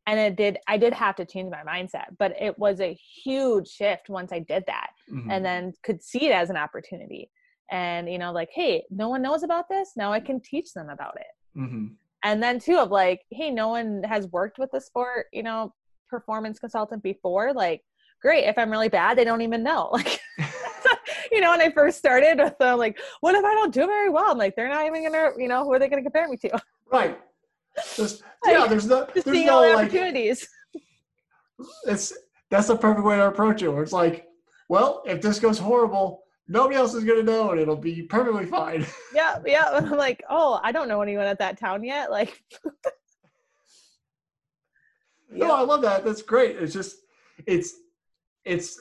And 0.07 0.19
it 0.21 0.37
did, 0.37 0.59
I 0.69 0.77
did 0.79 0.93
have 0.95 1.17
to 1.17 1.27
change 1.27 1.51
my 1.51 1.63
mindset, 1.65 2.17
but 2.19 2.33
it 2.41 2.59
was 2.59 2.81
a 2.81 2.95
huge 3.25 3.69
shift 3.69 4.09
once 4.09 4.33
I 4.33 4.39
did 4.39 4.65
that 4.69 4.91
Mhm. 5.11 5.31
and 5.33 5.45
then 5.45 5.73
could 5.83 6.03
see 6.03 6.27
it 6.27 6.33
as 6.33 6.49
an 6.51 6.57
opportunity. 6.57 7.31
And, 7.71 8.09
you 8.11 8.19
know, 8.19 8.33
like, 8.33 8.51
hey, 8.53 8.85
no 8.91 9.09
one 9.09 9.21
knows 9.23 9.43
about 9.43 9.69
this. 9.69 9.93
Now 9.97 10.13
I 10.13 10.21
can 10.21 10.41
teach 10.41 10.73
them 10.73 10.89
about 10.89 11.17
it. 11.17 11.59
Mhm. 11.59 11.97
And 12.23 12.43
then, 12.43 12.59
too, 12.61 12.79
of 12.79 12.91
like, 12.91 13.23
hey, 13.31 13.51
no 13.51 13.69
one 13.69 14.03
has 14.05 14.29
worked 14.29 14.59
with 14.59 14.71
the 14.71 14.81
sport, 14.81 15.27
you 15.33 15.43
know, 15.43 15.75
performance 16.15 16.59
consultant 16.59 17.03
before. 17.03 17.53
Like, 17.53 17.83
great. 18.23 18.45
If 18.45 18.57
I'm 18.59 18.71
really 18.71 18.89
bad, 18.89 19.19
they 19.19 19.25
don't 19.25 19.43
even 19.43 19.63
know. 19.63 19.91
Like, 19.99 20.21
you 21.33 21.41
know, 21.41 21.51
when 21.51 21.61
I 21.61 21.71
first 21.71 21.99
started 21.99 22.39
them, 22.61 22.79
like, 22.79 22.99
what 23.21 23.35
if 23.35 23.45
I 23.45 23.55
don't 23.55 23.73
do 23.73 23.87
very 23.87 24.11
well? 24.11 24.31
I'm 24.33 24.39
like, 24.39 24.55
they're 24.55 24.69
not 24.69 24.87
even 24.87 25.03
gonna, 25.05 25.31
you 25.39 25.49
know, 25.49 25.65
who 25.65 25.73
are 25.73 25.79
they 25.79 25.89
gonna 25.89 26.03
compare 26.03 26.29
me 26.29 26.37
to? 26.39 26.51
right 26.93 27.19
Just- 27.97 28.23
yeah 28.47 28.67
there's 28.69 28.87
no 28.87 29.07
there's 29.15 29.27
no 29.27 29.53
all 29.55 29.63
the 29.63 29.75
like 29.75 29.87
opportunities. 29.87 30.47
it's 31.87 32.13
that's 32.51 32.69
the 32.69 32.77
perfect 32.77 33.05
way 33.05 33.17
to 33.17 33.27
approach 33.27 33.63
it 33.63 33.69
where 33.69 33.83
it's 33.83 33.93
like 33.93 34.27
well 34.69 35.03
if 35.07 35.21
this 35.23 35.41
goes 35.41 35.59
horrible 35.59 36.25
nobody 36.47 36.77
else 36.77 36.95
is 36.95 37.05
to 37.05 37.23
know 37.23 37.51
and 37.51 37.61
it'll 37.61 37.77
be 37.77 38.03
perfectly 38.03 38.47
fine 38.47 38.87
Yeah, 39.15 39.39
yeah. 39.47 39.71
I'm 39.73 39.91
like, 39.91 40.23
oh, 40.29 40.61
I 40.63 40.73
don't 40.73 40.89
know 40.89 41.01
anyone 41.01 41.27
at 41.27 41.39
that 41.39 41.59
town 41.59 41.83
yet. 41.85 42.11
Like, 42.11 42.43
no 45.35 45.55
i 45.55 45.61
love 45.63 45.83
that. 45.83 46.05
That's 46.05 46.23
great. 46.23 46.57
It's 46.57 46.73
just 46.73 46.97
it's 47.47 47.75
it's 48.45 48.81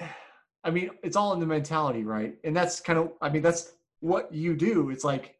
i 0.64 0.70
mean 0.70 0.90
it's 1.02 1.16
all 1.16 1.32
in 1.34 1.40
the 1.40 1.46
mentality 1.46 2.04
right? 2.04 2.34
And 2.44 2.56
that's 2.56 2.80
kind 2.80 2.98
of 2.98 3.12
i 3.20 3.28
mean 3.28 3.42
that's 3.42 3.72
what 4.00 4.32
you 4.32 4.54
do. 4.54 4.90
It's 4.90 5.04
like 5.04 5.36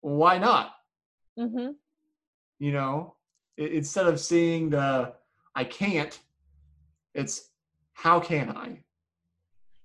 why 0.00 0.38
not? 0.38 0.74
Hmm 1.38 1.70
you 2.58 2.72
know 2.72 3.14
I- 3.58 3.64
instead 3.64 4.06
of 4.06 4.18
seeing 4.18 4.70
the 4.70 5.12
i 5.54 5.62
can't 5.62 6.18
it's 7.14 7.50
how 7.92 8.18
can 8.20 8.48
i? 8.56 8.78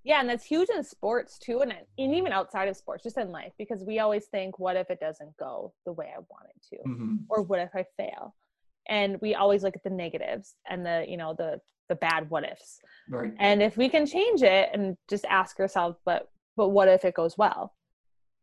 Yeah, 0.04 0.20
and 0.22 0.30
that's 0.30 0.44
huge 0.46 0.70
in 0.70 0.84
sports 0.84 1.38
too, 1.38 1.62
and, 1.62 1.72
and 1.72 2.16
even 2.16 2.32
outside 2.32 2.68
of 2.68 2.76
sports, 2.76 3.04
just 3.04 3.18
in 3.18 3.32
life, 3.32 3.52
because 3.60 3.84
we 3.84 4.00
always 4.00 4.26
think, 4.26 4.58
what 4.58 4.76
if 4.76 4.90
it 4.90 5.00
doesn't 5.00 5.38
go 5.38 5.74
the 5.86 5.92
way 5.94 6.08
I 6.08 6.18
want 6.18 6.48
it 6.56 6.62
to? 6.76 6.90
Mhm. 6.90 7.20
or 7.30 7.44
what 7.44 7.60
if 7.60 7.70
I 7.76 7.86
fail? 7.98 8.34
And 8.90 9.20
we 9.22 9.36
always 9.36 9.64
look 9.64 9.76
at 9.76 9.84
the 9.84 9.90
negatives 9.90 10.56
and 10.70 10.86
the, 10.86 11.06
you 11.08 11.18
know, 11.18 11.34
the 11.38 11.60
the 11.90 11.96
bad 11.96 12.30
what 12.30 12.46
ifs. 12.46 12.80
right 13.10 13.34
And 13.38 13.62
if 13.62 13.76
we 13.76 13.90
can 13.90 14.06
change 14.06 14.44
it 14.44 14.70
and 14.74 14.96
just 15.10 15.26
ask 15.26 15.60
ourselves, 15.60 15.98
but 16.06 16.30
but 16.56 16.70
what 16.70 16.88
if 16.88 17.04
it 17.06 17.14
goes 17.14 17.38
well? 17.38 17.74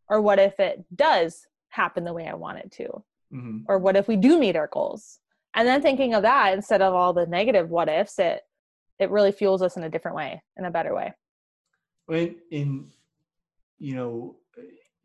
Or 0.08 0.20
what 0.20 0.38
if 0.38 0.58
it 0.60 0.84
does 0.94 1.46
happen 1.70 2.04
the 2.04 2.12
way 2.12 2.26
I 2.26 2.34
want 2.34 2.58
it 2.58 2.70
to? 2.72 3.04
Mhm. 3.32 3.64
Or 3.68 3.78
what 3.78 3.96
if 3.96 4.06
we 4.08 4.16
do 4.16 4.38
meet 4.38 4.56
our 4.56 4.68
goals? 4.68 5.20
And 5.54 5.66
then 5.66 5.80
thinking 5.82 6.14
of 6.14 6.22
that 6.22 6.52
instead 6.54 6.82
of 6.82 6.94
all 6.94 7.12
the 7.12 7.26
negative 7.26 7.70
what 7.70 7.88
ifs, 7.88 8.18
it 8.18 8.42
it 8.98 9.10
really 9.10 9.32
fuels 9.32 9.62
us 9.62 9.76
in 9.76 9.84
a 9.84 9.88
different 9.90 10.16
way, 10.16 10.42
in 10.56 10.64
a 10.64 10.70
better 10.70 10.94
way. 10.94 11.14
in, 12.10 12.36
in 12.50 12.90
you 13.78 13.94
know 13.94 14.36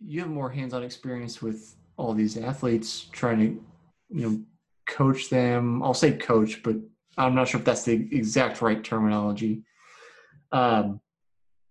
you 0.05 0.19
have 0.19 0.29
more 0.29 0.49
hands-on 0.49 0.83
experience 0.83 1.41
with 1.41 1.75
all 1.95 2.13
these 2.13 2.35
athletes 2.37 3.05
trying 3.11 3.39
to 3.39 3.63
you 4.09 4.21
know 4.29 4.41
coach 4.85 5.29
them 5.29 5.81
i'll 5.83 5.93
say 5.93 6.11
coach 6.11 6.61
but 6.63 6.75
i'm 7.17 7.35
not 7.35 7.47
sure 7.47 7.59
if 7.59 7.65
that's 7.65 7.83
the 7.83 7.93
exact 8.11 8.61
right 8.61 8.83
terminology 8.83 9.63
um, 10.51 11.01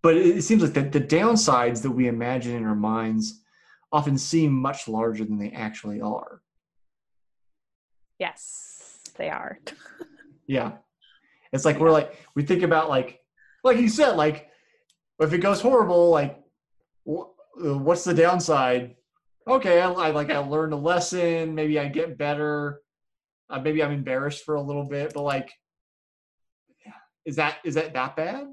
but 0.03 0.17
it, 0.17 0.39
it 0.39 0.43
seems 0.43 0.63
like 0.63 0.73
the, 0.73 0.83
the 0.83 1.01
downsides 1.01 1.83
that 1.83 1.91
we 1.91 2.09
imagine 2.09 2.57
in 2.57 2.65
our 2.65 2.75
minds 2.75 3.43
often 3.93 4.19
seem 4.19 4.53
much 4.53 4.89
larger 4.89 5.25
than 5.25 5.39
they 5.39 5.51
actually 5.51 6.01
are 6.01 6.43
Yes, 8.23 9.01
they 9.17 9.31
are. 9.31 9.59
Yeah. 10.49 10.73
It's 11.53 11.65
like 11.65 11.79
we're 11.79 11.93
like 11.93 12.19
we 12.35 12.43
think 12.43 12.63
about 12.63 12.89
like 12.89 13.21
like 13.63 13.79
you 13.79 13.89
said 13.89 14.17
like 14.17 14.51
if 15.21 15.33
it 15.33 15.39
goes 15.39 15.61
horrible 15.61 16.11
like 16.11 16.43
wh- 17.05 17.31
what's 17.57 18.03
the 18.05 18.13
downside? 18.13 18.97
Okay, 19.49 19.81
I, 19.81 19.91
I 19.91 20.11
like 20.11 20.31
I 20.31 20.39
learned 20.47 20.73
a 20.73 20.77
lesson, 20.77 21.55
maybe 21.55 21.79
I 21.79 21.87
get 21.87 22.19
better. 22.19 22.81
Uh, 23.53 23.61
maybe 23.61 23.83
I'm 23.83 23.93
embarrassed 23.93 24.45
for 24.45 24.55
a 24.55 24.63
little 24.63 24.85
bit, 24.85 25.13
but 25.15 25.23
like 25.23 25.53
is 27.25 27.37
that 27.37 27.59
is 27.65 27.75
that 27.75 27.93
that 27.93 28.17
bad? 28.17 28.47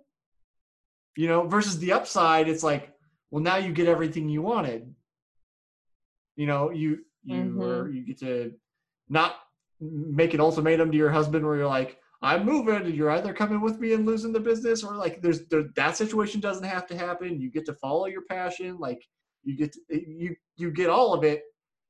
You 1.15 1.27
know, 1.27 1.47
versus 1.47 1.79
the 1.79 1.93
upside 1.93 2.47
it's 2.47 2.63
like 2.63 2.93
well 3.31 3.41
now 3.41 3.55
you 3.57 3.71
get 3.73 3.87
everything 3.87 4.29
you 4.29 4.41
wanted. 4.41 4.93
You 6.35 6.47
know, 6.47 6.69
you 6.71 7.05
you 7.23 7.43
Mhm. 7.43 7.61
are 7.61 7.89
you 7.89 8.05
get 8.05 8.19
to 8.19 8.53
not 9.07 9.35
make 9.79 10.33
an 10.33 10.41
ultimatum 10.41 10.91
to 10.91 10.97
your 10.97 11.09
husband 11.09 11.45
where 11.45 11.55
you're 11.55 11.67
like, 11.67 11.97
I'm 12.21 12.45
moving, 12.45 12.75
and 12.75 12.93
you're 12.93 13.11
either 13.11 13.33
coming 13.33 13.61
with 13.61 13.79
me 13.79 13.93
and 13.93 14.05
losing 14.05 14.33
the 14.33 14.39
business, 14.39 14.83
or 14.83 14.95
like 14.97 15.21
there's 15.21 15.47
there, 15.47 15.65
that 15.75 15.95
situation 15.95 16.41
doesn't 16.41 16.65
have 16.65 16.85
to 16.87 16.97
happen. 16.97 17.39
You 17.41 17.49
get 17.49 17.65
to 17.67 17.73
follow 17.73 18.05
your 18.07 18.23
passion, 18.23 18.77
like 18.77 19.01
you 19.43 19.55
get 19.55 19.71
to, 19.73 19.79
you 19.89 20.35
you 20.57 20.71
get 20.71 20.89
all 20.89 21.13
of 21.13 21.23
it, 21.23 21.43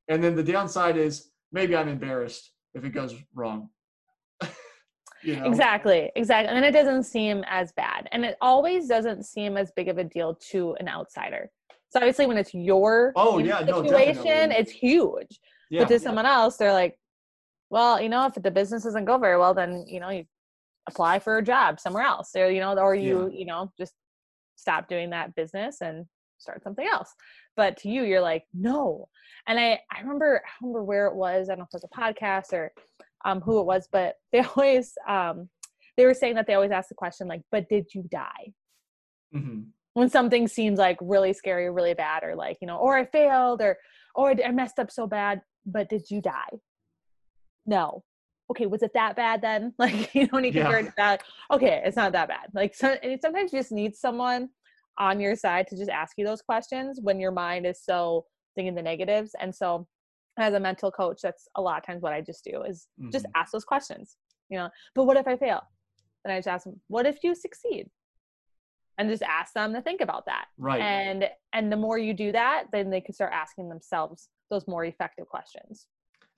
and 0.08 0.22
then 0.22 0.36
the 0.36 0.42
downside 0.44 0.96
is 0.96 1.32
maybe 1.52 1.74
I'm 1.76 1.88
embarrassed 1.88 2.52
if 2.74 2.84
it 2.84 2.90
goes 2.90 3.14
wrong. 3.34 3.68
you 5.22 5.36
know? 5.36 5.44
Exactly, 5.44 6.10
exactly. 6.16 6.54
And 6.54 6.64
it 6.64 6.72
doesn't 6.72 7.04
seem 7.04 7.44
as 7.48 7.72
bad. 7.72 8.08
And 8.12 8.24
it 8.24 8.36
always 8.40 8.88
doesn't 8.88 9.24
seem 9.24 9.56
as 9.56 9.72
big 9.74 9.88
of 9.88 9.98
a 9.98 10.04
deal 10.04 10.36
to 10.50 10.76
an 10.80 10.88
outsider. 10.88 11.50
So 11.90 11.98
obviously 11.98 12.26
when 12.26 12.36
it's 12.36 12.54
your 12.54 13.12
Oh, 13.16 13.38
yeah, 13.38 13.58
situation, 13.60 14.14
definitely. 14.14 14.56
it's 14.56 14.70
huge. 14.70 15.40
Yeah. 15.70 15.82
But 15.82 15.88
to 15.88 15.98
someone 15.98 16.26
else, 16.26 16.56
they're 16.56 16.72
like, 16.72 16.96
well, 17.70 18.00
you 18.00 18.08
know, 18.08 18.26
if 18.26 18.34
the 18.34 18.50
business 18.50 18.84
doesn't 18.84 19.04
go 19.04 19.18
very 19.18 19.38
well, 19.38 19.54
then 19.54 19.84
you 19.86 20.00
know, 20.00 20.10
you 20.10 20.24
apply 20.88 21.18
for 21.18 21.38
a 21.38 21.42
job 21.42 21.80
somewhere 21.80 22.02
else. 22.02 22.30
Or, 22.36 22.50
you 22.50 22.60
know, 22.60 22.76
or 22.76 22.94
you, 22.94 23.30
you 23.32 23.44
know, 23.44 23.72
just 23.78 23.94
stop 24.56 24.88
doing 24.88 25.10
that 25.10 25.34
business 25.34 25.80
and 25.80 26.06
start 26.38 26.62
something 26.62 26.86
else 26.86 27.14
but 27.60 27.76
to 27.76 27.90
you 27.90 28.02
you're 28.04 28.22
like 28.32 28.44
no. 28.54 29.06
And 29.46 29.58
i 29.60 29.78
i 29.94 30.00
remember 30.00 30.30
i 30.46 30.50
remember 30.62 30.82
where 30.90 31.06
it 31.08 31.14
was 31.14 31.48
i 31.48 31.52
don't 31.52 31.58
know 31.60 31.66
if 31.70 31.74
it 31.74 31.82
was 31.82 31.88
a 31.92 32.00
podcast 32.00 32.48
or 32.58 32.72
um 33.26 33.38
who 33.42 33.60
it 33.60 33.66
was 33.66 33.86
but 33.96 34.14
they 34.32 34.40
always 34.40 34.86
um 35.16 35.36
they 35.96 36.06
were 36.06 36.14
saying 36.14 36.36
that 36.36 36.46
they 36.46 36.54
always 36.54 36.70
ask 36.78 36.88
the 36.88 36.94
question 36.94 37.28
like 37.28 37.42
but 37.52 37.68
did 37.68 37.86
you 37.94 38.02
die? 38.10 38.46
Mm-hmm. 39.34 39.60
when 39.92 40.08
something 40.08 40.48
seems 40.48 40.78
like 40.86 40.96
really 41.14 41.32
scary 41.34 41.66
or 41.66 41.72
really 41.72 41.94
bad 41.94 42.24
or 42.24 42.34
like 42.34 42.56
you 42.62 42.66
know 42.66 42.78
or 42.78 42.96
i 42.96 43.04
failed 43.04 43.60
or 43.66 43.76
or 44.14 44.26
i 44.48 44.50
messed 44.50 44.78
up 44.82 44.90
so 44.90 45.06
bad 45.06 45.42
but 45.66 45.88
did 45.90 46.04
you 46.10 46.20
die? 46.22 46.54
No. 47.66 48.02
Okay 48.50 48.66
was 48.66 48.82
it 48.82 48.92
that 48.94 49.14
bad 49.16 49.42
then? 49.42 49.62
Like 49.78 50.14
you 50.14 50.26
don't 50.28 50.42
need 50.42 50.52
to 50.52 50.58
Yeah. 50.58 50.64
compare 50.64 50.80
it 50.84 50.86
to 50.86 50.92
that 50.96 51.22
okay 51.54 51.82
it's 51.84 51.96
not 52.02 52.12
that 52.12 52.28
bad. 52.34 52.46
Like 52.60 52.74
so, 52.74 52.86
and 53.02 53.20
sometimes 53.20 53.52
you 53.52 53.58
just 53.60 53.70
need 53.80 53.94
someone 53.94 54.48
on 55.00 55.18
your 55.18 55.34
side 55.34 55.66
to 55.66 55.76
just 55.76 55.90
ask 55.90 56.12
you 56.18 56.24
those 56.24 56.42
questions 56.42 57.00
when 57.02 57.18
your 57.18 57.32
mind 57.32 57.66
is 57.66 57.82
so 57.82 58.24
thinking 58.54 58.74
the 58.76 58.82
negatives. 58.82 59.34
And 59.40 59.52
so 59.52 59.88
as 60.38 60.54
a 60.54 60.60
mental 60.60 60.92
coach 60.92 61.18
that's 61.22 61.48
a 61.56 61.60
lot 61.60 61.76
of 61.78 61.84
times 61.84 62.00
what 62.02 62.12
i 62.12 62.20
just 62.20 62.44
do 62.44 62.62
is 62.62 62.86
just 63.12 63.26
Mhm. 63.26 63.30
ask 63.34 63.50
those 63.52 63.64
questions 63.64 64.16
you 64.48 64.56
know 64.56 64.70
but 64.94 65.04
what 65.04 65.16
if 65.18 65.26
i 65.26 65.36
fail? 65.36 65.60
And 66.24 66.32
i 66.32 66.38
just 66.38 66.46
ask 66.48 66.64
them 66.64 66.80
what 66.86 67.04
if 67.04 67.22
you 67.24 67.34
succeed? 67.34 67.90
And 68.96 69.08
just 69.10 69.22
ask 69.22 69.52
them 69.54 69.72
to 69.74 69.80
think 69.82 70.00
about 70.02 70.26
that. 70.26 70.46
Right. 70.56 70.80
and 70.80 71.28
and 71.52 71.70
the 71.72 71.76
more 71.76 71.98
you 71.98 72.14
do 72.14 72.30
that 72.32 72.66
then 72.72 72.90
they 72.90 73.00
can 73.00 73.12
start 73.14 73.32
asking 73.34 73.68
themselves 73.68 74.28
those 74.50 74.66
more 74.68 74.84
effective 74.84 75.26
questions. 75.28 75.86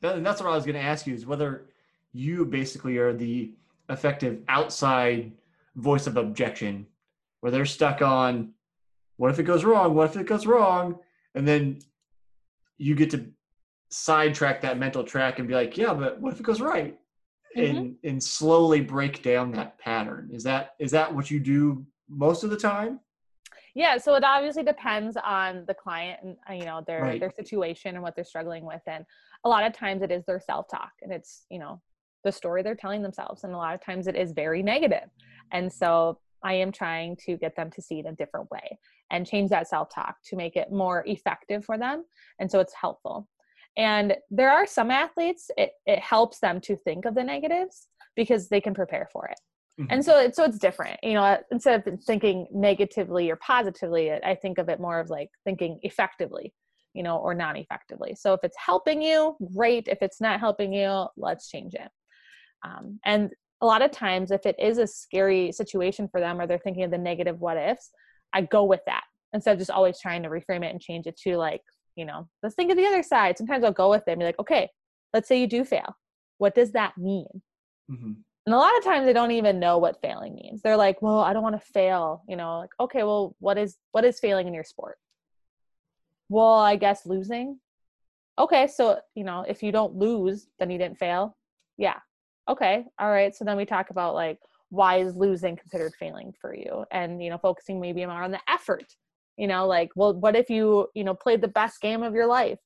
That- 0.00 0.16
and 0.16 0.24
that's 0.26 0.40
what 0.40 0.50
I 0.50 0.54
was 0.56 0.64
going 0.64 0.76
to 0.82 0.88
ask 0.94 1.06
you 1.06 1.14
is 1.14 1.26
whether 1.26 1.68
you 2.12 2.44
basically 2.46 2.96
are 2.98 3.12
the 3.12 3.54
effective 3.88 4.42
outside 4.48 5.32
voice 5.76 6.06
of 6.06 6.16
objection, 6.16 6.86
where 7.42 7.50
they're 7.50 7.66
stuck 7.66 8.00
on, 8.00 8.52
what 9.16 9.30
if 9.32 9.38
it 9.40 9.42
goes 9.42 9.64
wrong? 9.64 9.94
What 9.94 10.08
if 10.10 10.16
it 10.16 10.26
goes 10.26 10.46
wrong? 10.46 10.98
And 11.34 11.46
then 11.46 11.80
you 12.78 12.94
get 12.94 13.10
to 13.10 13.26
sidetrack 13.90 14.60
that 14.62 14.78
mental 14.78 15.02
track 15.02 15.38
and 15.40 15.48
be 15.48 15.54
like, 15.54 15.76
yeah, 15.76 15.92
but 15.92 16.20
what 16.20 16.32
if 16.32 16.40
it 16.40 16.44
goes 16.44 16.60
right? 16.60 16.96
Mhm. 17.56 17.68
And 17.68 17.96
and 18.04 18.22
slowly 18.22 18.80
break 18.80 19.22
down 19.22 19.50
that 19.52 19.76
pattern. 19.78 20.30
Is 20.32 20.44
that 20.44 20.74
is 20.78 20.92
that 20.92 21.12
what 21.12 21.30
you 21.32 21.40
do 21.40 21.84
most 22.08 22.44
of 22.44 22.50
the 22.50 22.56
time? 22.56 23.00
yeah 23.74 23.96
so 23.96 24.14
it 24.14 24.22
obviously 24.24 24.62
depends 24.62 25.16
on 25.24 25.64
the 25.66 25.72
client 25.72 26.20
and 26.22 26.36
uh, 26.48 26.52
you 26.52 26.64
know 26.66 26.82
their 26.86 27.00
Right. 27.02 27.20
their 27.20 27.30
situation 27.30 27.94
and 27.94 28.02
what 28.02 28.14
they're 28.14 28.24
struggling 28.24 28.64
with 28.66 28.82
and 28.86 29.04
a 29.44 29.48
lot 29.48 29.64
of 29.64 29.72
times 29.72 30.02
it 30.02 30.10
is 30.10 30.24
their 30.26 30.40
self-talk 30.40 30.92
and 31.02 31.10
it's 31.10 31.46
you 31.48 31.58
know 31.58 31.80
the 32.22 32.30
story 32.32 32.62
they're 32.62 32.74
telling 32.74 33.00
themselves 33.02 33.44
and 33.44 33.54
a 33.54 33.56
lot 33.56 33.74
of 33.74 33.80
times 33.82 34.06
it 34.08 34.14
is 34.14 34.32
very 34.32 34.62
negative 34.62 35.08
and 35.52 35.72
so 35.72 36.18
i 36.44 36.52
am 36.54 36.72
trying 36.72 37.16
to 37.16 37.36
get 37.36 37.56
them 37.56 37.70
to 37.70 37.82
see 37.82 38.00
it 38.00 38.06
a 38.06 38.12
different 38.12 38.50
way 38.50 38.78
and 39.10 39.26
change 39.26 39.50
that 39.50 39.68
self-talk 39.68 40.16
to 40.24 40.36
make 40.36 40.56
it 40.56 40.72
more 40.72 41.04
effective 41.06 41.64
for 41.64 41.78
them. 41.78 42.04
And 42.38 42.50
so 42.50 42.60
it's 42.60 42.74
helpful. 42.74 43.28
And 43.76 44.16
there 44.30 44.50
are 44.50 44.66
some 44.66 44.90
athletes 44.90 45.50
it, 45.56 45.72
it 45.86 45.98
helps 45.98 46.40
them 46.40 46.60
to 46.62 46.76
think 46.76 47.04
of 47.04 47.14
the 47.14 47.24
negatives 47.24 47.88
because 48.16 48.48
they 48.48 48.60
can 48.60 48.74
prepare 48.74 49.08
for 49.12 49.26
it. 49.26 49.38
And 49.90 50.04
so 50.04 50.20
it's 50.20 50.36
so 50.36 50.44
it's 50.44 50.58
different 50.58 51.00
you 51.02 51.14
know 51.14 51.38
instead 51.50 51.86
of 51.86 52.00
thinking 52.04 52.46
negatively 52.52 53.30
or 53.30 53.36
positively 53.36 54.12
i 54.12 54.34
think 54.34 54.58
of 54.58 54.68
it 54.68 54.78
more 54.78 55.00
of 55.00 55.08
like 55.08 55.30
thinking 55.44 55.80
effectively 55.82 56.52
you 56.92 57.02
know 57.02 57.16
or 57.16 57.34
non-effectively 57.34 58.14
so 58.14 58.34
if 58.34 58.40
it's 58.44 58.56
helping 58.64 59.00
you 59.00 59.34
great. 59.54 59.88
If 59.88 59.98
it's 60.02 60.20
not 60.20 60.40
helping 60.40 60.72
you 60.72 61.06
let's 61.16 61.48
change 61.48 61.74
it. 61.74 61.90
Um, 62.64 63.00
and 63.04 63.30
a 63.62 63.66
lot 63.66 63.80
of 63.80 63.90
times 63.90 64.30
if 64.30 64.44
it 64.44 64.56
is 64.58 64.76
a 64.78 64.86
scary 64.86 65.50
situation 65.52 66.08
for 66.08 66.20
them 66.20 66.40
or 66.40 66.46
they're 66.46 66.58
thinking 66.58 66.82
of 66.82 66.90
the 66.90 66.98
negative 66.98 67.40
what 67.40 67.56
ifs 67.56 67.90
i 68.34 68.42
go 68.42 68.64
with 68.64 68.80
that 68.86 69.04
instead 69.32 69.52
of 69.52 69.58
just 69.58 69.70
always 69.70 69.98
trying 70.00 70.22
to 70.22 70.28
reframe 70.28 70.64
it 70.64 70.70
and 70.72 70.80
change 70.80 71.06
it 71.06 71.16
to 71.16 71.36
like 71.36 71.62
you 71.96 72.04
know 72.04 72.28
let's 72.42 72.54
think 72.54 72.70
of 72.70 72.76
the 72.76 72.84
other 72.86 73.02
side 73.02 73.38
sometimes 73.38 73.64
i'll 73.64 73.72
go 73.72 73.88
with 73.88 74.02
it 74.06 74.12
and 74.12 74.18
be 74.18 74.24
like 74.26 74.38
okay 74.38 74.68
let's 75.14 75.28
say 75.28 75.40
you 75.40 75.46
do 75.46 75.64
fail 75.64 75.96
what 76.38 76.54
does 76.54 76.72
that 76.72 76.96
mean 76.98 77.26
Mhm. 77.90 78.16
and 78.46 78.54
a 78.54 78.58
lot 78.58 78.76
of 78.76 78.84
times 78.84 79.06
they 79.06 79.12
don't 79.12 79.30
even 79.32 79.58
know 79.58 79.78
what 79.78 80.00
failing 80.00 80.34
means. 80.34 80.62
They're 80.62 80.76
like, 80.76 81.02
"Well, 81.02 81.18
I 81.18 81.32
don't 81.32 81.42
want 81.42 81.60
to 81.60 81.72
fail." 81.72 82.22
You 82.28 82.36
know, 82.36 82.58
like, 82.58 82.70
"Okay, 82.80 83.02
well, 83.02 83.34
what 83.40 83.58
is 83.58 83.76
what 83.90 84.04
is 84.04 84.20
failing 84.20 84.46
in 84.46 84.54
your 84.54 84.64
sport?" 84.64 84.98
Well, 86.28 86.54
I 86.58 86.76
guess 86.76 87.06
losing. 87.06 87.60
Okay, 88.38 88.66
so, 88.66 89.00
you 89.14 89.24
know, 89.24 89.44
if 89.46 89.62
you 89.62 89.72
don't 89.72 89.94
lose, 89.96 90.48
then 90.58 90.70
you 90.70 90.78
didn't 90.78 90.98
fail. 90.98 91.36
Yeah. 91.76 91.98
Okay. 92.48 92.84
All 92.98 93.10
right. 93.10 93.34
So 93.34 93.44
then 93.44 93.56
we 93.56 93.64
talk 93.64 93.90
about 93.90 94.14
like 94.14 94.38
why 94.70 94.98
is 94.98 95.14
losing 95.14 95.54
considered 95.54 95.92
failing 95.98 96.32
for 96.40 96.54
you? 96.54 96.84
And, 96.90 97.22
you 97.22 97.28
know, 97.28 97.36
focusing 97.36 97.78
maybe 97.78 98.04
more 98.06 98.22
on 98.22 98.30
the 98.30 98.40
effort. 98.48 98.86
You 99.36 99.46
know, 99.46 99.66
like, 99.66 99.90
well, 99.96 100.14
what 100.14 100.34
if 100.34 100.48
you, 100.48 100.88
you 100.94 101.04
know, 101.04 101.14
played 101.14 101.42
the 101.42 101.48
best 101.48 101.80
game 101.80 102.02
of 102.02 102.14
your 102.14 102.26
life 102.26 102.58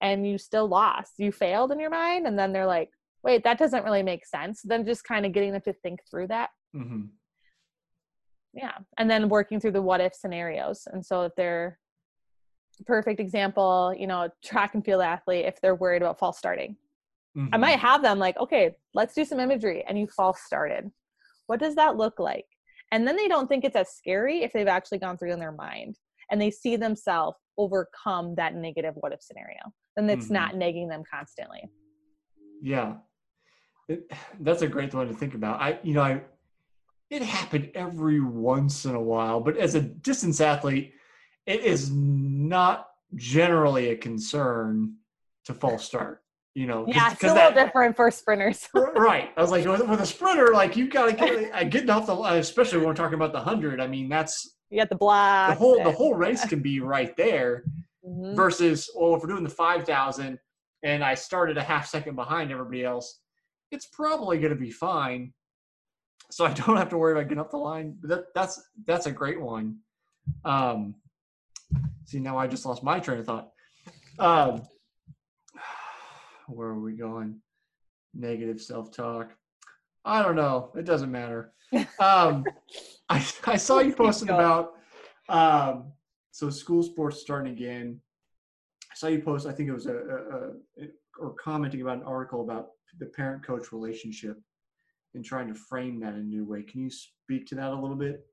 and 0.00 0.26
you 0.26 0.38
still 0.38 0.66
lost? 0.66 1.12
You 1.18 1.30
failed 1.30 1.70
in 1.70 1.78
your 1.78 1.90
mind 1.90 2.26
and 2.26 2.36
then 2.36 2.52
they're 2.52 2.66
like, 2.66 2.90
wait, 3.22 3.44
that 3.44 3.58
doesn't 3.58 3.84
really 3.84 4.02
make 4.02 4.26
sense. 4.26 4.62
Then 4.62 4.84
just 4.84 5.04
kind 5.04 5.24
of 5.24 5.32
getting 5.32 5.52
them 5.52 5.62
to 5.62 5.72
think 5.72 6.00
through 6.10 6.26
that. 6.28 6.50
Mhm. 6.74 7.10
Yeah. 8.52 8.78
And 8.98 9.08
then 9.08 9.28
working 9.28 9.60
through 9.60 9.72
the 9.72 9.82
what 9.82 10.00
if 10.00 10.14
scenarios. 10.14 10.88
And 10.92 11.06
so 11.06 11.22
if 11.22 11.34
they're 11.36 11.78
perfect 12.86 13.20
example, 13.20 13.94
you 13.96 14.08
know, 14.08 14.28
track 14.44 14.74
and 14.74 14.84
field 14.84 15.02
athlete, 15.02 15.44
if 15.44 15.60
they're 15.60 15.76
worried 15.76 16.02
about 16.02 16.18
false 16.18 16.38
starting, 16.38 16.76
I 17.36 17.40
Mhm. 17.40 17.60
might 17.60 17.78
have 17.78 18.02
them 18.02 18.18
like, 18.18 18.36
okay, 18.36 18.76
let's 18.94 19.14
do 19.14 19.24
some 19.24 19.40
imagery 19.40 19.84
and 19.86 19.98
you 19.98 20.06
false 20.06 20.42
started. 20.42 20.90
What 21.46 21.60
does 21.60 21.74
that 21.76 21.96
look 21.96 22.18
like? 22.18 22.46
And 22.90 23.06
then 23.08 23.16
they 23.16 23.28
don't 23.28 23.48
think 23.48 23.64
it's 23.64 23.76
as 23.76 23.90
scary 23.90 24.42
if 24.42 24.52
they've 24.52 24.68
actually 24.68 24.98
gone 24.98 25.16
through 25.16 25.32
in 25.32 25.38
their 25.40 25.52
mind 25.52 25.96
and 26.30 26.40
they 26.40 26.50
see 26.50 26.76
themselves 26.76 27.38
overcome 27.56 28.34
that 28.36 28.54
negative 28.54 28.94
what 28.96 29.12
if 29.12 29.22
scenario. 29.22 29.60
Then 29.96 30.08
it's 30.10 30.28
Mhm. 30.28 30.32
not 30.32 30.56
nagging 30.56 30.88
them 30.88 31.02
constantly. 31.10 31.70
Yeah. 32.60 32.98
It, 33.88 34.10
that's 34.40 34.62
a 34.62 34.68
great 34.68 34.92
one 34.94 35.08
to 35.08 35.14
think 35.14 35.34
about. 35.34 35.60
I, 35.60 35.80
you 35.82 35.94
know, 35.94 36.02
I, 36.02 36.22
it 37.10 37.22
happened 37.22 37.70
every 37.74 38.20
once 38.20 38.84
in 38.84 38.94
a 38.94 39.00
while, 39.02 39.40
but 39.40 39.56
as 39.56 39.74
a 39.74 39.80
distance 39.80 40.40
athlete, 40.40 40.94
it 41.46 41.60
is 41.60 41.90
not 41.90 42.88
generally 43.14 43.88
a 43.88 43.96
concern 43.96 44.96
to 45.44 45.52
false 45.52 45.84
start, 45.84 46.21
you 46.54 46.66
know, 46.66 46.84
Yeah, 46.86 47.04
'cause 47.04 47.12
it's 47.14 47.24
a 47.24 47.34
little 47.34 47.52
different 47.52 47.96
for 47.96 48.10
sprinters. 48.10 48.68
Right. 48.74 49.30
I 49.36 49.40
was 49.40 49.50
like, 49.50 49.64
with, 49.64 49.86
with 49.88 50.00
a 50.00 50.06
sprinter, 50.06 50.48
like 50.52 50.76
you've 50.76 50.90
got 50.90 51.06
to 51.06 51.12
get 51.14 51.52
uh, 51.54 51.64
getting 51.64 51.90
off 51.90 52.06
the 52.06 52.14
line, 52.14 52.38
especially 52.38 52.78
when 52.78 52.88
we're 52.88 52.94
talking 52.94 53.14
about 53.14 53.32
the 53.32 53.40
hundred. 53.40 53.80
I 53.80 53.86
mean, 53.86 54.08
that's 54.08 54.56
you 54.70 54.78
got 54.78 54.88
the 54.90 54.96
blocks. 54.96 55.52
the 55.54 55.58
whole 55.58 55.82
the 55.82 55.90
whole 55.92 56.14
race 56.14 56.44
can 56.46 56.60
be 56.60 56.80
right 56.80 57.16
there. 57.16 57.64
Mhm. 58.06 58.34
Versus, 58.34 58.90
well, 58.96 59.14
if 59.14 59.22
we're 59.22 59.28
doing 59.28 59.44
the 59.44 59.48
five 59.50 59.84
thousand 59.86 60.38
and 60.82 61.04
I 61.04 61.14
started 61.14 61.56
a 61.56 61.62
half 61.62 61.86
second 61.86 62.16
behind 62.16 62.50
everybody 62.50 62.84
else, 62.84 63.20
it's 63.70 63.86
probably 63.86 64.38
going 64.38 64.52
to 64.52 64.58
be 64.58 64.70
fine. 64.70 65.32
So 66.30 66.44
I 66.44 66.52
don't 66.52 66.76
have 66.76 66.88
to 66.90 66.98
worry 66.98 67.12
about 67.12 67.24
getting 67.28 67.38
up 67.40 67.50
the 67.50 67.58
line. 67.58 67.96
But 68.00 68.08
that, 68.10 68.24
that's 68.34 68.60
that's 68.86 69.06
a 69.06 69.12
great 69.12 69.40
one. 69.40 69.78
Um, 70.44 70.96
see, 72.04 72.18
now 72.20 72.36
I 72.38 72.46
just 72.46 72.66
lost 72.66 72.82
my 72.82 72.98
train 73.00 73.20
of 73.20 73.26
thought. 73.26 73.50
Um, 74.18 74.62
where 76.54 76.68
are 76.68 76.80
we 76.80 76.92
going? 76.92 77.40
Negative 78.14 78.60
self-talk. 78.60 79.32
I 80.04 80.22
don't 80.22 80.36
know. 80.36 80.70
It 80.76 80.84
doesn't 80.84 81.10
matter. 81.10 81.52
Um, 81.98 82.44
I, 83.08 83.24
I 83.46 83.56
saw 83.56 83.78
you 83.80 83.94
posting 83.94 84.28
about 84.28 84.74
um, 85.30 85.92
so 86.30 86.50
school 86.50 86.82
sports 86.82 87.20
starting 87.20 87.52
again. 87.52 87.98
I 88.90 88.94
saw 88.94 89.06
you 89.06 89.20
post. 89.20 89.46
I 89.46 89.52
think 89.52 89.70
it 89.70 89.72
was 89.72 89.86
a, 89.86 89.94
a, 89.94 90.82
a 90.82 90.86
or 91.18 91.34
commenting 91.34 91.80
about 91.80 91.98
an 91.98 92.02
article 92.02 92.42
about 92.42 92.68
the 92.98 93.06
parent-coach 93.06 93.72
relationship 93.72 94.38
and 95.14 95.24
trying 95.24 95.48
to 95.48 95.54
frame 95.54 96.00
that 96.00 96.14
in 96.14 96.20
a 96.20 96.22
new 96.22 96.44
way. 96.44 96.62
Can 96.62 96.80
you 96.82 96.90
speak 96.90 97.46
to 97.46 97.54
that 97.54 97.70
a 97.70 97.74
little 97.74 97.96
bit? 97.96 98.26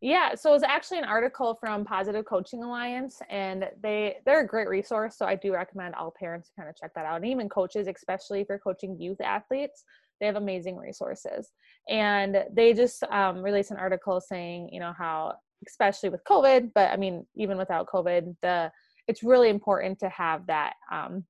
Yeah, 0.00 0.36
so 0.36 0.54
it's 0.54 0.62
actually 0.62 0.98
an 0.98 1.04
article 1.04 1.56
from 1.58 1.84
Positive 1.84 2.24
Coaching 2.24 2.62
Alliance, 2.62 3.20
and 3.28 3.68
they 3.82 4.18
they're 4.24 4.42
a 4.42 4.46
great 4.46 4.68
resource. 4.68 5.16
So 5.18 5.26
I 5.26 5.34
do 5.34 5.52
recommend 5.52 5.96
all 5.96 6.14
parents 6.16 6.52
kind 6.56 6.68
of 6.68 6.76
check 6.76 6.92
that 6.94 7.04
out, 7.04 7.16
and 7.16 7.26
even 7.26 7.48
coaches, 7.48 7.88
especially 7.88 8.40
if 8.40 8.46
you're 8.48 8.60
coaching 8.60 9.00
youth 9.00 9.20
athletes, 9.20 9.82
they 10.20 10.26
have 10.26 10.36
amazing 10.36 10.76
resources. 10.76 11.50
And 11.88 12.44
they 12.52 12.74
just 12.74 13.02
um, 13.04 13.42
released 13.42 13.72
an 13.72 13.76
article 13.78 14.20
saying, 14.20 14.70
you 14.72 14.78
know, 14.78 14.92
how 14.96 15.34
especially 15.66 16.10
with 16.10 16.22
COVID, 16.24 16.70
but 16.74 16.92
I 16.92 16.96
mean 16.96 17.26
even 17.34 17.58
without 17.58 17.88
COVID, 17.88 18.36
the 18.40 18.70
it's 19.08 19.24
really 19.24 19.48
important 19.48 19.98
to 20.00 20.08
have 20.10 20.46
that 20.46 20.74
um, 20.92 21.24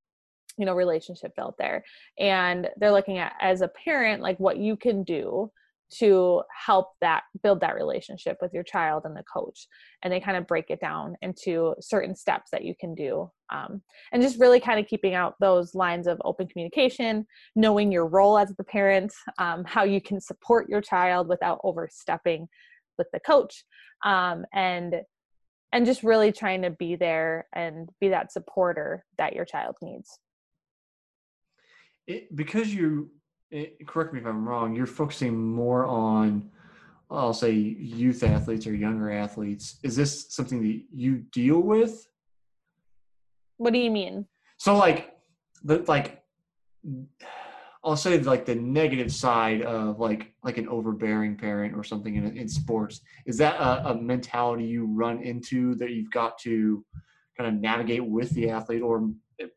you 0.58 0.66
know 0.66 0.74
relationship 0.74 1.34
built 1.36 1.56
there. 1.58 1.84
And 2.18 2.68
they're 2.76 2.92
looking 2.92 3.16
at 3.16 3.32
as 3.40 3.62
a 3.62 3.68
parent, 3.68 4.22
like 4.22 4.38
what 4.38 4.58
you 4.58 4.76
can 4.76 5.04
do 5.04 5.50
to 5.90 6.42
help 6.66 6.92
that 7.00 7.22
build 7.42 7.60
that 7.60 7.74
relationship 7.74 8.36
with 8.40 8.52
your 8.52 8.62
child 8.62 9.02
and 9.04 9.16
the 9.16 9.24
coach. 9.32 9.66
And 10.02 10.12
they 10.12 10.20
kind 10.20 10.36
of 10.36 10.46
break 10.46 10.66
it 10.68 10.80
down 10.80 11.16
into 11.22 11.74
certain 11.80 12.14
steps 12.14 12.50
that 12.52 12.64
you 12.64 12.74
can 12.78 12.94
do 12.94 13.30
um, 13.50 13.82
and 14.12 14.22
just 14.22 14.38
really 14.38 14.60
kind 14.60 14.78
of 14.78 14.86
keeping 14.86 15.14
out 15.14 15.34
those 15.40 15.74
lines 15.74 16.06
of 16.06 16.20
open 16.24 16.46
communication 16.46 17.26
knowing 17.56 17.90
your 17.90 18.06
role 18.06 18.38
as 18.38 18.54
the 18.56 18.64
parent 18.64 19.12
um, 19.38 19.64
how 19.64 19.84
you 19.84 20.00
can 20.00 20.20
support 20.20 20.68
your 20.68 20.80
child 20.80 21.28
without 21.28 21.58
overstepping 21.64 22.46
with 22.98 23.06
the 23.12 23.20
coach 23.20 23.64
um, 24.04 24.44
and 24.52 24.96
and 25.72 25.84
just 25.84 26.02
really 26.02 26.32
trying 26.32 26.62
to 26.62 26.70
be 26.70 26.96
there 26.96 27.46
and 27.54 27.90
be 28.00 28.08
that 28.08 28.32
supporter 28.32 29.04
that 29.18 29.34
your 29.34 29.44
child 29.44 29.76
needs. 29.82 30.18
It, 32.06 32.34
because 32.34 32.72
you 32.72 33.10
it, 33.50 33.86
correct 33.86 34.12
me 34.12 34.20
if 34.20 34.26
i'm 34.26 34.46
wrong 34.46 34.74
you're 34.74 34.86
focusing 34.86 35.36
more 35.36 35.86
on 35.86 36.50
i'll 37.10 37.34
say 37.34 37.50
youth 37.50 38.22
athletes 38.22 38.66
or 38.66 38.74
younger 38.74 39.10
athletes. 39.10 39.78
Is 39.82 39.96
this 39.96 40.26
something 40.28 40.62
that 40.62 40.82
you 40.92 41.24
deal 41.32 41.60
with? 41.60 42.06
What 43.56 43.72
do 43.72 43.78
you 43.78 43.90
mean? 43.90 44.26
So 44.58 44.76
like 44.76 45.16
the 45.64 45.84
like 45.88 46.22
I'll 47.84 47.96
say 47.96 48.18
like 48.18 48.44
the 48.44 48.54
negative 48.54 49.12
side 49.12 49.62
of 49.62 50.00
like 50.00 50.32
like 50.42 50.58
an 50.58 50.68
overbearing 50.68 51.36
parent 51.36 51.74
or 51.74 51.82
something 51.82 52.16
in 52.16 52.36
in 52.36 52.48
sports. 52.48 53.00
Is 53.26 53.38
that 53.38 53.56
a, 53.56 53.90
a 53.90 53.94
mentality 53.94 54.64
you 54.64 54.86
run 54.86 55.22
into 55.22 55.74
that 55.76 55.90
you've 55.90 56.10
got 56.10 56.38
to 56.40 56.84
kind 57.36 57.48
of 57.48 57.60
navigate 57.60 58.04
with 58.04 58.30
the 58.30 58.50
athlete 58.50 58.82
or 58.82 59.10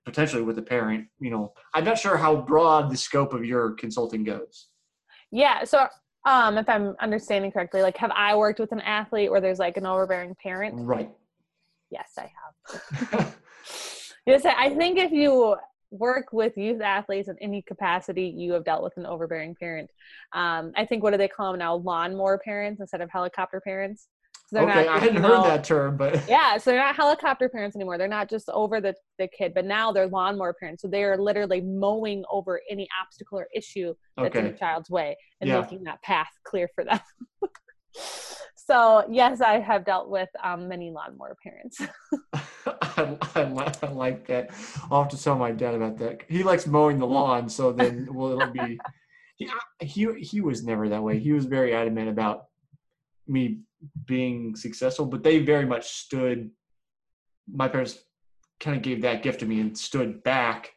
potentially 0.05 0.41
with 0.41 0.55
the 0.55 0.61
parent 0.61 1.07
you 1.19 1.29
know 1.29 1.53
i'm 1.73 1.83
not 1.83 1.97
sure 1.97 2.17
how 2.17 2.35
broad 2.35 2.89
the 2.89 2.97
scope 2.97 3.33
of 3.33 3.43
your 3.45 3.71
consulting 3.73 4.23
goes 4.23 4.67
yeah 5.31 5.63
so 5.63 5.87
um 6.25 6.57
if 6.57 6.67
i'm 6.69 6.95
understanding 6.99 7.51
correctly 7.51 7.81
like 7.81 7.97
have 7.97 8.11
i 8.15 8.35
worked 8.35 8.59
with 8.59 8.71
an 8.71 8.81
athlete 8.81 9.31
where 9.31 9.41
there's 9.41 9.59
like 9.59 9.77
an 9.77 9.85
overbearing 9.85 10.35
parent 10.41 10.75
right 10.77 11.09
yes 11.89 12.11
i 12.17 12.29
have 13.11 13.35
yes 14.25 14.45
i 14.45 14.69
think 14.75 14.97
if 14.97 15.11
you 15.11 15.55
work 15.91 16.31
with 16.31 16.57
youth 16.57 16.81
athletes 16.81 17.27
in 17.27 17.35
any 17.41 17.61
capacity, 17.61 18.33
you 18.35 18.53
have 18.53 18.63
dealt 18.63 18.81
with 18.83 18.95
an 18.97 19.05
overbearing 19.05 19.53
parent. 19.55 19.89
Um, 20.33 20.71
I 20.75 20.85
think 20.85 21.03
what 21.03 21.11
do 21.11 21.17
they 21.17 21.27
call 21.27 21.51
them 21.51 21.59
now? 21.59 21.75
Lawnmower 21.75 22.39
parents 22.43 22.79
instead 22.79 23.01
of 23.01 23.09
helicopter 23.11 23.61
parents. 23.61 24.07
So 24.53 24.59
okay, 24.59 24.85
I 24.85 24.99
hadn't 24.99 25.23
heard 25.23 25.45
that 25.45 25.63
term, 25.63 25.95
but 25.95 26.21
yeah, 26.29 26.57
so 26.57 26.71
they're 26.71 26.79
not 26.81 26.95
helicopter 26.95 27.47
parents 27.47 27.77
anymore. 27.77 27.97
They're 27.97 28.09
not 28.09 28.29
just 28.29 28.49
over 28.49 28.81
the, 28.81 28.93
the 29.17 29.29
kid, 29.29 29.53
but 29.53 29.63
now 29.63 29.93
they're 29.93 30.07
lawnmower 30.07 30.53
parents. 30.53 30.81
So 30.81 30.89
they 30.89 31.05
are 31.05 31.17
literally 31.17 31.61
mowing 31.61 32.25
over 32.29 32.59
any 32.69 32.85
obstacle 33.01 33.39
or 33.39 33.47
issue 33.55 33.93
that's 34.17 34.35
okay. 34.35 34.39
in 34.39 34.51
the 34.51 34.57
child's 34.57 34.89
way 34.89 35.15
and 35.39 35.49
yeah. 35.49 35.61
making 35.61 35.85
that 35.85 36.01
path 36.01 36.27
clear 36.43 36.67
for 36.75 36.83
them. 36.83 36.99
so 38.55 39.05
yes, 39.09 39.39
I 39.39 39.59
have 39.59 39.85
dealt 39.85 40.09
with 40.09 40.29
um, 40.43 40.67
many 40.67 40.91
lawnmower 40.91 41.37
parents. 41.41 41.81
I, 42.65 43.17
I, 43.35 43.73
I, 43.83 43.87
like 43.87 44.27
that. 44.27 44.49
I'll 44.91 45.03
have 45.03 45.11
to 45.11 45.23
tell 45.23 45.37
my 45.37 45.51
dad 45.51 45.75
about 45.75 45.97
that. 45.99 46.23
He 46.27 46.43
likes 46.43 46.67
mowing 46.67 46.99
the 46.99 47.07
lawn, 47.07 47.47
so 47.47 47.71
then 47.71 48.09
well, 48.11 48.33
it'll 48.33 48.51
be. 48.51 48.77
He, 49.37 49.49
he 49.79 50.13
he 50.19 50.41
was 50.41 50.63
never 50.63 50.89
that 50.89 51.01
way. 51.01 51.19
He 51.19 51.31
was 51.31 51.45
very 51.45 51.73
adamant 51.73 52.09
about 52.09 52.45
me 53.27 53.61
being 54.05 54.55
successful, 54.55 55.05
but 55.05 55.23
they 55.23 55.39
very 55.39 55.65
much 55.65 55.89
stood. 55.89 56.51
My 57.51 57.67
parents 57.67 57.99
kind 58.59 58.77
of 58.77 58.83
gave 58.83 59.01
that 59.01 59.23
gift 59.23 59.39
to 59.39 59.45
me 59.45 59.59
and 59.59 59.77
stood 59.77 60.23
back 60.23 60.71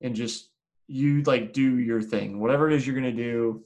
and 0.00 0.14
just 0.14 0.50
you 0.88 1.22
like 1.22 1.52
do 1.52 1.78
your 1.78 2.02
thing, 2.02 2.40
whatever 2.40 2.68
it 2.68 2.74
is 2.74 2.86
you're 2.86 2.96
gonna 2.96 3.12
do. 3.12 3.64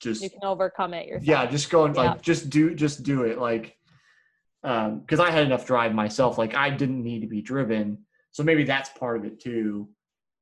Just 0.00 0.22
you 0.22 0.30
can 0.30 0.44
overcome 0.44 0.94
it 0.94 1.06
yourself. 1.06 1.26
Yeah, 1.26 1.46
just 1.46 1.70
go 1.70 1.84
and 1.84 1.96
like 1.96 2.22
just 2.22 2.50
do 2.50 2.74
just 2.74 3.02
do 3.02 3.22
it 3.22 3.38
like 3.38 3.76
um 4.62 5.00
because 5.00 5.20
um, 5.20 5.26
I 5.26 5.30
had 5.30 5.44
enough 5.44 5.66
drive 5.66 5.94
myself. 5.94 6.38
Like 6.38 6.54
I 6.54 6.70
didn't 6.70 7.02
need 7.02 7.20
to 7.20 7.26
be 7.26 7.42
driven, 7.42 7.98
so 8.32 8.42
maybe 8.42 8.64
that's 8.64 8.90
part 8.90 9.18
of 9.18 9.24
it 9.24 9.40
too. 9.40 9.88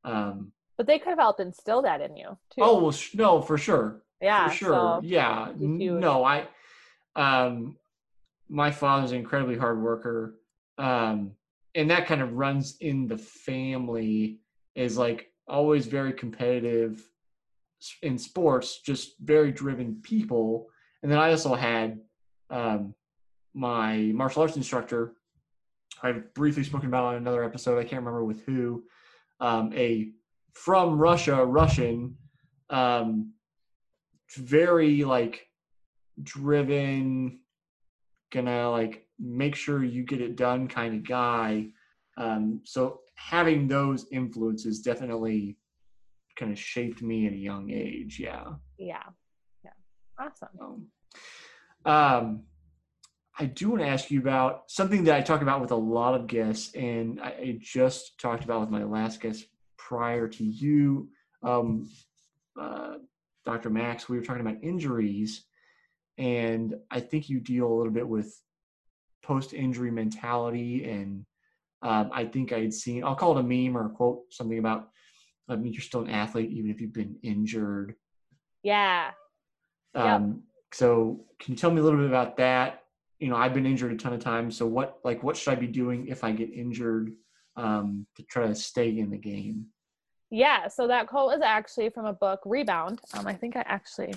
Um, 0.05 0.53
but 0.77 0.87
they 0.87 0.99
could 0.99 1.11
have 1.11 1.19
helped 1.19 1.41
instill 1.41 1.83
that 1.83 2.01
in 2.01 2.17
you 2.17 2.39
too. 2.51 2.63
Oh 2.63 2.83
well, 2.83 2.95
no, 3.15 3.43
for 3.43 3.59
sure. 3.59 4.03
Yeah, 4.21 4.49
for 4.49 4.55
sure. 4.55 4.75
So 4.75 5.01
yeah, 5.05 5.53
no, 5.59 6.25
I, 6.25 6.47
um, 7.17 7.77
my 8.49 8.71
father's 8.71 9.13
an 9.13 9.19
incredibly 9.19 9.57
hard 9.57 9.81
worker, 9.81 10.35
um, 10.79 11.33
and 11.75 11.91
that 11.91 12.07
kind 12.07 12.21
of 12.23 12.35
runs 12.35 12.77
in 12.81 13.07
the 13.07 13.19
family. 13.19 14.39
Is 14.75 14.97
like 14.97 15.31
always 15.47 15.87
very 15.87 16.15
competitive 16.15 17.03
in 18.03 18.17
sports, 18.17 18.81
just 18.81 19.19
very 19.21 19.53
driven 19.53 20.01
people. 20.03 20.69
And 21.03 21.13
then 21.13 21.19
I 21.19 21.31
also 21.31 21.55
had 21.55 22.01
um, 22.49 22.95
my 23.53 23.97
martial 24.15 24.43
arts 24.43 24.57
instructor, 24.57 25.13
I've 26.03 26.35
briefly 26.35 26.65
spoken 26.65 26.89
about 26.89 27.05
on 27.05 27.15
another 27.17 27.45
episode. 27.45 27.79
I 27.79 27.85
can't 27.85 28.03
remember 28.03 28.25
with 28.25 28.45
who. 28.45 28.85
Um, 29.41 29.73
a 29.75 30.11
from 30.53 30.99
Russia 30.99 31.45
Russian, 31.45 32.17
um, 32.71 33.33
very 34.37 35.05
like 35.05 35.47
driven, 36.23 37.41
gonna 38.31 38.71
like 38.71 39.07
make 39.19 39.55
sure 39.55 39.85
you 39.85 40.05
get 40.05 40.21
it 40.21 40.37
done 40.37 40.69
kind 40.69 40.95
of 40.95 41.07
guy. 41.07 41.69
Um, 42.17 42.61
so 42.65 43.01
having 43.15 43.69
those 43.69 44.07
influences 44.11 44.81
definitely 44.81 45.57
kind 46.37 46.53
of 46.53 46.59
shaped 46.59 47.03
me 47.03 47.27
at 47.27 47.33
a 47.33 47.37
young 47.37 47.71
age. 47.71 48.19
Yeah. 48.19 48.55
Yeah. 48.79 49.03
Yeah. 49.65 49.71
Awesome. 50.19 50.49
Um, 50.61 51.93
um 51.93 52.43
I 53.39 53.47
do 53.47 53.71
want 53.71 53.83
to 53.83 53.89
ask 53.89 54.11
you 54.11 54.21
about 54.21 54.71
something 54.71 55.05
that 55.05 55.17
I 55.17 55.23
talk 55.23 55.41
about 55.41 55.61
with 55.61 55.71
a 55.71 55.77
lot 55.77 56.15
of 56.15 56.27
guests, 56.27 56.75
and 56.75 57.21
I 57.21 57.59
just 57.61 58.19
talked 58.21 58.45
about 58.45 58.61
with 58.61 58.71
my 58.71 58.85
last 58.85 59.21
guest 59.21 59.47
prior 59.79 60.29
to 60.29 60.45
you, 60.45 61.09
um, 61.43 61.89
uh, 62.61 62.97
Dr. 63.47 63.71
Max. 63.71 64.09
We 64.09 64.19
were 64.19 64.25
talking 64.25 64.43
about 64.43 64.63
injuries, 64.63 65.45
and 66.19 66.75
I 66.91 67.01
think 67.01 67.29
you 67.29 67.41
deal 67.41 67.67
a 67.67 67.75
little 67.75 67.93
bit 67.93 68.09
with 68.09 68.35
post-injury 69.23 69.91
mentality, 69.91 70.85
and 70.91 71.25
um, 71.83 72.11
I 72.13 72.25
think 72.25 72.53
I 72.53 72.61
had 72.61 72.75
seen 72.75 73.05
I'll 73.05 73.17
call 73.17 73.37
it 73.37 73.41
a 73.41 73.43
meme 73.43 73.77
or 73.77 73.87
a 73.87 73.91
quote, 73.91 74.23
something 74.31 74.59
about 74.59 74.89
I 75.49 75.57
mean 75.57 75.73
you're 75.73 75.83
still 75.83 76.03
an 76.03 76.11
athlete 76.11 76.51
even 76.51 76.71
if 76.71 76.81
you've 76.81 76.93
been 76.93 77.17
injured. 77.23 77.95
Yeah. 78.63 79.11
Um, 79.95 80.27
yep. 80.27 80.37
So 80.73 81.25
can 81.39 81.53
you 81.53 81.59
tell 81.59 81.71
me 81.71 81.81
a 81.81 81.83
little 81.83 81.99
bit 81.99 82.09
about 82.09 82.37
that? 82.39 82.83
you 83.23 83.29
know 83.29 83.37
i've 83.37 83.55
been 83.55 83.67
injured 83.67 83.93
a 83.93 83.97
ton 83.97 84.13
of 84.13 84.21
times 84.21 84.57
so 84.57 84.67
what 84.67 84.99
like 85.05 85.23
what 85.23 85.37
should 85.37 85.53
i 85.53 85.55
be 85.55 85.69
doing 85.69 86.09
if 86.09 86.25
i 86.25 86.33
get 86.33 86.53
injured 86.53 87.13
um, 87.55 88.07
to 88.17 88.23
try 88.25 88.47
to 88.47 88.55
stay 88.55 88.99
in 88.99 89.11
the 89.11 89.17
game 89.17 89.67
yeah 90.31 90.67
so 90.67 90.89
that 90.89 91.07
quote 91.07 91.35
is 91.35 91.43
actually 91.43 91.89
from 91.89 92.07
a 92.07 92.13
book 92.13 92.41
rebound 92.45 93.01
um, 93.15 93.27
i 93.27 93.33
think 93.33 93.57
i 93.57 93.63
actually 93.67 94.13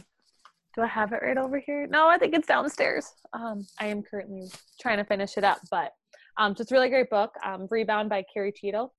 do 0.76 0.82
i 0.82 0.88
have 0.88 1.14
it 1.14 1.22
right 1.22 1.38
over 1.38 1.60
here? 1.60 1.88
No 1.88 2.08
i 2.08 2.18
think 2.18 2.34
it's 2.34 2.48
downstairs. 2.48 3.08
Um, 3.34 3.66
i 3.80 3.88
am 3.88 4.04
currently 4.04 4.48
trying 4.80 4.98
to 4.98 5.06
finish 5.06 5.38
it 5.38 5.44
up 5.44 5.60
but 5.72 5.94
um, 6.38 6.56
a 6.60 6.66
really 6.72 6.90
great 6.90 7.10
book 7.10 7.34
um, 7.46 7.68
rebound 7.70 8.10
by 8.10 8.24
Carrie 8.34 8.52
Cheadle. 8.52 8.94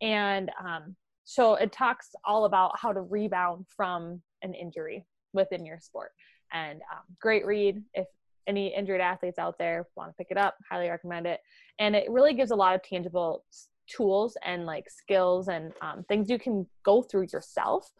And 0.00 0.50
um, 0.62 0.96
so 1.24 1.54
it 1.54 1.72
talks 1.72 2.10
all 2.24 2.44
about 2.44 2.78
how 2.78 2.92
to 2.92 3.00
rebound 3.00 3.66
from 3.74 4.20
an 4.42 4.54
injury 4.54 5.06
within 5.32 5.64
your 5.64 5.78
sport. 5.80 6.10
And 6.52 6.80
um, 6.92 7.02
great 7.20 7.46
read. 7.46 7.82
If 7.94 8.06
any 8.46 8.74
injured 8.74 9.00
athletes 9.00 9.38
out 9.38 9.56
there 9.58 9.86
want 9.96 10.10
to 10.10 10.14
pick 10.16 10.28
it 10.30 10.36
up, 10.36 10.56
highly 10.70 10.90
recommend 10.90 11.26
it. 11.26 11.40
And 11.78 11.94
it 11.94 12.10
really 12.10 12.34
gives 12.34 12.50
a 12.50 12.56
lot 12.56 12.74
of 12.74 12.82
tangible 12.82 13.44
tools 13.86 14.36
and 14.44 14.66
like 14.66 14.90
skills 14.90 15.48
and 15.48 15.72
um, 15.80 16.04
things 16.08 16.28
you 16.28 16.38
can 16.38 16.66
go 16.84 17.02
through 17.02 17.26
yourself 17.32 17.90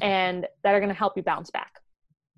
and 0.00 0.46
that 0.62 0.74
are 0.74 0.80
going 0.80 0.92
to 0.92 0.98
help 0.98 1.16
you 1.16 1.22
bounce 1.22 1.50
back. 1.50 1.80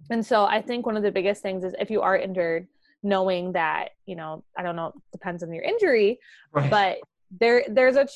And 0.09 0.25
so 0.25 0.45
I 0.45 0.63
think 0.63 0.87
one 0.87 0.97
of 0.97 1.03
the 1.03 1.13
biggest 1.13 1.43
things 1.43 1.65
is 1.65 1.75
if 1.79 1.91
you 1.91 2.01
are 2.01 2.17
injured, 2.17 2.67
knowing 3.03 3.53
that, 3.53 3.91
you 4.07 4.17
know, 4.17 4.45
I 4.57 4.63
don't 4.63 4.77
know, 4.77 4.93
depends 5.13 5.43
on 5.43 5.53
your 5.53 5.65
injury, 5.65 6.19
right. 6.53 6.71
but 6.71 6.99
there 7.39 7.65
there's 7.69 7.97
a 7.97 8.09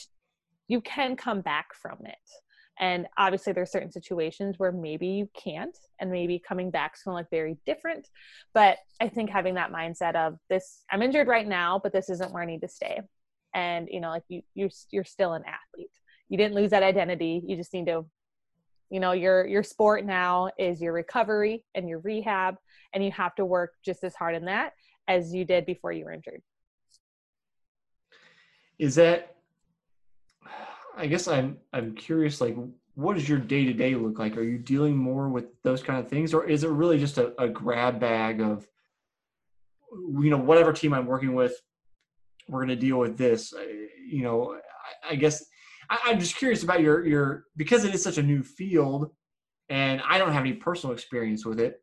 you 0.69 0.81
can 0.81 1.17
come 1.17 1.41
back 1.41 1.75
from 1.75 1.99
it. 2.05 2.17
And 2.81 3.07
obviously 3.17 3.53
there's 3.53 3.71
certain 3.71 3.93
situations 3.93 4.59
where 4.59 4.73
maybe 4.73 5.07
you 5.07 5.29
can't 5.41 5.77
and 6.01 6.11
maybe 6.11 6.41
coming 6.41 6.71
back 6.71 6.95
is 6.97 7.03
going 7.03 7.15
to 7.15 7.19
look 7.21 7.31
very 7.31 7.57
different. 7.67 8.09
But 8.53 8.79
i 9.01 9.09
think 9.09 9.31
having 9.31 9.55
that 9.55 9.73
mindset 9.73 10.15
of 10.15 10.39
this 10.49 10.83
i'm 10.91 11.03
injured 11.03 11.29
right 11.29 11.47
now 11.47 11.81
but 11.83 11.93
this 11.93 12.09
isn't 12.09 12.33
where 12.33 12.43
i 12.43 12.47
need 12.47 12.63
to 12.63 12.69
stay. 12.69 13.01
And 13.55 13.89
you 13.91 14.01
know 14.01 14.11
like 14.11 14.25
you 14.29 14.43
you're, 14.55 14.71
you're 14.91 15.05
still 15.05 15.35
an 15.35 15.45
athlete. 15.47 15.91
You 16.29 16.39
didn't 16.39 16.55
lose 16.55 16.71
that 16.71 16.83
identity. 16.83 17.43
You 17.47 17.57
just 17.57 17.73
need 17.73 17.87
to 17.87 18.07
you 18.95 19.01
know 19.01 19.13
your 19.13 19.47
your 19.47 19.63
sport 19.63 20.07
now 20.07 20.49
is 20.59 20.81
your 20.81 20.93
recovery 20.93 21.65
and 21.75 21.89
your 21.89 21.99
rehab 21.99 22.57
and 22.93 23.05
you 23.05 23.11
have 23.11 23.35
to 23.35 23.45
work 23.45 23.73
just 23.85 24.05
as 24.05 24.15
hard 24.15 24.35
in 24.35 24.45
that 24.45 24.73
as 25.09 25.35
you 25.35 25.45
did 25.45 25.67
before 25.67 25.93
you 25.93 26.05
were 26.05 26.13
injured 26.13 26.41
is 28.79 28.95
that 28.95 29.35
I 30.97 31.07
guess 31.07 31.27
I'm 31.27 31.59
I'm 31.73 31.95
curious. 31.95 32.41
Like, 32.41 32.57
what 32.95 33.15
does 33.15 33.29
your 33.29 33.39
day 33.39 33.65
to 33.65 33.73
day 33.73 33.95
look 33.95 34.19
like? 34.19 34.37
Are 34.37 34.43
you 34.43 34.59
dealing 34.59 34.97
more 34.97 35.29
with 35.29 35.47
those 35.63 35.83
kind 35.83 35.99
of 35.99 36.09
things, 36.09 36.33
or 36.33 36.49
is 36.49 36.65
it 36.65 36.71
really 36.71 36.99
just 36.99 37.19
a, 37.19 37.41
a 37.43 37.49
grab 37.49 37.99
bag 37.99 38.41
of, 38.41 38.67
you 39.91 40.31
know, 40.31 40.39
whatever 40.39 40.73
team 40.73 40.95
I'm 40.95 41.07
working 41.07 41.35
with, 41.35 41.55
we're 42.49 42.61
going 42.61 42.69
to 42.69 42.77
deal 42.77 42.99
with 42.99 43.19
this. 43.19 43.53
Uh, 43.53 43.65
you 44.09 44.23
know, 44.23 44.57
I, 45.05 45.13
I 45.13 45.15
guess 45.17 45.45
I, 45.91 46.11
am 46.11 46.19
just 46.19 46.37
curious 46.37 46.63
about 46.63 46.81
your 46.81 47.07
your 47.07 47.45
because 47.57 47.85
it 47.85 47.95
is 47.95 48.03
such 48.03 48.19
a 48.19 48.23
new 48.23 48.43
field, 48.43 49.11
and 49.69 50.03
I 50.09 50.19
don't 50.19 50.33
have 50.33 50.43
any 50.43 50.55
personal 50.55 50.93
experience 50.93 51.45
with 51.45 51.61
it. 51.61 51.83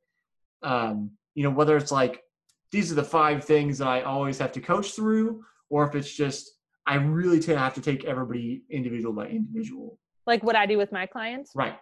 Um, 0.63 1.11
you 1.33 1.43
know, 1.43 1.49
whether 1.49 1.77
it's 1.77 1.91
like 1.91 2.23
these 2.71 2.91
are 2.91 2.95
the 2.95 3.03
five 3.03 3.43
things 3.43 3.77
that 3.79 3.87
I 3.87 4.01
always 4.01 4.37
have 4.39 4.51
to 4.53 4.61
coach 4.61 4.93
through, 4.93 5.43
or 5.69 5.87
if 5.87 5.95
it's 5.95 6.13
just 6.13 6.51
I 6.87 6.95
really 6.95 7.39
t- 7.39 7.51
have 7.51 7.73
to 7.75 7.81
take 7.81 8.05
everybody 8.05 8.63
individual 8.69 9.13
by 9.13 9.27
individual. 9.27 9.99
Like 10.25 10.43
what 10.43 10.55
I 10.55 10.65
do 10.65 10.77
with 10.77 10.91
my 10.91 11.05
clients. 11.05 11.51
Right. 11.55 11.75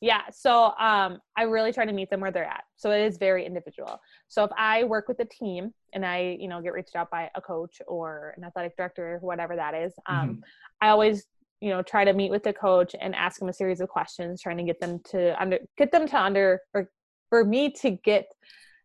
Yeah. 0.00 0.22
So 0.30 0.72
um, 0.78 1.18
I 1.36 1.42
really 1.42 1.72
try 1.72 1.84
to 1.84 1.92
meet 1.92 2.08
them 2.10 2.20
where 2.20 2.30
they're 2.30 2.44
at. 2.44 2.64
So 2.76 2.92
it 2.92 3.00
is 3.00 3.18
very 3.18 3.44
individual. 3.44 4.00
So 4.28 4.44
if 4.44 4.50
I 4.56 4.84
work 4.84 5.08
with 5.08 5.18
a 5.20 5.24
team 5.24 5.74
and 5.92 6.06
I, 6.06 6.36
you 6.38 6.46
know, 6.46 6.62
get 6.62 6.72
reached 6.72 6.94
out 6.94 7.10
by 7.10 7.30
a 7.34 7.40
coach 7.40 7.82
or 7.88 8.34
an 8.36 8.44
athletic 8.44 8.76
director, 8.76 9.18
whatever 9.22 9.56
that 9.56 9.74
is, 9.74 9.92
um, 10.06 10.16
mm-hmm. 10.16 10.40
I 10.80 10.90
always, 10.90 11.26
you 11.60 11.70
know, 11.70 11.82
try 11.82 12.04
to 12.04 12.12
meet 12.12 12.30
with 12.30 12.44
the 12.44 12.52
coach 12.52 12.94
and 13.00 13.14
ask 13.14 13.38
them 13.38 13.48
a 13.48 13.52
series 13.52 13.80
of 13.80 13.88
questions, 13.88 14.40
trying 14.40 14.58
to 14.58 14.64
get 14.64 14.80
them 14.80 15.00
to 15.10 15.40
under, 15.40 15.58
get 15.76 15.92
them 15.92 16.06
to 16.08 16.20
under, 16.20 16.60
or 16.74 16.90
for 17.28 17.44
me 17.44 17.70
to 17.82 17.90
get 17.90 18.26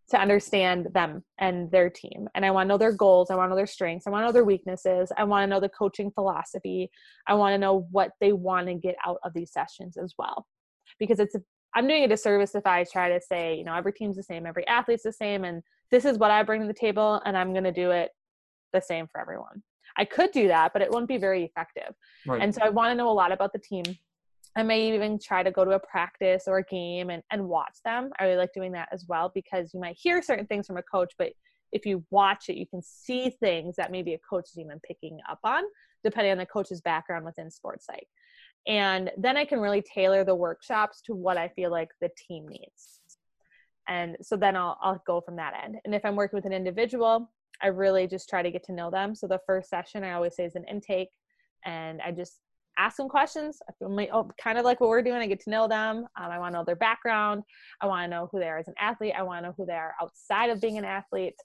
to 0.09 0.19
understand 0.19 0.87
them 0.93 1.23
and 1.37 1.71
their 1.71 1.89
team. 1.89 2.27
And 2.35 2.45
I 2.45 2.51
want 2.51 2.67
to 2.67 2.69
know 2.69 2.77
their 2.77 2.91
goals. 2.91 3.31
I 3.31 3.35
want 3.35 3.47
to 3.47 3.49
know 3.51 3.55
their 3.55 3.67
strengths. 3.67 4.05
I 4.05 4.09
want 4.09 4.23
to 4.23 4.27
know 4.27 4.33
their 4.33 4.43
weaknesses. 4.43 5.11
I 5.17 5.23
want 5.23 5.43
to 5.43 5.47
know 5.47 5.59
the 5.59 5.69
coaching 5.69 6.11
philosophy. 6.11 6.91
I 7.25 7.35
want 7.35 7.53
to 7.53 7.57
know 7.57 7.87
what 7.91 8.11
they 8.19 8.33
want 8.33 8.67
to 8.67 8.73
get 8.73 8.95
out 9.05 9.19
of 9.23 9.33
these 9.33 9.51
sessions 9.51 9.95
as 9.95 10.13
well 10.17 10.45
because 10.99 11.19
it's 11.19 11.35
I'm 11.75 11.87
doing 11.87 12.03
a 12.03 12.07
disservice 12.07 12.53
if 12.55 12.65
I 12.67 12.83
try 12.83 13.09
to 13.09 13.19
say, 13.19 13.55
you 13.55 13.63
know, 13.63 13.73
every 13.73 13.93
team's 13.93 14.15
the 14.15 14.23
same, 14.23 14.45
every 14.45 14.67
athlete's 14.67 15.03
the 15.03 15.11
same, 15.11 15.43
and 15.43 15.63
this 15.89 16.05
is 16.05 16.17
what 16.19 16.29
I 16.29 16.43
bring 16.43 16.61
to 16.61 16.67
the 16.67 16.73
table, 16.73 17.19
and 17.25 17.35
I'm 17.35 17.51
going 17.51 17.63
to 17.63 17.71
do 17.71 17.91
it 17.91 18.11
the 18.73 18.81
same 18.81 19.07
for 19.11 19.19
everyone. 19.19 19.63
I 19.97 20.05
could 20.05 20.31
do 20.31 20.47
that, 20.47 20.73
but 20.73 20.81
it 20.81 20.89
wouldn't 20.89 21.07
be 21.07 21.17
very 21.17 21.43
effective. 21.43 21.93
Right. 22.25 22.41
And 22.41 22.53
so 22.53 22.61
I 22.63 22.69
want 22.69 22.91
to 22.91 22.95
know 22.95 23.09
a 23.09 23.13
lot 23.13 23.31
about 23.31 23.53
the 23.53 23.59
team. 23.59 23.83
I 24.55 24.63
may 24.63 24.93
even 24.93 25.19
try 25.19 25.43
to 25.43 25.51
go 25.51 25.65
to 25.65 25.71
a 25.71 25.79
practice 25.79 26.43
or 26.47 26.59
a 26.59 26.63
game 26.63 27.09
and, 27.09 27.23
and 27.31 27.47
watch 27.47 27.77
them. 27.83 28.11
I 28.19 28.25
really 28.25 28.37
like 28.37 28.53
doing 28.53 28.71
that 28.73 28.89
as 28.91 29.05
well 29.07 29.31
because 29.33 29.73
you 29.73 29.79
might 29.79 29.97
hear 29.99 30.21
certain 30.21 30.45
things 30.45 30.67
from 30.67 30.77
a 30.77 30.83
coach, 30.83 31.13
but 31.17 31.31
if 31.71 31.85
you 31.85 32.03
watch 32.11 32.49
it, 32.49 32.55
you 32.55 32.67
can 32.67 32.81
see 32.83 33.31
things 33.39 33.75
that 33.77 33.91
maybe 33.91 34.13
a 34.13 34.19
coach 34.19 34.49
is 34.49 34.59
even 34.59 34.79
picking 34.87 35.17
up 35.27 35.39
on, 35.43 35.63
depending 36.03 36.31
on 36.31 36.37
the 36.37 36.45
coach's 36.45 36.81
background 36.81 37.25
within 37.25 37.49
sports 37.49 37.85
psych 37.87 38.07
and 38.67 39.11
then 39.17 39.35
i 39.35 39.43
can 39.43 39.59
really 39.59 39.81
tailor 39.81 40.23
the 40.23 40.35
workshops 40.35 41.01
to 41.01 41.13
what 41.13 41.37
i 41.37 41.47
feel 41.49 41.71
like 41.71 41.89
the 42.01 42.09
team 42.27 42.47
needs 42.47 43.01
and 43.87 44.15
so 44.21 44.37
then 44.37 44.55
i'll, 44.55 44.77
I'll 44.81 45.03
go 45.05 45.21
from 45.21 45.35
that 45.37 45.53
end 45.63 45.77
and 45.83 45.93
if 45.93 46.03
i'm 46.05 46.15
working 46.15 46.37
with 46.37 46.45
an 46.45 46.53
individual 46.53 47.29
i 47.61 47.67
really 47.67 48.07
just 48.07 48.29
try 48.29 48.41
to 48.41 48.51
get 48.51 48.63
to 48.65 48.73
know 48.73 48.89
them. 48.89 49.15
So 49.15 49.27
the 49.27 49.39
first 49.45 49.69
session 49.69 50.03
i 50.03 50.13
always 50.13 50.35
say 50.35 50.45
is 50.45 50.55
an 50.55 50.65
intake 50.69 51.09
and 51.65 52.01
i 52.01 52.11
just 52.11 52.39
ask 52.79 52.97
them 52.97 53.07
questions. 53.07 53.59
I 53.69 53.71
feel 53.77 53.89
my, 53.89 54.09
oh, 54.11 54.31
kind 54.41 54.57
of 54.57 54.65
like 54.65 54.81
what 54.81 54.89
we're 54.89 55.03
doing. 55.03 55.17
I 55.17 55.27
get 55.27 55.41
to 55.41 55.51
know 55.51 55.67
them. 55.67 56.07
Um, 56.19 56.31
i 56.31 56.39
want 56.39 56.53
to 56.53 56.57
know 56.57 56.65
their 56.65 56.75
background. 56.75 57.43
I 57.81 57.85
want 57.85 58.03
to 58.03 58.09
know 58.09 58.29
who 58.31 58.39
they 58.39 58.47
are 58.47 58.57
as 58.57 58.67
an 58.67 58.73
athlete. 58.79 59.13
I 59.15 59.21
want 59.21 59.43
to 59.43 59.49
know 59.49 59.53
who 59.55 59.67
they 59.67 59.73
are 59.73 59.93
outside 60.01 60.49
of 60.49 60.59
being 60.59 60.79
an 60.79 60.83
athlete 60.83 61.35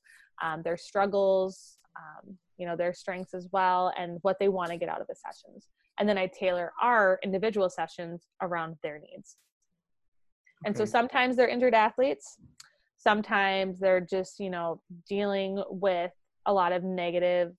um, 0.42 0.62
their 0.62 0.76
struggles 0.76 1.78
um, 1.96 2.36
you 2.58 2.66
know 2.66 2.76
their 2.76 2.92
strengths 2.92 3.34
as 3.34 3.48
well 3.52 3.92
and 3.98 4.18
what 4.22 4.38
they 4.38 4.48
want 4.48 4.70
to 4.70 4.76
get 4.76 4.88
out 4.88 5.00
of 5.00 5.06
the 5.06 5.14
sessions. 5.14 5.68
And 5.98 6.08
then 6.08 6.18
i 6.18 6.26
tailor 6.26 6.72
our 6.80 7.18
individual 7.24 7.68
sessions 7.68 8.26
around 8.40 8.76
their 8.82 9.00
needs. 9.00 9.36
And 10.64 10.76
so 10.76 10.84
sometimes 10.84 11.36
they're 11.36 11.48
injured 11.48 11.74
athletes 11.74 12.36
sometimes 12.98 13.78
they're 13.78 14.00
just 14.00 14.38
you 14.38 14.50
know 14.50 14.80
dealing 15.08 15.62
with 15.70 16.12
a 16.46 16.52
lot 16.52 16.72
of 16.72 16.84
negative 16.84 17.52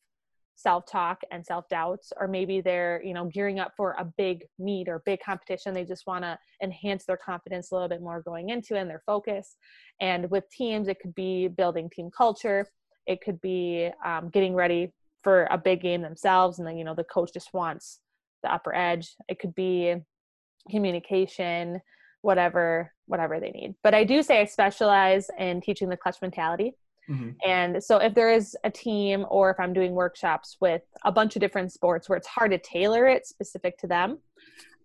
self-talk 0.55 1.21
and 1.31 1.45
self-doubts 1.45 2.11
or 2.19 2.27
maybe 2.27 2.59
they're 2.59 3.01
you 3.03 3.13
know 3.13 3.25
gearing 3.33 3.59
up 3.59 3.71
for 3.77 3.95
a 3.97 4.03
big 4.17 4.43
meet 4.59 4.89
or 4.89 5.01
big 5.05 5.19
competition. 5.21 5.73
They 5.73 5.85
just 5.85 6.05
want 6.05 6.23
to 6.25 6.37
enhance 6.61 7.05
their 7.05 7.17
confidence 7.17 7.71
a 7.71 7.75
little 7.75 7.87
bit 7.87 8.01
more 8.01 8.21
going 8.21 8.49
into 8.49 8.75
it 8.75 8.81
and 8.81 8.89
their 8.89 9.01
focus. 9.05 9.55
And 10.01 10.29
with 10.29 10.43
teams 10.51 10.89
it 10.89 10.99
could 11.01 11.15
be 11.15 11.47
building 11.47 11.89
team 11.89 12.09
culture. 12.15 12.67
It 13.07 13.21
could 13.21 13.39
be 13.41 13.89
um, 14.05 14.29
getting 14.29 14.53
ready 14.53 14.93
for 15.23 15.47
a 15.49 15.57
big 15.57 15.81
game 15.81 16.01
themselves 16.01 16.59
and 16.59 16.67
then 16.67 16.77
you 16.77 16.83
know 16.83 16.95
the 16.95 17.05
coach 17.05 17.31
just 17.33 17.53
wants 17.53 18.01
the 18.43 18.53
upper 18.53 18.75
edge. 18.75 19.15
It 19.29 19.39
could 19.39 19.55
be 19.55 19.95
communication 20.69 21.79
whatever 22.21 22.91
whatever 23.09 23.39
they 23.39 23.51
need. 23.51 23.75
But 23.83 23.93
i 23.93 24.03
do 24.03 24.23
say 24.23 24.41
i 24.41 24.45
specialize 24.45 25.29
in 25.37 25.61
teaching 25.61 25.89
the 25.89 25.97
clutch 25.97 26.21
mentality. 26.21 26.75
Mm-hmm. 27.09 27.29
and 27.43 27.83
so 27.83 27.97
if 27.97 28.13
there 28.13 28.31
is 28.31 28.55
a 28.63 28.69
team 28.69 29.25
or 29.29 29.49
if 29.49 29.59
i'm 29.59 29.73
doing 29.73 29.93
workshops 29.93 30.57
with 30.61 30.83
a 31.05 31.11
bunch 31.11 31.35
of 31.35 31.39
different 31.39 31.71
sports 31.71 32.07
where 32.07 32.15
it's 32.15 32.27
hard 32.27 32.51
to 32.51 32.59
tailor 32.59 33.07
it 33.07 33.25
specific 33.25 33.79
to 33.79 33.87
them 33.87 34.19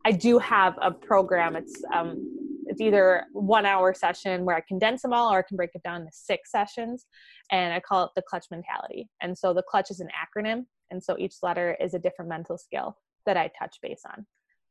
i 0.04 0.12
do 0.12 0.38
have 0.38 0.78
a 0.80 0.90
program. 0.90 1.56
It's 1.56 1.82
um, 1.92 2.30
it's 2.66 2.80
either 2.80 3.24
one 3.32 3.66
hour 3.66 3.94
session 3.94 4.44
where 4.44 4.56
i 4.56 4.62
condense 4.66 5.02
them 5.02 5.12
all 5.12 5.32
or 5.32 5.38
i 5.38 5.42
can 5.42 5.56
break 5.56 5.70
it 5.74 5.82
down 5.82 6.02
into 6.02 6.12
six 6.12 6.50
sessions. 6.50 7.06
And 7.50 7.72
i 7.72 7.80
call 7.80 8.04
it 8.04 8.10
the 8.16 8.22
clutch 8.22 8.46
mentality. 8.50 9.08
And 9.20 9.36
so 9.36 9.52
the 9.52 9.62
clutch 9.62 9.90
is 9.90 10.00
an 10.00 10.08
acronym. 10.08 10.66
And 10.90 11.02
so 11.02 11.16
each 11.18 11.36
letter 11.42 11.76
is 11.80 11.94
a 11.94 11.98
different 11.98 12.28
mental 12.28 12.58
skill 12.58 12.96
that 13.26 13.36
I 13.36 13.50
touch 13.58 13.76
base 13.82 14.02
on 14.06 14.26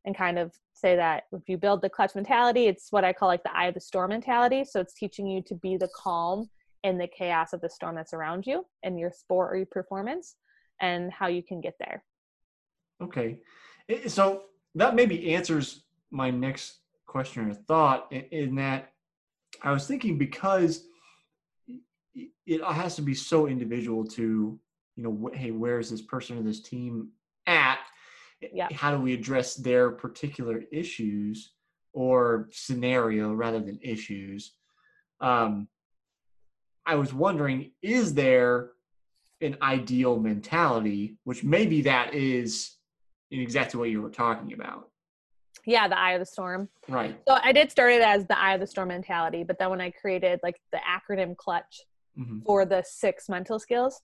and 0.05 0.17
kind 0.17 0.37
of 0.37 0.53
say 0.73 0.95
that 0.95 1.23
if 1.31 1.47
you 1.47 1.57
build 1.57 1.81
the 1.81 1.89
clutch 1.89 2.15
mentality, 2.15 2.67
it's 2.67 2.87
what 2.91 3.03
I 3.03 3.13
call 3.13 3.27
like 3.27 3.43
the 3.43 3.55
eye 3.55 3.67
of 3.67 3.73
the 3.73 3.79
storm 3.79 4.09
mentality. 4.09 4.65
So 4.65 4.79
it's 4.79 4.93
teaching 4.93 5.27
you 5.27 5.41
to 5.43 5.55
be 5.55 5.77
the 5.77 5.89
calm 5.95 6.49
in 6.83 6.97
the 6.97 7.07
chaos 7.07 7.53
of 7.53 7.61
the 7.61 7.69
storm 7.69 7.95
that's 7.95 8.13
around 8.13 8.45
you 8.45 8.65
in 8.83 8.97
your 8.97 9.11
sport 9.11 9.53
or 9.53 9.57
your 9.57 9.65
performance 9.67 10.35
and 10.81 11.11
how 11.11 11.27
you 11.27 11.41
can 11.41 11.61
get 11.61 11.75
there. 11.79 12.03
Okay. 13.01 13.39
So 14.07 14.43
that 14.75 14.95
maybe 14.95 15.33
answers 15.33 15.83
my 16.11 16.29
next 16.29 16.79
question 17.05 17.49
or 17.49 17.53
thought 17.53 18.11
in 18.11 18.55
that 18.55 18.91
I 19.61 19.71
was 19.71 19.87
thinking 19.87 20.17
because 20.17 20.85
it 22.45 22.61
has 22.61 22.95
to 22.97 23.01
be 23.01 23.13
so 23.13 23.47
individual 23.47 24.05
to, 24.05 24.59
you 24.95 25.03
know, 25.03 25.29
hey, 25.33 25.51
where 25.51 25.79
is 25.79 25.89
this 25.89 26.01
person 26.01 26.37
or 26.37 26.43
this 26.43 26.61
team 26.61 27.09
at? 27.47 27.79
Yeah. 28.53 28.67
how 28.73 28.91
do 28.91 29.01
we 29.01 29.13
address 29.13 29.55
their 29.55 29.91
particular 29.91 30.63
issues 30.71 31.53
or 31.93 32.49
scenario 32.51 33.33
rather 33.33 33.59
than 33.59 33.79
issues? 33.81 34.53
Um, 35.21 35.67
i 36.85 36.95
was 36.95 37.13
wondering 37.13 37.71
is 37.81 38.13
there 38.13 38.71
an 39.41 39.57
ideal 39.61 40.19
mentality 40.19 41.17
which 41.23 41.43
maybe 41.43 41.81
that 41.81 42.13
is 42.13 42.77
in 43.31 43.39
exactly 43.39 43.79
what 43.79 43.89
you 43.89 44.01
were 44.01 44.09
talking 44.09 44.53
about? 44.53 44.89
Yeah 45.65 45.87
the 45.87 45.97
eye 45.97 46.11
of 46.11 46.19
the 46.19 46.25
storm. 46.25 46.69
Right. 46.87 47.19
So 47.27 47.37
i 47.41 47.51
did 47.51 47.71
start 47.71 47.93
it 47.93 48.01
as 48.01 48.25
the 48.27 48.39
eye 48.39 48.53
of 48.53 48.59
the 48.59 48.67
storm 48.67 48.89
mentality 48.89 49.43
but 49.43 49.57
then 49.59 49.69
when 49.69 49.81
i 49.81 49.91
created 49.91 50.39
like 50.43 50.59
the 50.71 50.79
acronym 50.79 51.35
clutch 51.35 51.81
mm-hmm. 52.17 52.39
for 52.45 52.65
the 52.65 52.83
six 52.85 53.29
mental 53.29 53.59
skills 53.59 54.01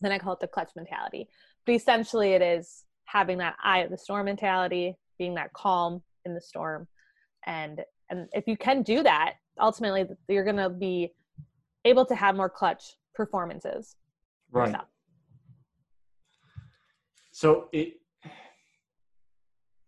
then 0.00 0.12
i 0.12 0.18
call 0.18 0.34
it 0.34 0.40
the 0.40 0.48
clutch 0.48 0.70
mentality. 0.76 1.28
But 1.66 1.74
essentially 1.74 2.32
it 2.32 2.42
is 2.42 2.84
having 3.10 3.38
that 3.38 3.56
eye 3.62 3.80
of 3.80 3.90
the 3.90 3.98
storm 3.98 4.26
mentality, 4.26 4.96
being 5.18 5.34
that 5.34 5.52
calm 5.52 6.02
in 6.24 6.34
the 6.34 6.40
storm. 6.40 6.86
And 7.46 7.80
and 8.10 8.28
if 8.32 8.46
you 8.46 8.56
can 8.56 8.82
do 8.82 9.02
that, 9.02 9.34
ultimately 9.60 10.04
you're 10.28 10.44
going 10.44 10.56
to 10.56 10.70
be 10.70 11.12
able 11.84 12.04
to 12.06 12.14
have 12.14 12.34
more 12.34 12.50
clutch 12.50 12.96
performances. 13.14 13.96
Right. 14.50 14.66
Yourself. 14.66 14.86
So 17.32 17.68
it 17.72 17.94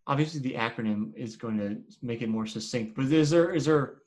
obviously 0.06 0.40
the 0.40 0.54
acronym 0.54 1.14
is 1.16 1.36
going 1.36 1.58
to 1.58 1.78
make 2.00 2.22
it 2.22 2.28
more 2.28 2.46
succinct, 2.46 2.96
but 2.96 3.06
is 3.06 3.30
there 3.30 3.54
is 3.54 3.66
there 3.66 3.98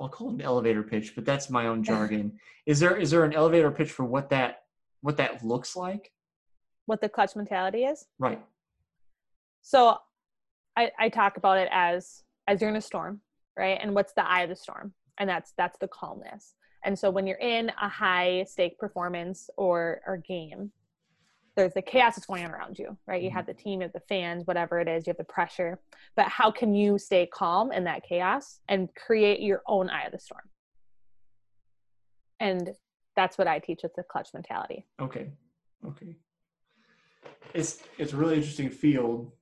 I'll 0.00 0.08
call 0.08 0.30
it 0.30 0.34
an 0.34 0.40
elevator 0.40 0.82
pitch, 0.82 1.14
but 1.14 1.24
that's 1.24 1.50
my 1.50 1.66
own 1.66 1.84
jargon. 1.84 2.38
is 2.66 2.80
there 2.80 2.96
is 2.96 3.10
there 3.10 3.24
an 3.24 3.34
elevator 3.34 3.70
pitch 3.70 3.90
for 3.90 4.04
what 4.04 4.30
that 4.30 4.62
what 5.00 5.16
that 5.18 5.44
looks 5.44 5.76
like? 5.76 6.10
What 6.86 7.00
the 7.00 7.08
clutch 7.08 7.34
mentality 7.34 7.84
is? 7.84 8.06
Right. 8.18 8.42
So 9.64 9.96
I, 10.76 10.90
I 10.98 11.08
talk 11.08 11.38
about 11.38 11.58
it 11.58 11.68
as 11.72 12.22
as 12.46 12.60
you're 12.60 12.70
in 12.70 12.76
a 12.76 12.80
storm, 12.80 13.20
right? 13.58 13.78
And 13.80 13.94
what's 13.94 14.12
the 14.12 14.24
eye 14.24 14.42
of 14.42 14.50
the 14.50 14.56
storm? 14.56 14.92
And 15.18 15.28
that's 15.28 15.52
that's 15.56 15.78
the 15.78 15.88
calmness. 15.88 16.54
And 16.84 16.96
so 16.98 17.10
when 17.10 17.26
you're 17.26 17.38
in 17.38 17.72
a 17.80 17.88
high 17.88 18.44
stake 18.46 18.78
performance 18.78 19.48
or 19.56 20.02
or 20.06 20.18
game, 20.18 20.70
there's 21.56 21.72
the 21.72 21.80
chaos 21.80 22.16
that's 22.16 22.26
going 22.26 22.44
on 22.44 22.50
around 22.50 22.78
you, 22.78 22.96
right? 23.06 23.22
You 23.22 23.30
mm-hmm. 23.30 23.36
have 23.36 23.46
the 23.46 23.54
team, 23.54 23.80
you 23.80 23.84
have 23.84 23.92
the 23.94 24.00
fans, 24.00 24.46
whatever 24.46 24.80
it 24.80 24.88
is, 24.88 25.06
you 25.06 25.12
have 25.12 25.16
the 25.16 25.24
pressure. 25.24 25.80
But 26.14 26.28
how 26.28 26.50
can 26.50 26.74
you 26.74 26.98
stay 26.98 27.26
calm 27.26 27.72
in 27.72 27.84
that 27.84 28.02
chaos 28.06 28.60
and 28.68 28.90
create 28.94 29.40
your 29.40 29.62
own 29.66 29.88
eye 29.88 30.04
of 30.04 30.12
the 30.12 30.18
storm? 30.18 30.42
And 32.38 32.74
that's 33.16 33.38
what 33.38 33.48
I 33.48 33.60
teach 33.60 33.80
with 33.82 33.94
the 33.94 34.02
clutch 34.02 34.28
mentality. 34.34 34.84
Okay. 35.00 35.30
Okay. 35.86 36.16
It's 37.54 37.78
it's 37.96 38.12
a 38.12 38.16
really 38.16 38.36
interesting 38.36 38.68
field 38.68 39.32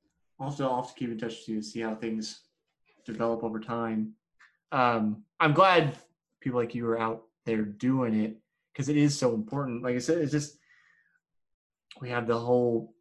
also 0.42 0.68
I'll 0.68 0.82
have 0.82 0.88
to 0.88 0.98
keep 0.98 1.10
in 1.10 1.18
touch 1.18 1.38
with 1.38 1.48
you 1.48 1.56
to 1.56 1.62
see 1.62 1.80
how 1.80 1.94
things 1.94 2.40
develop 3.04 3.42
over 3.42 3.60
time. 3.60 4.14
Um, 4.70 5.24
I'm 5.40 5.52
glad 5.52 5.96
people 6.40 6.58
like 6.58 6.74
you 6.74 6.86
are 6.88 6.98
out 6.98 7.22
there 7.46 7.62
doing 7.62 8.14
it 8.14 8.36
because 8.72 8.88
it 8.88 8.96
is 8.96 9.18
so 9.18 9.34
important. 9.34 9.82
Like 9.82 9.96
I 9.96 9.98
said, 9.98 10.18
it's 10.18 10.32
just 10.32 10.58
we 12.00 12.08
have 12.10 12.26
the 12.26 12.38
whole 12.38 12.94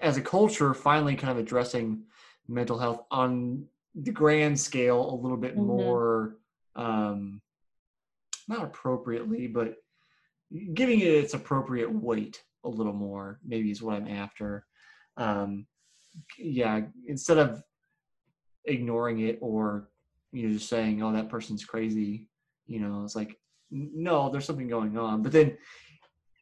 as 0.00 0.16
a 0.16 0.22
culture 0.22 0.74
finally 0.74 1.16
kind 1.16 1.30
of 1.30 1.38
addressing 1.38 2.02
mental 2.48 2.78
health 2.78 3.04
on 3.10 3.64
the 3.94 4.10
grand 4.10 4.58
scale 4.58 5.10
a 5.10 5.20
little 5.20 5.36
bit 5.36 5.56
mm-hmm. 5.56 5.66
more 5.66 6.36
um 6.76 7.40
not 8.48 8.64
appropriately 8.64 9.46
but 9.46 9.76
giving 10.74 11.00
it 11.00 11.08
its 11.08 11.34
appropriate 11.34 11.90
weight 11.92 12.42
a 12.64 12.68
little 12.68 12.92
more 12.92 13.38
maybe 13.44 13.70
is 13.70 13.82
what 13.82 13.96
i'm 13.96 14.08
after 14.08 14.66
um, 15.16 15.66
yeah 16.38 16.80
instead 17.06 17.38
of 17.38 17.62
ignoring 18.64 19.20
it 19.20 19.38
or 19.40 19.88
you 20.32 20.46
know 20.46 20.54
just 20.54 20.68
saying 20.68 21.02
oh 21.02 21.12
that 21.12 21.28
person's 21.28 21.64
crazy 21.64 22.28
you 22.66 22.80
know 22.80 23.02
it's 23.04 23.16
like 23.16 23.36
no 23.74 24.30
there's 24.30 24.44
something 24.44 24.68
going 24.68 24.96
on. 24.96 25.22
But 25.22 25.32
then 25.32 25.56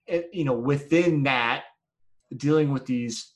it, 0.07 0.31
you 0.33 0.45
know 0.45 0.55
within 0.55 1.23
that 1.25 1.64
dealing 2.37 2.73
with 2.73 2.87
these 2.87 3.35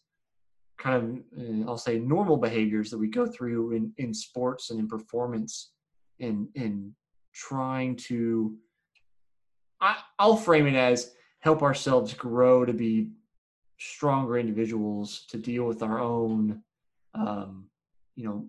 kind 0.79 0.97
of 0.97 1.41
uh, 1.41 1.71
i'll 1.71 1.79
say 1.79 1.99
normal 1.99 2.37
behaviors 2.37 2.91
that 2.91 2.99
we 2.99 3.09
go 3.09 3.27
through 3.27 3.73
in 3.73 3.93
in 3.99 4.13
sports 4.13 4.71
and 4.71 4.81
in 4.81 4.89
performance 4.89 5.73
and 6.21 6.49
in 6.55 6.95
trying 7.33 7.95
to 7.97 8.57
I, 9.81 9.97
i'll 10.19 10.37
frame 10.37 10.67
it 10.67 10.75
as 10.75 11.13
help 11.41 11.63
ourselves 11.63 12.15
grow 12.15 12.65
to 12.65 12.73
be 12.73 13.11
stronger 13.79 14.39
individuals 14.39 15.27
to 15.29 15.37
deal 15.37 15.65
with 15.65 15.83
our 15.83 16.01
own 16.01 16.63
um, 17.15 17.67
you 18.15 18.25
know 18.25 18.47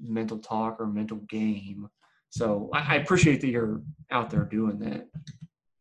mental 0.00 0.38
talk 0.38 0.80
or 0.80 0.86
mental 0.86 1.18
game 1.28 1.88
so 2.30 2.70
I, 2.72 2.94
I 2.94 2.96
appreciate 2.96 3.40
that 3.40 3.48
you're 3.48 3.82
out 4.10 4.30
there 4.30 4.44
doing 4.44 4.78
that 4.78 5.08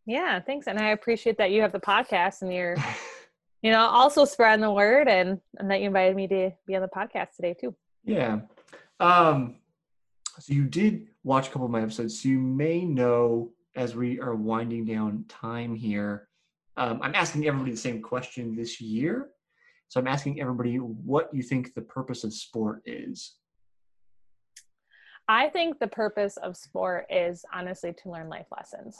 Yeah, 0.09 0.39
thanks. 0.39 0.65
And 0.65 0.79
I 0.79 0.89
appreciate 0.89 1.37
that 1.37 1.51
you 1.51 1.61
have 1.61 1.71
the 1.71 1.79
podcast 1.79 2.41
and 2.41 2.51
you're, 2.51 2.75
you 3.61 3.69
know, 3.69 3.81
also 3.81 4.25
spreading 4.25 4.61
the 4.61 4.71
word 4.71 5.07
and, 5.07 5.39
and 5.59 5.69
that 5.69 5.81
you 5.81 5.85
invited 5.85 6.15
me 6.15 6.27
to 6.29 6.49
be 6.65 6.75
on 6.75 6.81
the 6.81 6.87
podcast 6.87 7.35
today 7.35 7.53
too. 7.53 7.75
Yeah. 8.03 8.39
Um, 8.99 9.57
so 10.39 10.51
you 10.51 10.65
did 10.65 11.09
watch 11.23 11.49
a 11.49 11.51
couple 11.51 11.65
of 11.65 11.71
my 11.71 11.83
episodes. 11.83 12.23
So 12.23 12.29
you 12.29 12.39
may 12.39 12.85
know 12.85 13.51
as 13.75 13.95
we 13.95 14.19
are 14.19 14.33
winding 14.33 14.85
down 14.85 15.25
time 15.29 15.75
here, 15.75 16.28
um, 16.79 16.99
I'm 17.03 17.13
asking 17.13 17.45
everybody 17.45 17.71
the 17.71 17.77
same 17.77 18.01
question 18.01 18.55
this 18.55 18.79
year. 18.79 19.29
So 19.89 19.99
I'm 19.99 20.07
asking 20.07 20.39
everybody 20.39 20.77
what 20.77 21.29
you 21.33 21.43
think 21.43 21.73
the 21.73 21.81
purpose 21.81 22.23
of 22.23 22.33
sport 22.33 22.81
is. 22.85 23.35
I 25.27 25.49
think 25.49 25.77
the 25.79 25.87
purpose 25.87 26.37
of 26.37 26.55
sport 26.55 27.05
is 27.09 27.43
honestly 27.53 27.93
to 28.01 28.09
learn 28.09 28.29
life 28.29 28.45
lessons. 28.55 28.97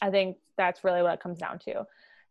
I 0.00 0.10
think 0.10 0.38
that's 0.56 0.82
really 0.82 1.02
what 1.02 1.14
it 1.14 1.20
comes 1.20 1.38
down 1.38 1.58
to. 1.60 1.84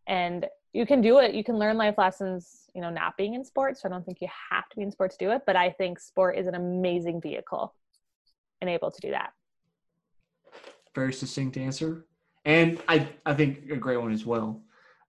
And 0.08 0.48
you 0.74 0.86
can 0.88 1.02
do 1.02 1.20
it, 1.20 1.36
you 1.36 1.44
can 1.44 1.60
learn 1.60 1.78
life 1.78 1.96
lessons, 1.98 2.64
you 2.74 2.82
know, 2.82 2.90
not 2.90 3.18
being 3.18 3.36
in 3.36 3.46
sports. 3.46 3.82
So 3.82 3.90
I 3.90 3.92
don't 3.92 4.04
think 4.06 4.22
you 4.22 4.28
have 4.50 4.68
to 4.70 4.76
be 4.76 4.82
in 4.82 4.92
sports 4.92 5.18
to 5.18 5.26
do 5.26 5.32
it, 5.32 5.44
but 5.46 5.56
I 5.56 5.70
think 5.70 6.00
sport 6.00 6.38
is 6.38 6.48
an 6.48 6.56
amazing 6.56 7.22
vehicle 7.22 7.76
and 8.60 8.70
able 8.70 8.90
to 8.90 9.02
do 9.02 9.12
that. 9.12 9.34
Very 10.96 11.14
succinct 11.14 11.58
answer. 11.58 12.06
And 12.46 12.82
I, 12.88 13.08
I 13.26 13.34
think 13.34 13.70
a 13.72 13.76
great 13.76 13.98
one 13.98 14.12
as 14.12 14.26
well. 14.26 14.62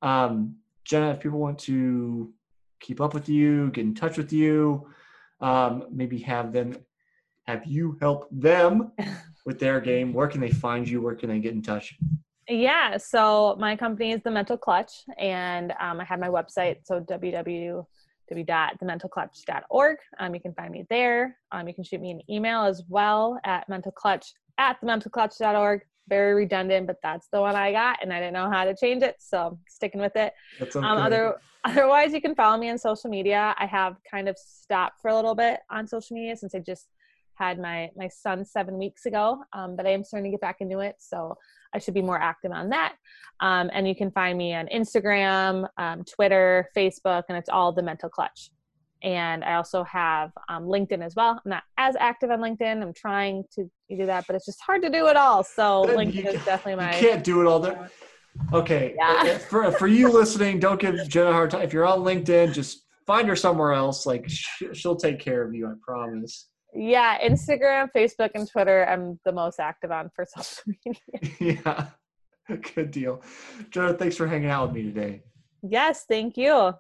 Um, 0.03 0.57
Jenna, 0.85 1.13
if 1.13 1.21
people 1.21 1.39
want 1.39 1.59
to 1.61 2.33
keep 2.81 3.01
up 3.01 3.15
with 3.15 3.29
you, 3.29 3.71
get 3.71 3.85
in 3.85 3.95
touch 3.95 4.19
with 4.19 4.33
you, 4.33 4.89
um, 5.41 5.87
maybe 5.91 6.19
have 6.21 6.53
them 6.53 6.77
have 7.47 7.65
you 7.67 7.97
help 8.01 8.29
them 8.31 8.93
with 9.47 9.59
their 9.59 9.81
game, 9.81 10.13
where 10.13 10.29
can 10.29 10.41
they 10.41 10.51
find 10.51 10.89
you? 10.89 11.03
Where 11.03 11.17
can 11.17 11.29
they 11.29 11.41
get 11.41 11.55
in 11.55 11.63
touch? 11.63 11.99
Yeah, 12.49 12.97
so 12.97 13.57
my 13.59 13.75
company 13.77 14.13
is 14.13 14.23
The 14.23 14.31
Mental 14.31 14.57
Clutch, 14.57 14.93
and 15.19 15.73
um, 15.81 16.01
I 16.01 16.05
have 16.05 16.21
my 16.21 16.29
website, 16.29 16.77
so 16.85 17.01
www.thementalclutch.org. 17.01 19.97
Um, 20.19 20.35
you 20.35 20.41
can 20.41 20.55
find 20.55 20.73
me 20.73 20.87
there. 20.91 21.39
Um, 21.51 21.67
you 21.69 21.75
can 21.75 21.85
shoot 21.85 22.01
me 22.01 22.11
an 22.11 22.21
email 22.29 22.65
as 22.65 22.83
well 22.89 23.39
at 23.45 23.69
mentalclutch 23.69 24.33
at 24.59 24.81
thementalclutch.org. 24.81 25.83
Very 26.09 26.35
redundant, 26.35 26.87
but 26.87 26.97
that's 27.03 27.29
the 27.33 27.41
one 27.41 27.55
I 27.55 27.73
got, 27.73 27.99
and 28.03 28.13
I 28.13 28.19
didn't 28.19 28.35
know 28.35 28.51
how 28.51 28.65
to 28.65 28.75
change 28.75 29.03
it, 29.03 29.17
so 29.19 29.39
I'm 29.39 29.59
sticking 29.69 30.01
with 30.01 30.17
it. 30.17 30.33
That's 30.59 30.75
okay. 30.75 30.87
Um, 30.87 30.99
other, 30.99 31.37
otherwise, 31.65 32.13
you 32.13 32.21
can 32.21 32.35
follow 32.35 32.59
me 32.59 32.71
on 32.71 32.79
social 32.79 33.09
media. 33.09 33.55
I 33.59 33.67
have 33.67 33.97
kind 34.11 34.29
of 34.29 34.37
stopped 34.37 35.01
for 35.01 35.09
a 35.09 35.15
little 35.15 35.35
bit 35.35 35.61
on 35.71 35.87
social 35.87 36.15
media 36.17 36.37
since 36.37 36.55
I 36.55 36.59
just 36.59 36.89
had 37.35 37.59
my 37.59 37.91
my 37.97 38.09
son 38.09 38.45
seven 38.45 38.79
weeks 38.79 39.07
ago, 39.07 39.43
um, 39.53 39.77
but 39.77 39.87
I 39.87 39.91
am 39.91 40.05
starting 40.05 40.31
to 40.31 40.35
get 40.35 40.41
back 40.41 40.57
into 40.61 40.81
it, 40.81 40.97
so 40.99 41.37
I 41.75 41.79
should 41.79 41.95
be 41.95 42.03
more 42.03 42.21
active 42.21 42.53
on 42.53 42.69
that. 42.71 42.95
Um, 43.41 43.71
and 43.73 43.89
you 43.89 43.95
can 43.95 44.11
find 44.11 44.37
me 44.37 44.55
on 44.55 44.67
Instagram, 44.69 45.67
um, 45.79 46.05
Twitter, 46.05 46.69
Facebook, 46.77 47.25
and 47.29 47.39
it's 47.39 47.49
all 47.49 47.73
the 47.73 47.83
Mental 47.83 48.09
Clutch. 48.09 48.51
And 49.03 49.43
I 49.45 49.55
also 49.55 49.83
have 49.85 50.31
um, 50.49 50.65
LinkedIn 50.65 51.03
as 51.05 51.17
well. 51.17 51.41
I'm 51.45 51.51
not 51.51 51.65
as 51.77 51.97
active 51.99 52.31
on 52.31 52.41
LinkedIn. 52.41 52.83
I'm 52.83 52.93
trying 52.95 53.45
to 53.55 53.69
do 53.91 54.07
that, 54.07 54.27
but 54.27 54.37
it's 54.37 54.47
just 54.47 54.61
hard 54.61 54.83
to 54.83 54.91
do 54.91 55.09
it 55.09 55.17
all. 55.17 55.43
So 55.43 55.85
Then 55.87 55.97
LinkedIn 55.97 56.27
is 56.35 56.45
definitely 56.45 56.77
my. 56.85 56.95
You 56.95 57.01
can't 57.09 57.25
do 57.25 57.41
it 57.41 57.47
all 57.47 57.59
there. 57.59 57.91
Okay. 58.53 58.95
Yeah. 58.97 59.33
uh, 59.35 59.39
For 59.39 59.71
for 59.73 59.87
you 59.87 60.11
listening, 60.11 60.61
don't 60.61 60.81
give 60.81 61.09
Jenna 61.09 61.31
a 61.31 61.33
hard 61.33 61.51
time. 61.51 61.63
If 61.63 61.73
you're 61.73 61.85
on 61.87 62.01
LinkedIn, 62.01 62.53
just 62.55 62.87
find 63.07 63.29
her 63.29 63.37
somewhere 63.37 63.73
else. 63.73 64.07
Like 64.07 64.29
she'll 64.73 64.97
take 64.97 65.19
care 65.19 65.43
of 65.43 65.55
you. 65.55 65.67
I 65.67 65.73
promise. 65.83 66.49
Yeah, 66.75 67.19
Instagram, 67.21 67.91
Facebook, 67.95 68.31
and 68.35 68.49
Twitter. 68.49 68.87
I'm 68.89 69.21
the 69.27 69.33
most 69.33 69.61
active 69.61 69.91
on 69.91 70.11
for 70.15 70.25
social 70.37 70.63
media. 70.87 71.61
yeah. 71.65 71.87
Good 72.75 72.91
deal. 72.91 73.23
Jenna, 73.71 73.95
thanks 73.95 74.17
for 74.17 74.27
hanging 74.27 74.49
out 74.51 74.69
with 74.69 74.77
me 74.77 74.83
today. 74.85 75.23
Yes, 75.63 76.05
thank 76.09 76.37
you. 76.37 76.73